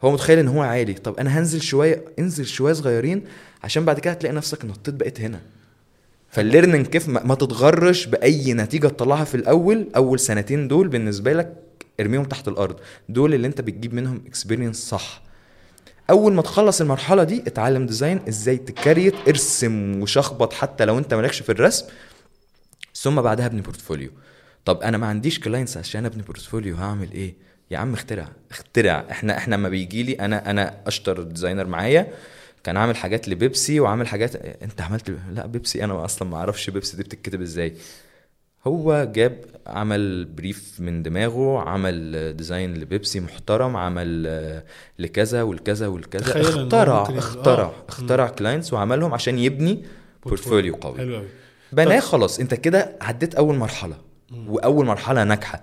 [0.03, 0.93] هو متخيل ان هو عالي.
[0.93, 3.23] طب أنا هنزل شوية انزل شوية صغيرين
[3.63, 5.39] عشان بعد كده هتلاقي نفسك نطيت بقيت هنا.
[6.29, 11.33] فال learning curve ما, ما تتغرش بأي نتيجة تطلعها في الأول أول سنتين دول بالنسبة
[11.33, 11.53] لك
[11.99, 12.75] ارميهم تحت الأرض.
[13.09, 15.21] دول اللي انت بتجيب منهم experience صح.
[16.11, 21.13] أول ما تخلص المرحلة دي اتعلم design إزاي ت create ارسم وشخبط حتى لو أنت
[21.13, 21.85] مالكش في الرسم.
[22.95, 24.11] ثم بعدها ابني portfolio.
[24.65, 27.33] طب أنا ما عنديش clients عشان أبني portfolio هعمل إيه؟
[27.71, 29.05] يا عم اخترع اخترع.
[29.11, 32.07] إحنا إحنا لما بيجي لي أنا أنا أشطر designer معايا.
[32.63, 37.03] كان عامل حاجات لبيبسي وعامل حاجات أنت عملت لبيبسي أنا أصلا ما أعرفش بيبسي دي
[37.03, 37.73] بتتكتب إزاي.
[38.67, 44.63] هو جاب عمل brief من دماغه عمل design لبيبسي محترم عمل آه،
[44.99, 46.41] لكذا والكذا والكذا.
[46.41, 47.73] اخترع اخترع آه.
[47.89, 49.83] اخترع clients وعملهم عشان يبني
[50.25, 50.97] بورتفوليو قوي.
[50.97, 51.27] حلو قوي
[51.71, 53.95] بناه خلاص انت كده عديت أول مرحلة.
[54.47, 55.61] وأول مرحلة ناجحة.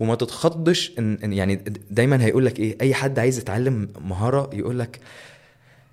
[0.00, 5.00] وما تتخضش إن يعني دايما هيقول لك إيه أي حد عايز يتعلم مهارة يقول لك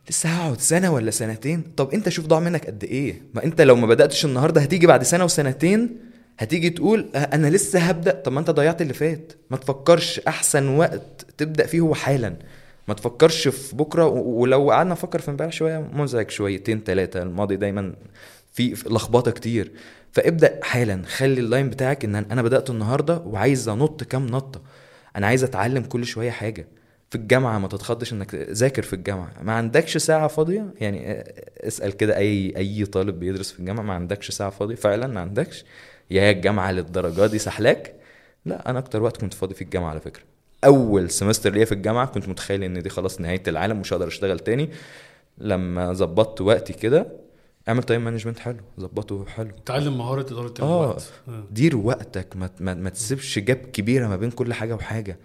[0.09, 3.75] لسه هقعد سنة ولا سنتين؟ طب أنت شوف ضاع منك قد إيه؟ ما أنت لو
[3.75, 5.97] ما بدأتش النهارده هتيجي بعد سنة وسنتين
[6.39, 8.11] هتيجي تقول أه أنا لسه هبدأ.
[8.11, 9.33] طب ما أنت ضيعت اللي فات.
[9.51, 12.35] ما تفكرش أحسن وقت تبدأ فيه هو حالا.
[12.87, 14.05] ما تفكرش في بكرة.
[14.07, 17.95] ولو قعدنا نفكر في امبارح شوية مزعج شويتين ثلاثة الماضي دايما
[18.53, 19.71] في لخبطة كتير.
[20.11, 21.01] فابدأ حالا.
[21.05, 24.61] خلي ال line بتاعك إن أنا بدات النهارده وعايز أنط كام نطة.
[25.15, 26.67] أنا عايز أتعلم كل شوية حاجة.
[27.09, 29.31] في الجامعة ما تتخضش إنك ذاكر في الجامعة.
[29.41, 31.23] ما عندكش ساعة فاضية؟ يعني
[31.59, 33.83] اسأل كده أي أي طالب بيدرس في الجامعة.
[33.83, 35.65] ما عندكش ساعة فاضية؟ فعلا ما عندكش؟
[36.11, 37.95] يا هي الجامعة للدرجة دي سحلاك؟
[38.45, 40.23] لا أنا أكتر وقت كنت فاضي في الجامعة على فكرة.
[40.65, 44.39] أول semester ليا في الجامعة كنت متخيل إن دي خلاص نهاية العالم مش هقدر أشتغل
[44.39, 44.69] تاني.
[45.37, 47.07] لما ظبطت وقتي كده
[47.67, 49.51] اعمل time management حلو ظبطه حلو.
[49.65, 51.11] تعلم مهارة إدارة آه الوقت.
[51.27, 51.43] آه.
[51.51, 55.17] دير وقتك ما, ما, ما تسيبش gap كبيرة ما بين كل حاجة وحاجة.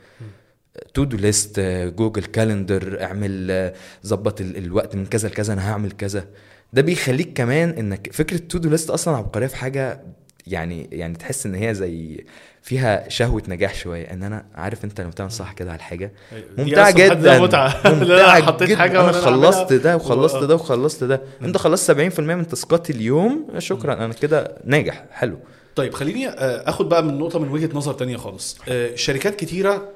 [0.95, 1.61] to-do list
[1.97, 3.75] Google Calendar اعمل آه،
[4.07, 6.27] ظبط ال- الوقت من كذا لكذا أنا هعمل كذا.
[6.73, 10.03] ده بيخليك كمان إنك فكرة to-do list أصلا عبقرية في حاجة
[10.51, 12.25] يعني يعني تحس إن هي زي
[12.63, 16.13] فيها شهوة نجاح شوية إن أنا عارف أنت لما بتعمل صح كده على الحاجة
[16.57, 17.39] دي ممتعة جدا.
[17.41, 18.79] ممتعة لا حطيت جدا.
[18.79, 19.73] حاجة أنا خلصت.
[19.73, 21.21] ده وخلصت ده وخلصت ده.
[21.43, 23.95] أنت خلصت 70% من تاسكات اليوم شكرا.
[23.95, 25.05] أنا كده ناجح.
[25.11, 25.39] حلو.
[25.77, 28.59] طيب خليني آه، آخد بقى من نقطة من وجهة نظر تانية خالص.
[28.69, 29.89] آه، شركات كتيرة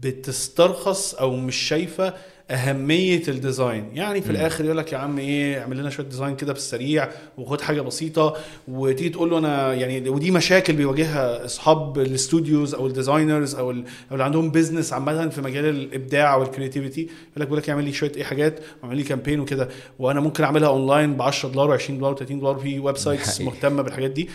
[0.00, 2.14] بتسترخص أو مش شايفة
[2.50, 4.36] أهمية ال design يعني في مم.
[4.36, 8.36] الآخر يقول لك يا عم إيه اعمل لنا شوية design كده بالسريع وخد حاجة بسيطة
[8.68, 13.70] وتيجي تقول له أنا يعني ودي مشاكل بيواجهها أصحاب ال studios أو ال designers أو
[13.70, 17.70] ال- أو اللي عندهم business عامة في مجال الإبداع وال creativity يقول لك بيقول لك
[17.70, 19.68] اعمل لي شوية إيه حاجات واعمل لي campaign وكده
[19.98, 23.40] وأنا ممكن أعملها اونلاين ب 10 دولار و20 دولار و30 دولار في websites.
[23.40, 24.28] مهتمة بالحاجات دي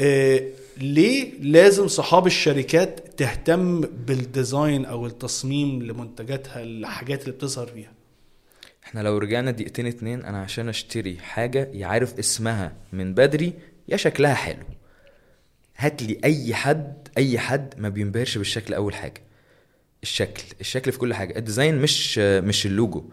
[0.00, 0.40] آه،
[0.78, 7.92] ليه لازم صحاب الشركات تهتم بال design أو التصميم لمنتجاتها الحاجات اللي بتظهر فيها؟
[8.84, 13.52] إحنا لو رجعنا دقيقتين اتنين أنا عشان أشتري حاجة يعرف اسمها من بدري
[13.88, 14.62] يا شكلها حلو.
[15.76, 19.22] هات لي أي حد أي حد ما بينبهرش بالشكل أول حاجة.
[20.02, 21.38] الشكل الشكل في كل حاجة.
[21.38, 23.04] ال design مش مش ال logo.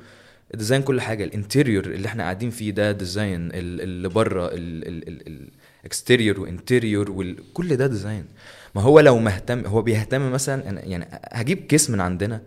[0.54, 1.24] ال design كل حاجة.
[1.24, 4.50] ال interior اللي إحنا قاعدين فيه ده design ال- اللي بره
[5.86, 8.26] ال exterior و interior وكل ده design
[8.76, 12.42] ما هو لو مهتم هو بيهتم مثلا يعني هجيب case من عندنا.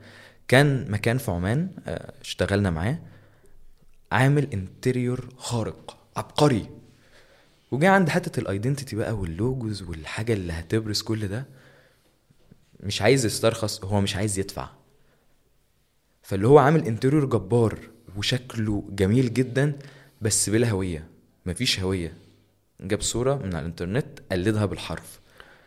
[0.48, 2.98] كان مكان في عمان آه، اشتغلنا معاه.
[4.12, 6.68] عامل interior خارق عبقري.
[7.70, 11.46] وجاء عند حتة ال identity بقى وال logos والحاجة اللي هتبرز كل ده.
[12.80, 14.68] مش عايز يسترخص هو مش عايز يدفع.
[16.22, 17.78] فاللي هو عامل interior جبار
[18.16, 19.72] وشكله جميل جدا
[20.22, 21.06] بس بلا هوية.
[21.46, 22.27] مفيش هوية.
[22.80, 25.20] جاب صورة من على الإنترنت قلدها بالحرف.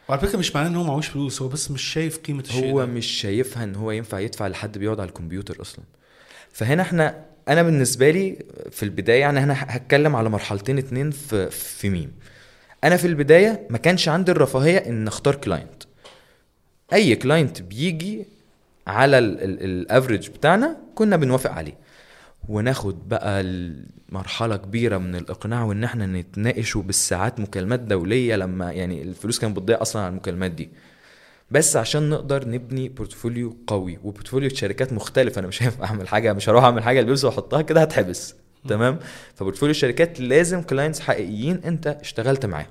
[0.10, 2.80] وعلى فكرة مش معناه إن هو معهوش فلوس هو بس مش شايف قيمة الشيء هو
[2.80, 2.86] ده.
[2.86, 5.86] مش شايفها إن هو ينفع يدفع لحد بيقعد على الكمبيوتر أصلا.
[6.52, 8.38] فهنا إحنا أنا بالنسبة لي
[8.72, 12.12] في البداية يعني أنا هتكلم على مرحلتين اتنين في في ميم.
[12.84, 15.84] أنا في البداية ما كانش عندي الرفاهية إن أختار client
[16.94, 18.26] أي client بيجي
[18.88, 21.74] على ال average بتاعنا كنا بنوافق عليه.
[22.50, 23.44] وناخد بقى
[24.10, 29.82] مرحلة كبيرة من الإقناع وإن إحنا نتناقش بالساعات مكالمات دولية لما يعني الفلوس كانت بتضيع
[29.82, 30.70] أصلا على المكالمات دي.
[31.52, 36.34] بس عشان نقدر نبني portfolio قوي و portfolio شركات مختلفة أنا مش هينفع أعمل حاجة
[36.34, 38.36] مش هروح أعمل حاجة البس وأحطها كده هتحبس.
[38.68, 39.00] تمام؟
[39.36, 42.68] ف portfolio الشركات لازم clients حقيقيين أنت اشتغلت معاهم.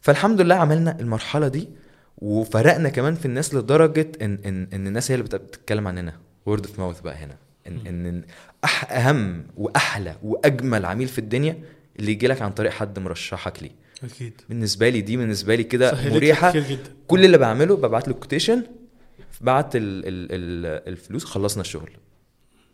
[0.00, 1.68] فالحمد لله عملنا المرحلة دي
[2.18, 6.12] وفرقنا كمان في الناس لدرجة إن إن إن الناس هي اللي بت- بتتكلم عننا.
[6.46, 7.36] و word of mouth بقى هنا.
[7.66, 8.22] إن إن
[8.64, 11.58] أح أهم وأحلى وأجمل عميل في الدنيا
[11.98, 13.70] اللي يجي لك عن طريق حد مرشحك ليه.
[14.04, 14.32] أكيد.
[14.48, 16.50] بالنسبة لي دي بالنسبة لي كده مريحة.
[16.50, 16.94] كتير جدا.
[17.08, 18.62] كل اللي بعمله ببعت له quotation
[19.40, 21.90] بعت ال ال ال الفلوس خلصنا الشغل.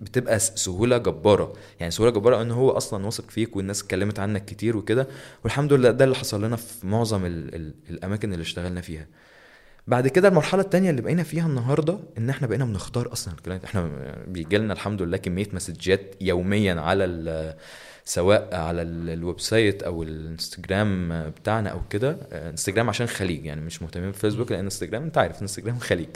[0.01, 1.53] بتبقى سهولة جبارة.
[1.81, 5.09] يعني سهولة جبارة إن هو أصلا واثق فيك والناس اتكلمت عنك كتير وكده.
[5.45, 9.07] والحمد لله ده اللي حصل لنا في معظم ال ال الأماكن اللي اشتغلنا فيها.
[9.87, 13.65] بعد كده المرحلة التانية اللي بقينا فيها النهارده إن إحنا بقينا بنختار أصلا ال client.
[13.65, 13.91] إحنا
[14.29, 17.57] بيجي لنا الحمد لله كمية messages يوميا على
[18.05, 22.19] سواء على ال- ال website أو الإنستجرام بتاعنا أو كده.
[22.33, 26.09] إنستجرام عشان خليج يعني مش مهتمين بفيسبوك لأن إنستجرام أنت عارف إنستجرام خليج.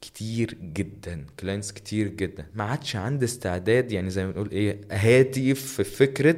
[0.00, 2.46] كتير جدا clients كتير جدا.
[2.54, 6.36] ما عادش عندي استعداد يعني زي ما بنقول إيه هاتي في فكرة.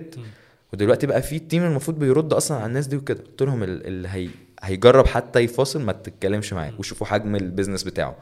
[0.73, 3.19] ودلوقتي بقى في team المفروض بيرد أصلا على الناس دي وكده.
[3.25, 4.29] قلت لهم ال- اللي هي
[4.63, 8.17] هيجرب حتى يفاصل ما تتكلمش معاه وشوفوا حجم ال business بتاعه.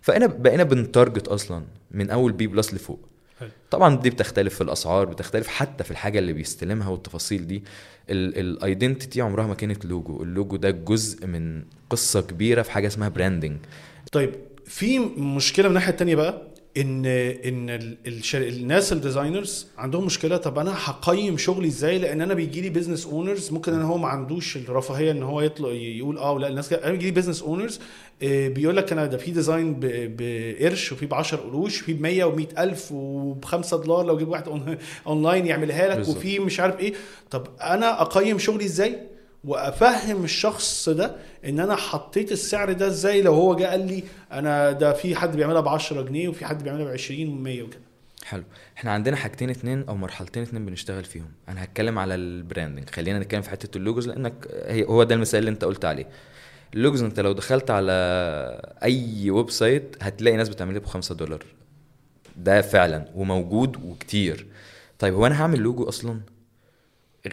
[0.00, 3.08] فانا بقينا بن target أصلا من أول B plus لفوق.
[3.70, 7.64] طبعا دي بتختلف في الأسعار بتختلف حتى في الحاجة اللي بيستلمها والتفاصيل دي.
[8.10, 12.86] ال identity عمرها ما كانت logo ال logo ده جزء من قصة كبيرة في حاجة
[12.86, 13.56] اسمها branding
[14.12, 14.34] طيب
[14.66, 16.42] في مشكلة من الناحية التانية بقى؟
[16.76, 18.42] ان إن الشر...
[18.42, 23.06] الناس ال designers عندهم مشكلة طب أنا هقيم شغلي إزاي؟ لأن أنا بيجي لي business
[23.06, 26.84] owners ممكن إن هو ما عندوش الرفاهية إن هو يطلع يقول آه لا الناس كده.
[26.84, 27.80] أنا بيجي لي business owners
[28.22, 32.58] بيقول لك أنا ده في design بقرش وفي ب 10 قروش في ب 100 و100
[32.58, 34.44] ألف وب 5 دولار لو جيب واحد
[35.06, 36.08] اونلاين يعملها لك.
[36.08, 36.92] وفي مش عارف إيه.
[37.30, 38.98] طب أنا أقيم شغلي إزاي؟
[39.44, 41.16] وأفهم الشخص ده
[41.48, 45.36] إن أنا حطيت السعر ده إزاي؟ لو هو جه قال لي أنا ده في حد
[45.36, 47.80] بيعملها ب 10 جنيه وفي حد بيعملها ب 20 و100 وكده.
[48.24, 48.42] حلو.
[48.76, 51.28] إحنا عندنا حاجتين اتنين أو مرحلتين اتنين بنشتغل فيهم.
[51.48, 54.34] أنا هتكلم على ال branding خلينا نتكلم في حتة ال logos لأنك
[54.66, 56.06] هي هو ده المثال اللي أنت قلت عليه.
[56.74, 57.92] ال logos أنت لو دخلت على
[58.82, 61.44] أي website هتلاقي ناس بتعملها ب 5 دولار.
[62.36, 64.46] ده فعلا وموجود وكتير.
[64.98, 66.20] طيب هو أنا هعمل لوجو أصلا؟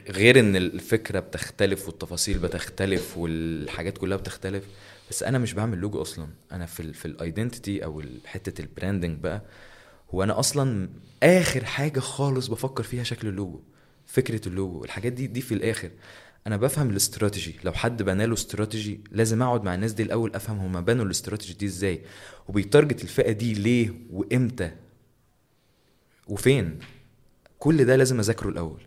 [0.10, 4.64] غير إن الفكرة بتختلف والتفاصيل بتختلف والحاجات كلها بتختلف
[5.10, 6.28] بس أنا مش بعمل لوجو أصلا.
[6.52, 9.42] أنا في ال في ال identity أو حتة ال branding بقى
[10.14, 10.90] هو أنا أصلا
[11.24, 13.62] آخر حاجة خالص بفكر فيها شكل اللوجو
[14.06, 15.90] فكرة اللوجو الحاجات دي دي في الآخر.
[16.48, 20.58] أنا بفهم الاستراتيجي لو حد بنى له استراتيجي لازم أقعد مع الناس دي الأول أفهم
[20.60, 22.02] هما بنوا الاستراتيجي دي إزاي
[22.48, 24.72] وبي target الفئة دي ليه وإمتى
[26.28, 26.80] وفين.
[27.60, 28.82] كل ده لازم أذاكره الأول.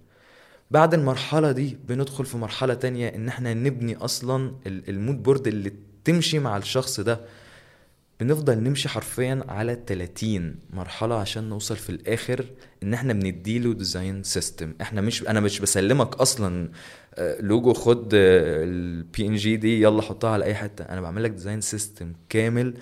[0.71, 5.47] بعد المرحلة دي بندخل في مرحلة تانية إن إحنا نبني أصلا ال- ال mood board
[5.47, 5.73] اللي
[6.05, 7.21] تمشي مع الشخص ده.
[8.21, 12.45] بنفضل نمشي حرفيا على 30 مرحلة عشان نوصل في الآخر
[12.83, 16.71] إن إحنا بنديله design system إحنا مش أنا مش بسلمك أصلا
[17.15, 20.85] آه، لوجو خد ال PNG دي يلا حطها على أي حتة.
[20.85, 22.75] أنا بعمل لك design system كامل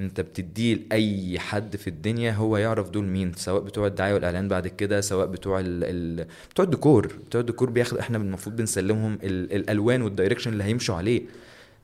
[0.00, 4.68] انت بتديه لأي حد في الدنيا هو يعرف دول مين سواء بتوع الدعاية والإعلان بعد
[4.68, 7.06] كده سواء بتوع ال ال بتوع الديكور.
[7.26, 11.22] بتوع الديكور بياخد إحنا المفروض بنسلمهم ال الألوان وال direction اللي هيمشوا عليه.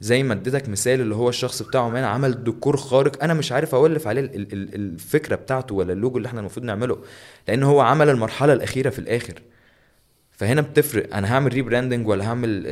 [0.01, 3.75] زي ما اديتك مثال اللي هو الشخص بتاعه مان عمل ديكور خارق أنا مش عارف
[3.75, 6.99] أولف عليه ال- ال- الفكرة بتاعته ولا اللوجو اللي إحنا المفروض نعمله
[7.49, 9.43] لأن هو عمل المرحلة الأخيرة في الآخر.
[10.33, 12.63] فهنا بتفرق أنا هعمل rebranding ولا هعمل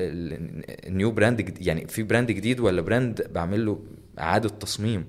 [0.89, 3.79] new brand يعني في brand جديد ولا brand بعمل له
[4.19, 5.05] إعادة تصميم.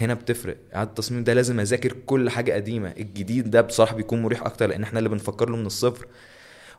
[0.00, 0.56] هنا بتفرق.
[0.74, 2.92] إعادة التصميم ده لازم أذاكر كل حاجة قديمة.
[2.98, 6.06] الجديد ده بصراحة بيكون مريح أكتر لأن إحنا اللي بنفكر له من الصفر.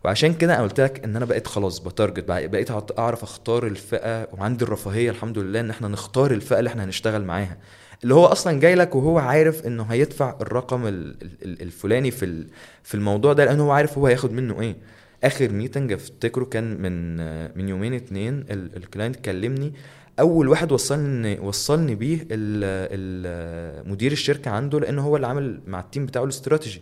[0.06, 4.28] وعشان كده أنا قلت لك إن أنا بقيت خلاص ب target بقيت أعرف أختار الفئة.
[4.34, 7.58] وعندي الرفاهية الحمد لله إن إحنا نختار الفئة اللي إحنا هنشتغل معاها.
[8.04, 12.46] اللي هو أصلا جاي لك وهو عارف إنه هيدفع الرقم ال- ال- الفلاني في
[12.84, 14.76] في الموضوع ده لأنه هو عارف هو هياخد منه إيه.
[15.24, 17.16] آخر meeting افتكره كان من
[17.58, 19.74] من يومين اتنين ال- ال client كلمني
[20.20, 22.18] أول واحد وصلني وصلني بيه
[23.92, 26.82] مدير الشركة عنده لأن هو اللي عامل مع ال team بتاعه الاستراتيجي.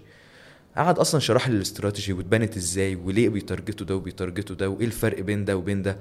[0.77, 5.45] قعد أصلا شرح لي الاستراتيجي واتبنت إزاي وليه بيتارجتوا ده وبيتارجتوا ده وإيه الفرق بين
[5.45, 5.97] ده وبين ده.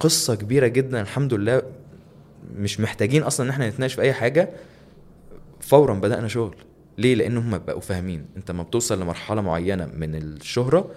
[0.00, 1.62] قصة كبيرة جدا الحمد لله.
[2.56, 4.50] مش محتاجين أصلا إن إحنا نتناقش في أي حاجة.
[5.60, 6.56] فورا بدأنا شغل.
[6.98, 8.26] ليه؟ لأن هم بقوا فاهمين.
[8.36, 10.90] أنت ما بتوصل لمرحلة معينة من الشهرة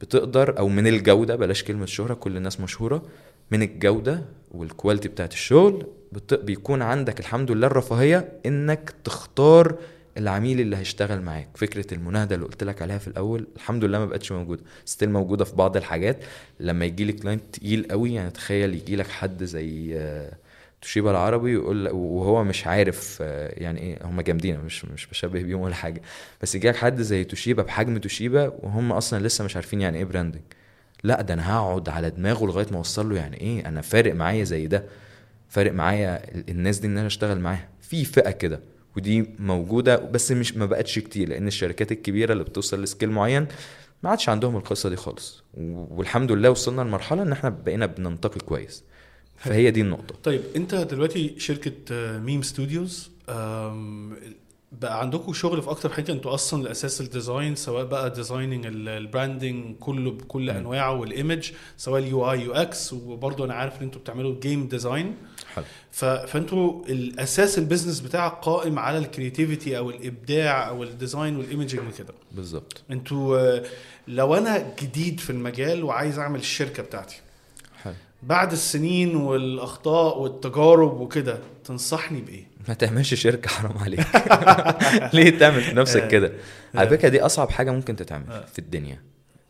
[0.00, 3.02] بتقدر أو من الجودة بلاش كلمة شهرة كل الناس مشهورة
[3.50, 5.86] من الجودة وال quality بتاعت الشغل.
[6.32, 9.78] بيكون عندك الحمد لله الرفاهية إنك تختار
[10.18, 11.48] العميل اللي هيشتغل معاك.
[11.54, 15.44] فكرة المناهدة اللي قلت لك عليها في الأول الحمد لله ما بقتش موجودة still موجودة
[15.44, 16.24] في بعض الحاجات.
[16.60, 20.32] لما يجي لي client تقيل قوي يعني تخيل يجي لك حد زي آه،
[20.82, 25.60] توشيبا العربي يقول وهو مش عارف آه، يعني إيه هم جامدين مش مش بشبه بيهم
[25.60, 26.02] ولا حاجة.
[26.42, 30.04] بس يجي لك حد زي توشيبا بحجم توشيبا وهم أصلا لسه مش عارفين يعني إيه
[30.04, 30.42] branding
[31.04, 34.44] لا ده أنا هقعد على دماغه لغاية ما أوصل له يعني إيه أنا فارق معايا
[34.44, 34.84] زي ده
[35.48, 37.68] فارق معايا ال- الناس دي إن أنا أشتغل معاها.
[37.80, 38.60] في فئة كده
[38.96, 43.46] ودي موجودة بس مش ما بقتش كتير لأن الشركات الكبيرة اللي بتوصل ل scale معين
[44.02, 45.42] ما عادش عندهم القصة دي خالص.
[45.90, 48.84] والحمد لله وصلنا لمرحلة إن إحنا بقينا بننتقي كويس.
[49.36, 50.14] فهي دي النقطة.
[50.24, 51.72] طيب أنت دلوقتي شركة
[52.18, 53.10] ميم ستوديوز
[54.80, 58.78] بقى عندكم شغل في أكتر حاجة؟ أنتوا أصلا الأساس ال design سواء بقى designing ال
[58.78, 60.50] branding كله بكل.
[60.50, 65.16] أنواعه وال image سواء ال UI UX وبرضه أنا عارف إن أنتوا بتعملوا game design
[65.54, 65.64] حلو.
[66.26, 71.46] فأنتوا الأساس ال business بتاعك قائم على ال creativity أو الابداع أو ال design وال
[71.46, 72.14] imaging وكده.
[72.32, 72.82] بالظبط.
[72.90, 73.60] أنتوا
[74.08, 77.20] لو أنا جديد في المجال وعايز أعمل الشركة بتاعتي
[77.82, 77.94] حلو.
[78.22, 84.06] بعد السنين والأخطاء والتجارب وكده تنصحني بإيه؟ ما تعملش شركة حرام عليك.
[85.14, 86.32] ليه تعمل في نفسك كده؟
[86.74, 88.44] على فكرة دي أصعب حاجة ممكن تتعمل آه.
[88.52, 89.00] في الدنيا.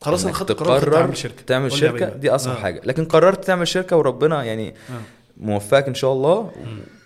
[0.00, 1.42] خلاص أنا خدت قرار تعمل شركة.
[1.46, 2.08] تعمل شركة.
[2.08, 2.60] دي أصعب آه.
[2.60, 2.80] حاجة.
[2.84, 5.00] لكن قررت تعمل شركة وربنا يعني آه.
[5.36, 6.52] موفقك إن شاء الله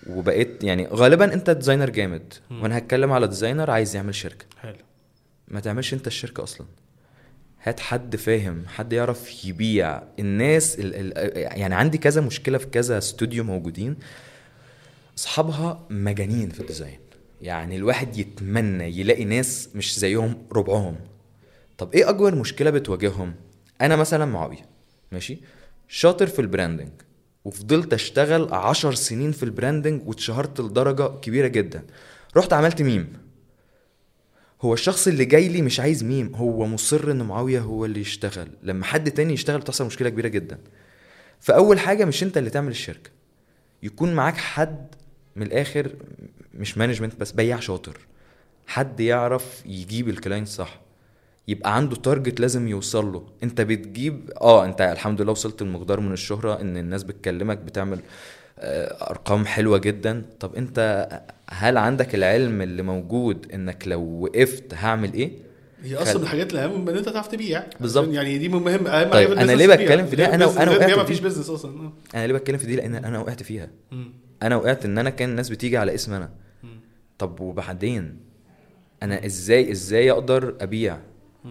[0.09, 2.33] وبقيت يعني غالبا أنت designer جامد.
[2.51, 4.45] وأنا هتكلم على designer عايز يعمل شركة.
[4.61, 4.75] حلو.
[5.47, 6.67] ما تعملش أنت الشركة أصلا.
[7.63, 10.01] هات حد فاهم حد يعرف يبيع.
[10.19, 13.95] الناس ال ال يعني عندي كذا مشكلة في كذا استوديو موجودين.
[15.19, 16.99] أصحابها مجانين في ال design.
[17.41, 20.95] يعني الواحد يتمنى يلاقي ناس مش زيهم ربعهم.
[21.77, 23.35] طب إيه أكبر مشكلة بتواجههم؟
[23.81, 24.65] أنا مثلا معاوية
[25.11, 25.41] ماشي؟
[25.87, 26.89] شاطر في ال branding
[27.45, 31.83] وفضلت أشتغل عشر سنين في ال branding واتشهرت لدرجة كبيرة جدا.
[32.37, 33.13] رحت عملت ميم.
[34.61, 38.47] هو الشخص اللي جاي لي مش عايز ميم هو مصر إن معاوية هو اللي يشتغل.
[38.63, 40.59] لما حد تاني يشتغل بتحصل مشكلة كبيرة جدا.
[41.39, 43.09] فأول حاجة مش أنت اللي تعمل الشركة.
[43.83, 44.95] يكون معاك حد
[45.39, 45.91] من الآخر
[46.53, 47.97] مش management بس بياع شاطر
[48.67, 50.79] حد يعرف يجيب ال client صح
[51.47, 56.13] يبقى عنده target لازم يوصل له انت بتجيب آه انت الحمد لله وصلت لمقدار من
[56.13, 57.99] الشهرة إن الناس بتكلمك بتعمل
[58.61, 61.07] آه، أرقام حلوة جدا طب انت
[61.49, 65.31] هل عندك العلم اللي موجود إنك لو وقفت هعمل إيه
[65.83, 68.07] هي أصلا من الحاجات الأهم إن أنت تعرف تبيع بالظبط.
[68.13, 69.67] يعني دي مهم أهم طيب، ال business ليه.
[69.67, 71.23] بتكلم في business- أنا غير وقعت كده في مفيش دي.
[71.23, 71.93] business أصلا آه.
[72.15, 74.13] أنا ليه بتكلم في دي لأن أنا وقعت فيها مم.
[74.43, 76.29] أنا وقعت إن أنا كان الناس بتيجي على اسم أنا.
[77.17, 78.17] طب وبعدين؟
[79.03, 80.97] أنا إزاي إزاي أقدر أبيع؟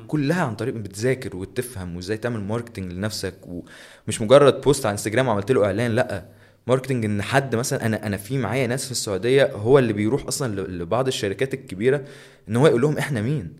[0.08, 5.52] كلها عن طريق بتذاكر وتفهم وإزاي تعمل marketing لنفسك ومش مجرد post على انستجرام وعملت
[5.52, 6.24] له إعلان لأ.
[6.66, 10.60] marketing إن حد مثلا أنا أنا في معايا ناس في السعودية هو اللي بيروح أصلا
[10.60, 12.04] لبعض الشركات الكبيرة
[12.48, 13.52] إن هو يقول لهم إحنا مين؟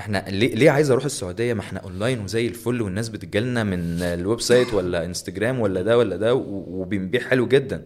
[0.00, 4.40] إحنا ليه ليه عايز أروح السعودية؟ ما إحنا اونلاين وزي الفل والناس بتجيلنا من ال
[4.40, 7.82] website ولا انستجرام ولا ده ولا ده وبنبيع حلو جدا.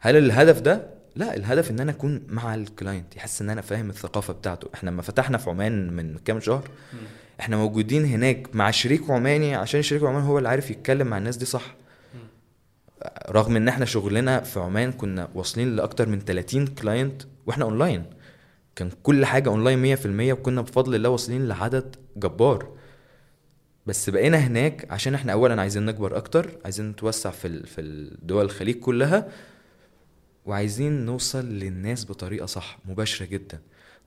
[0.00, 0.86] هل الهدف ده؟
[1.16, 4.68] لا الهدف إن أنا أكون مع ال client يحس إن أنا فاهم الثقافة بتاعته.
[4.74, 6.68] إحنا لما فتحنا في عمان من كام شهر
[7.40, 11.36] إحنا موجودين هناك مع شريك عماني عشان الشريك العماني هو اللي عارف يتكلم مع الناس
[11.36, 11.74] دي صح.
[13.30, 18.04] رغم إن إحنا شغلنا في عمان كنا واصلين لأكتر من 30 client وإحنا اونلاين
[18.76, 20.00] كان كل حاجة اونلاين 100%
[20.32, 22.68] وكنا بفضل الله واصلين لعدد جبار.
[23.86, 28.76] بس بقينا هناك عشان إحنا اولا عايزين نكبر أكتر عايزين نتوسع في في الدول الخليج
[28.76, 29.28] كلها.
[30.46, 33.58] وعايزين نوصل للناس بطريقة صح مباشرة جدا.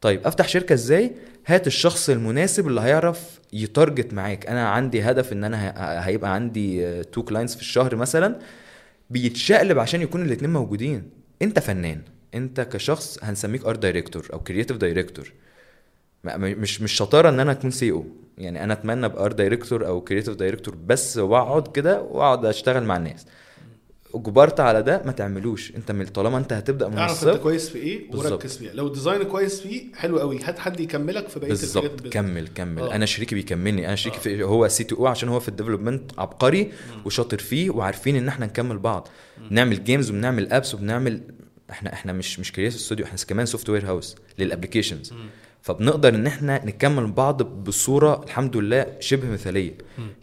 [0.02, 1.12] طيب أفتح شركة إزاي؟
[1.48, 4.48] هات الشخص المناسب اللي هيعرف ي target معاك.
[4.48, 5.74] أنا عندي هدف إن أنا
[6.08, 8.40] هيبقى عندي two clients في الشهر مثلا
[9.10, 11.10] بيتشقلب عشان يكون الاتنين موجودين.
[11.42, 12.02] أنت فنان.
[12.36, 15.34] أنت كشخص هنسميك art director أو creative director
[16.24, 18.06] مش مش شطارة إن أنا أكون CEO
[18.38, 22.98] يعني أنا أتمنى أبقى art director أو creative director بس وأقعد كده وأقعد أشتغل مع
[22.98, 23.26] الناس.
[24.16, 25.74] اجبرت على ده ما تعملوش.
[25.76, 28.32] انت من طالما انت هتبدأ من اعرف انت كويس في إيه؟ بالظبط.
[28.32, 28.74] وركز فيها.
[28.74, 30.40] لو ال design كويس فيه حلو قوي.
[30.44, 32.08] هات حد يكملك في بقية الحاجات بالظبط.
[32.08, 32.82] كمل كمل.
[32.82, 32.96] آه.
[32.96, 33.88] أنا شريكي بيكملني.
[33.88, 36.72] أنا شريكي في هو CTO عشان هو في ال development عبقري
[37.06, 39.08] وشاطر فيه وعارفين إن إحنا نكمل بعض.
[39.50, 41.22] نعمل games وبنعمل apps وبنعمل
[41.70, 45.14] إحنا إحنا مش مش creative studio إحنا كمان software house لل applications
[45.64, 49.74] فبنقدر إن إحنا نكمل بعض بصورة الحمد لله شبه مثالية.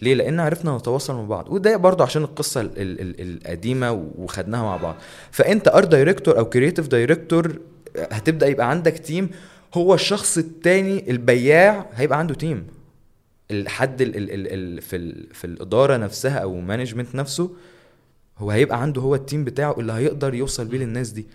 [0.02, 1.48] ليه؟ لأن عرفنا نتواصل مع بعض.
[1.52, 4.96] وده برضه عشان القصة ال ال ال القديمة وخدناها مع بعض.
[5.30, 7.58] فأنت art director أو creative director
[7.96, 9.30] هتبدأ يبقى عندك team
[9.74, 12.66] هو الشخص التاني البياع هيبقى عنده team
[13.50, 17.50] الحد ال ال ال ال في ال في الإدارة نفسها أو management نفسه
[18.38, 21.26] هو هيبقى عنده هو ال team بتاعه اللي هيقدر يوصل بيه للناس دي.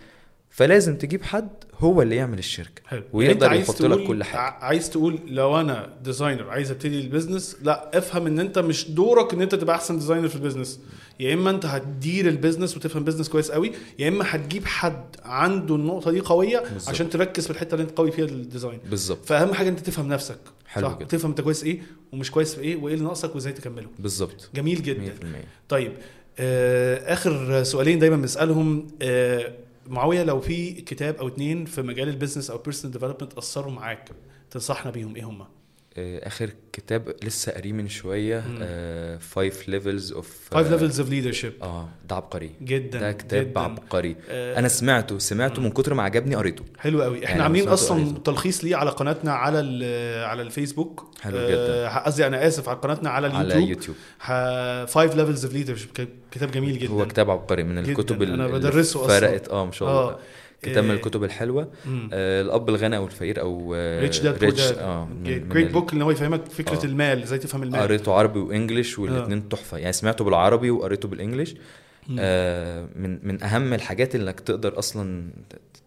[0.55, 1.49] فلازم تجيب حد
[1.79, 3.03] هو اللي يعمل الشركة حلو.
[3.13, 4.39] ويقدر يعني يحط لك كل حاجة.
[4.41, 9.33] عايز تقول لو أنا designer عايز أبتدي ال business لا افهم إن أنت مش دورك
[9.33, 10.79] إن أنت تبقى أحسن designer في ال business.
[11.19, 15.75] يا إما أنت هتدير ال business وتفهم business كويس قوي يا إما هتجيب حد عنده
[15.75, 16.89] النقطة دي قوية بالظبط.
[16.89, 19.25] عشان تركز في الحتة اللي أنت قوي فيها ال design بالظبط.
[19.25, 20.37] فأهم حاجة أنت تفهم نفسك
[20.67, 21.05] حلو صح؟ جدا.
[21.05, 21.81] تفهم أنت كويس إيه
[22.13, 23.87] ومش كويس في إيه وإيه اللي ناقصك وإزاي تكمله.
[23.99, 24.49] بالظبط.
[24.55, 25.13] جميل 100% جدا
[25.69, 25.91] طيب
[26.39, 29.51] آه آخر سؤالين دايما بنسألهم آه
[29.87, 34.09] معاوية لو في كتاب أو اتنين في مجال ال business أو personal development أثروا معاك
[34.51, 35.45] تنصحنا بيهم إيه هم؟
[35.97, 38.39] آه، آخر كتاب لسه قاريه من شوية.
[39.19, 42.51] 5 levels of 5 levels of leadership آه ده عبقري.
[42.61, 43.59] جدا ده كتاب جداً.
[43.59, 44.15] عبقري.
[44.29, 46.63] آه، أنا سمعته سمعته من كتر ما عجبني قريته.
[46.79, 47.17] حلو قوي.
[47.17, 48.19] إحنا يعني عاملين أصلا قريته.
[48.23, 49.57] تلخيص ليه على قناتنا على
[50.25, 51.11] على الفيسبوك.
[51.21, 53.69] حلو آه، قصدي أنا آسف على قناتنا على على اليوتيوب.
[53.69, 53.95] يوتيوب
[54.87, 55.89] 5 levels of leadership
[56.31, 56.91] كتاب جميل جدا.
[56.91, 57.91] هو كتاب عبقري من جداً.
[57.91, 59.19] الكتب أنا اللي بدرسه أصلاً.
[59.19, 59.47] فرقت.
[59.49, 59.99] آه ما شاء الله.
[60.11, 60.19] آه.
[60.61, 61.71] كتاب من آه، الكتب الحلوة.
[62.13, 66.45] آه الأب الغني أو الفقير أو rich dad rich آه great book اللي هو يفهمك
[66.45, 66.85] فكرة آه.
[66.85, 67.79] المال إزاي تفهم المال.
[67.79, 69.77] قريته عربي و English والاثنين تحفة.
[69.77, 71.55] يعني سمعته بالعربي وقريته بال English.
[72.19, 75.23] آه من من أهم الحاجات إنك تقدر أصلا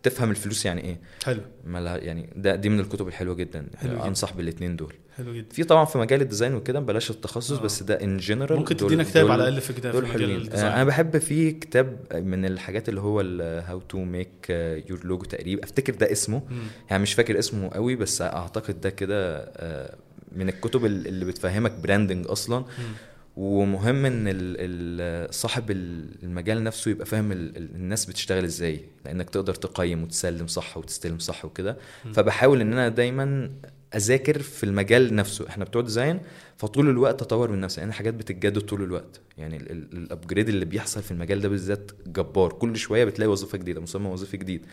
[0.02, 1.00] تفهم الفلوس يعني إيه.
[1.24, 1.40] حلو.
[1.84, 3.66] يعني ده دي من الكتب الحلوة جدا.
[3.76, 4.04] حلو.
[4.04, 4.94] أنصح بالاثنين دول.
[5.18, 7.62] حلو جدا في طبعا في مجال ال design وكده بلاش التخصص آه.
[7.62, 10.52] بس ده in general ممكن تدينا كتاب على الأقل في كتاب في دول مجال حلوين
[10.52, 14.50] آه، أنا بحب في كتاب من الحاجات اللي هو how to make
[14.90, 16.58] your logo تقريبا أفتكر ده اسمه مم.
[16.90, 19.94] يعني مش فاكر اسمه قوي بس أعتقد ده كده آه،
[20.32, 22.92] من الكتب اللي بتفهمك branding أصلا مم.
[23.36, 29.54] ومهم إن صاحب ال- المجال نفسه يبقى فاهم ال- ال- الناس بتشتغل إزاي لأنك تقدر
[29.54, 31.76] تقيم وتسلم صح وتستلم صح وكده.
[32.12, 33.50] فبحاول إن أنا دايما
[33.94, 35.48] أذاكر في المجال نفسه.
[35.48, 36.20] إحنا بتوع design
[36.56, 37.80] فطول الوقت أطور من نفسي.
[37.80, 39.20] يعني حاجات بتتجدد طول الوقت.
[39.38, 42.52] يعني ال upgrade اللي بيحصل في المجال ده بالذات جبار.
[42.52, 44.66] كل شوية بتلاقي وظيفة جديدة مسمى وظيفي جديد.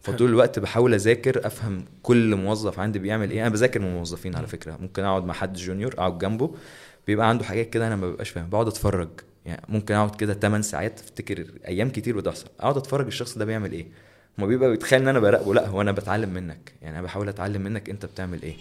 [0.00, 3.40] فطول الوقت بحاول أذاكر أفهم كل موظف عندي بيعمل إيه.
[3.40, 4.76] أنا بذاكر من الموظفين على فكرة.
[4.76, 6.54] ممكن أقعد مع حد جونيور أقعد جنبه.
[7.06, 9.08] بيبقى عنده حاجات كده أنا ما ببقاش فاهم بقعد أتفرج.
[9.46, 11.00] يعني ممكن أقعد كده 8 ساعات.
[11.00, 12.46] أفتكر أيام كتير بتحصل.
[12.60, 13.86] أقعد أتفرج الشخص ده بيعمل إيه.
[14.42, 15.54] هو بيبقى بيتخيل إن أنا براقبه.
[15.54, 16.72] لا هو أنا بتعلم منك.
[16.82, 18.56] يعني أنا بحاول أتعلم منك أنت بتعمل إيه.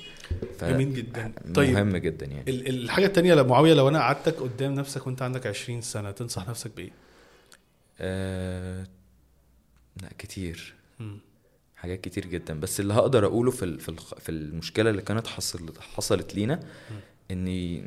[0.60, 1.32] ف جميل جدا.
[1.56, 1.70] طيب.
[1.74, 2.50] مهم جدا يعني.
[2.50, 6.50] ال- الحاجة التانية لو معاويه لو أنا قعدتك قدام نفسك وأنت عندك 20 سنة تنصح
[6.50, 6.92] نفسك بإيه؟
[8.00, 8.88] آه...
[10.02, 10.74] لا كتير.
[11.00, 11.18] مم.
[11.76, 12.60] حاجات كتير جدا.
[12.60, 13.78] بس اللي هقدر أقوله في
[14.20, 16.60] في المشكلة اللي كانت حصلت حصلت لينا
[17.32, 17.46] ان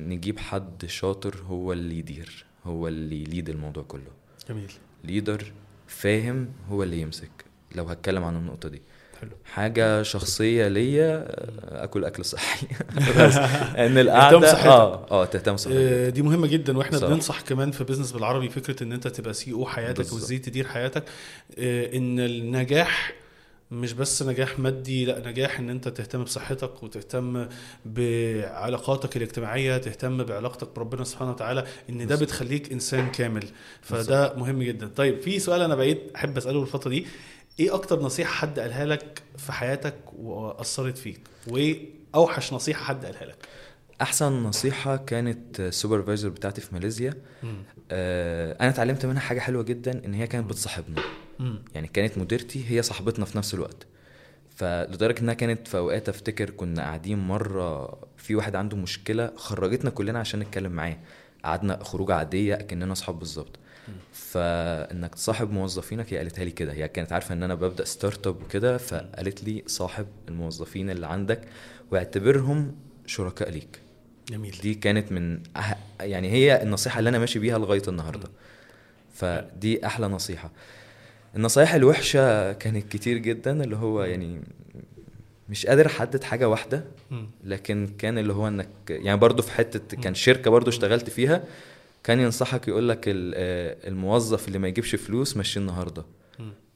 [0.09, 4.11] نجيب حد شاطر هو اللي يدير هو اللي يليد الموضوع كله.
[4.49, 4.73] جميل.
[5.05, 5.53] ليدر
[5.87, 7.31] فاهم هو اللي يمسك.
[7.75, 8.83] لو هتكلم عن النقطة دي.
[9.21, 9.31] حلو.
[9.45, 12.67] حاجة شخصية ليا آه، أكل أكل صحي.
[13.19, 13.37] بس
[13.77, 14.67] إن القعده بصحتك.
[14.67, 15.77] آه آه تهتم صحتك.
[15.77, 17.07] آه، دي مهمة جدا وإحنا صح.
[17.07, 20.15] بننصح كمان في business بالعربي فكرة إن أنت تبقى CEO حياتك بالظبط.
[20.23, 21.05] وازاي تدير حياتك.
[21.59, 23.13] آه، إن النجاح
[23.71, 27.47] مش بس نجاح مادي لأ نجاح إن أنت تهتم بصحتك وتهتم
[27.87, 32.17] بعلاقاتك الاجتماعية تهتم بعلاقتك بربنا سبحانه وتعالى إن ده.
[32.17, 33.45] بتخليك إنسان كامل.
[33.83, 34.89] فده مهم جدا.
[34.97, 37.07] طيب في سؤال أنا بقيت أحب أسأله الفترة دي.
[37.61, 43.25] إيه أكتر نصيحة حد قالها لك في حياتك وأثرت فيك؟ وإيه أوحش نصيحة حد قالها
[43.25, 43.37] لك؟
[44.03, 47.15] أحسن نصيحة كانت ال supervisor بتاعتي في ماليزيا.
[47.91, 51.03] آه أنا اتعلمت منها حاجة حلوة جدا إن هي كانت بتصاحبنا.
[51.75, 53.87] يعني كانت مديرتي هي صاحبتنا في نفس الوقت.
[54.57, 60.19] فلدرجة إنها كانت في أوقات أفتكر كنا قاعدين مرة في واحد عنده مشكلة خرجتنا كلنا
[60.19, 60.99] عشان نتكلم معاه.
[61.45, 63.59] قعدنا خروجة عادية كاننا أصحاب بالظبط.
[64.13, 66.73] فإنك تصاحب موظفينك هي قالتها لي كده.
[66.73, 71.41] هي كانت عارفة إن أنا ببدأ startup وكده فقالت لي صاحب الموظفين اللي عندك
[71.91, 72.75] واعتبرهم
[73.07, 73.81] شركاء ليك.
[74.29, 74.59] جميل.
[74.63, 75.77] دي كانت من أه...
[76.01, 78.29] يعني هي النصيحة اللي أنا ماشي بيها لغاية النهارده.
[79.15, 80.51] فدي أحلى نصيحة.
[81.37, 84.41] النصايح الوحشة كانت كتير جدا اللي هو يعني
[85.49, 86.85] مش قادر أحدد حاجة واحدة.
[87.45, 91.45] لكن كان اللي هو إنك يعني برضو في حتة كان شركة برضو اشتغلت فيها
[92.05, 96.05] كان ينصحك يقول لك آه، الموظف اللي ما يجيبش فلوس مشي النهارده.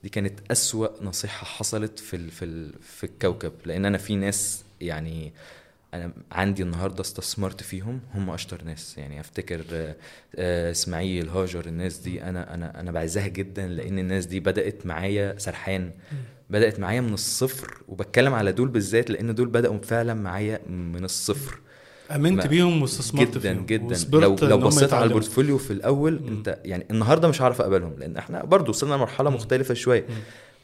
[0.02, 4.64] دي كانت أسوأ نصيحة حصلت في ال في ال في الكوكب لأن أنا في ناس
[4.80, 5.32] يعني
[5.94, 8.98] أنا عندي النهاردة استثمرت فيهم هم أشطر ناس.
[8.98, 9.96] يعني أفتكر آه،
[10.36, 12.22] آه، إسماعيل هاجر الناس دي.
[12.22, 15.90] أنا أنا أنا بعزها جدا لأن الناس دي بدأت معايا سرحان.
[16.50, 21.58] بدأت معايا من الصفر وبتكلم على دول بالذات لأن دول بدأوا فعلا معايا من الصفر.
[22.14, 23.96] آمنت بيهم واستثمرت جدا فيهم جدا.
[24.12, 25.04] لو لو بصيت على.
[25.04, 29.30] ال portfolio في الأول أنت يعني النهارده مش هعرف أقبلهم لأن إحنا برضو وصلنا لمرحلة
[29.30, 30.06] مختلفة شوية.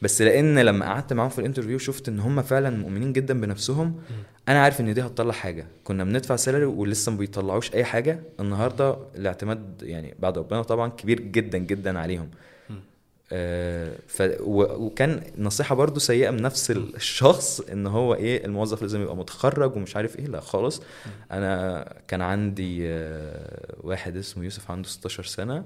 [0.01, 3.95] بس لأن لما قعدت معاهم في ال interview شفت إن هم فعلا مؤمنين جدا بنفسهم.
[4.49, 5.67] أنا عارف إن دي هتطلع حاجة.
[5.83, 8.19] كنا بندفع salary ولسه ما بيطلعوش أي حاجة.
[8.39, 12.29] النهارده الاعتماد يعني بعد ربنا طبعا كبير جدا جدا عليهم.
[14.07, 19.15] ف و- وكان نصيحة برضو سيئة من نفس الشخص إن هو إيه الموظف لازم يبقى
[19.15, 20.25] متخرج ومش عارف إيه.
[20.25, 20.81] لا خالص
[21.31, 25.63] أنا كان عندي آه، واحد اسمه يوسف عنده 16 سنة.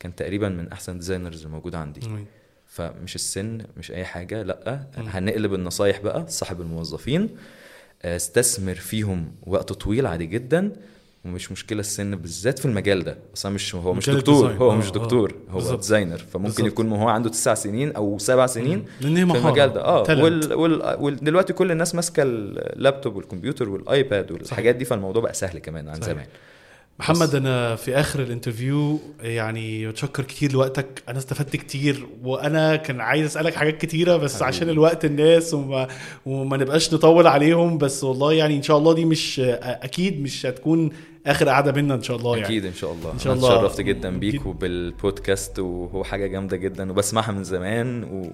[0.00, 2.00] كان تقريبا من أحسن designers الموجوده عندي.
[2.66, 4.86] فمش السن مش أي حاجة لا.
[4.96, 6.24] هنقلب النصايح بقى.
[6.28, 7.28] صاحب الموظفين
[8.02, 10.72] آه، استثمر فيهم وقت طويل عادي جدا.
[11.24, 14.62] ومش مشكلة السن بالذات في المجال ده أصلا مش هو مش مجال دكتور ال design.
[14.62, 14.90] هو آه، مش آه.
[14.90, 15.78] دكتور هو بالظبط.
[15.78, 16.66] designer فممكن بالظبط.
[16.66, 20.22] يكون هو عنده تسع سنين أو سبع سنين في المجال ده آه.
[20.22, 20.54] وال...
[20.54, 20.96] وال...
[21.00, 21.16] وال...
[21.24, 26.06] دلوقتي كل الناس ماسكة اللابتوب والكمبيوتر والآيباد والحاجات دي فالموضوع بقى سهل كمان عن صحيح.
[26.14, 26.26] زمان
[27.00, 31.02] محمد أنا في آخر ال interview يعني بتشكر كتير لوقتك.
[31.08, 34.48] أنا استفدت كتير وأنا كان عايز أسألك حاجات كتيرة بس حبيبي.
[34.48, 35.88] عشان الوقت الناس وما,
[36.26, 37.78] وما نبقاش نطول عليهم.
[37.78, 40.90] بس والله يعني إن شاء الله دي مش أكيد مش هتكون
[41.26, 42.46] آخر قعدة بينا إن شاء الله يعني.
[42.46, 43.12] أكيد إن شاء الله.
[43.12, 43.54] إن شاء الله.
[43.54, 48.30] اتشرفت جدا بيك وبالبودكاست وهو حاجة جامدة جدا وبسمعها من زمان و...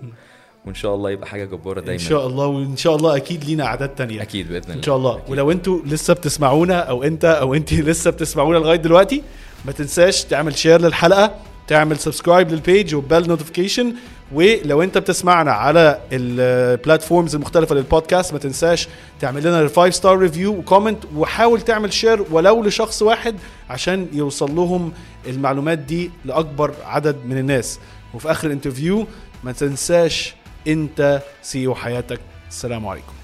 [0.67, 1.93] وإن شاء الله يبقى حاجة جبارة دايما.
[2.03, 4.23] ان شاء الله وإن شاء الله أكيد لينا أعداد تانية.
[4.23, 4.75] أكيد بإذن الله.
[4.75, 5.17] ان شاء الله.
[5.17, 5.31] أكيد.
[5.31, 9.23] ولو أنتوا لسه بتسمعونا أو أنت أو أنت لسه بتسمعونا لغاية دلوقتي
[9.67, 11.35] ما تنساش تعمل share للحلقة
[11.67, 13.95] تعمل subscribe لل page و bell notification
[14.33, 18.89] ولو أنت بتسمعنا على ال platforms المختلفة للبودكاست ما تنساش
[19.21, 23.35] تعمل لنا ال five star review و comment وحاول تعمل share ولو لشخص واحد
[23.71, 24.93] عشان يوصل لهم
[25.27, 27.79] المعلومات دي لأكبر عدد من الناس.
[28.15, 29.07] وفي آخر ال interview
[29.45, 30.35] ما تنساش
[30.69, 32.21] انت CEO حياتك.
[32.49, 33.24] السلام عليكم.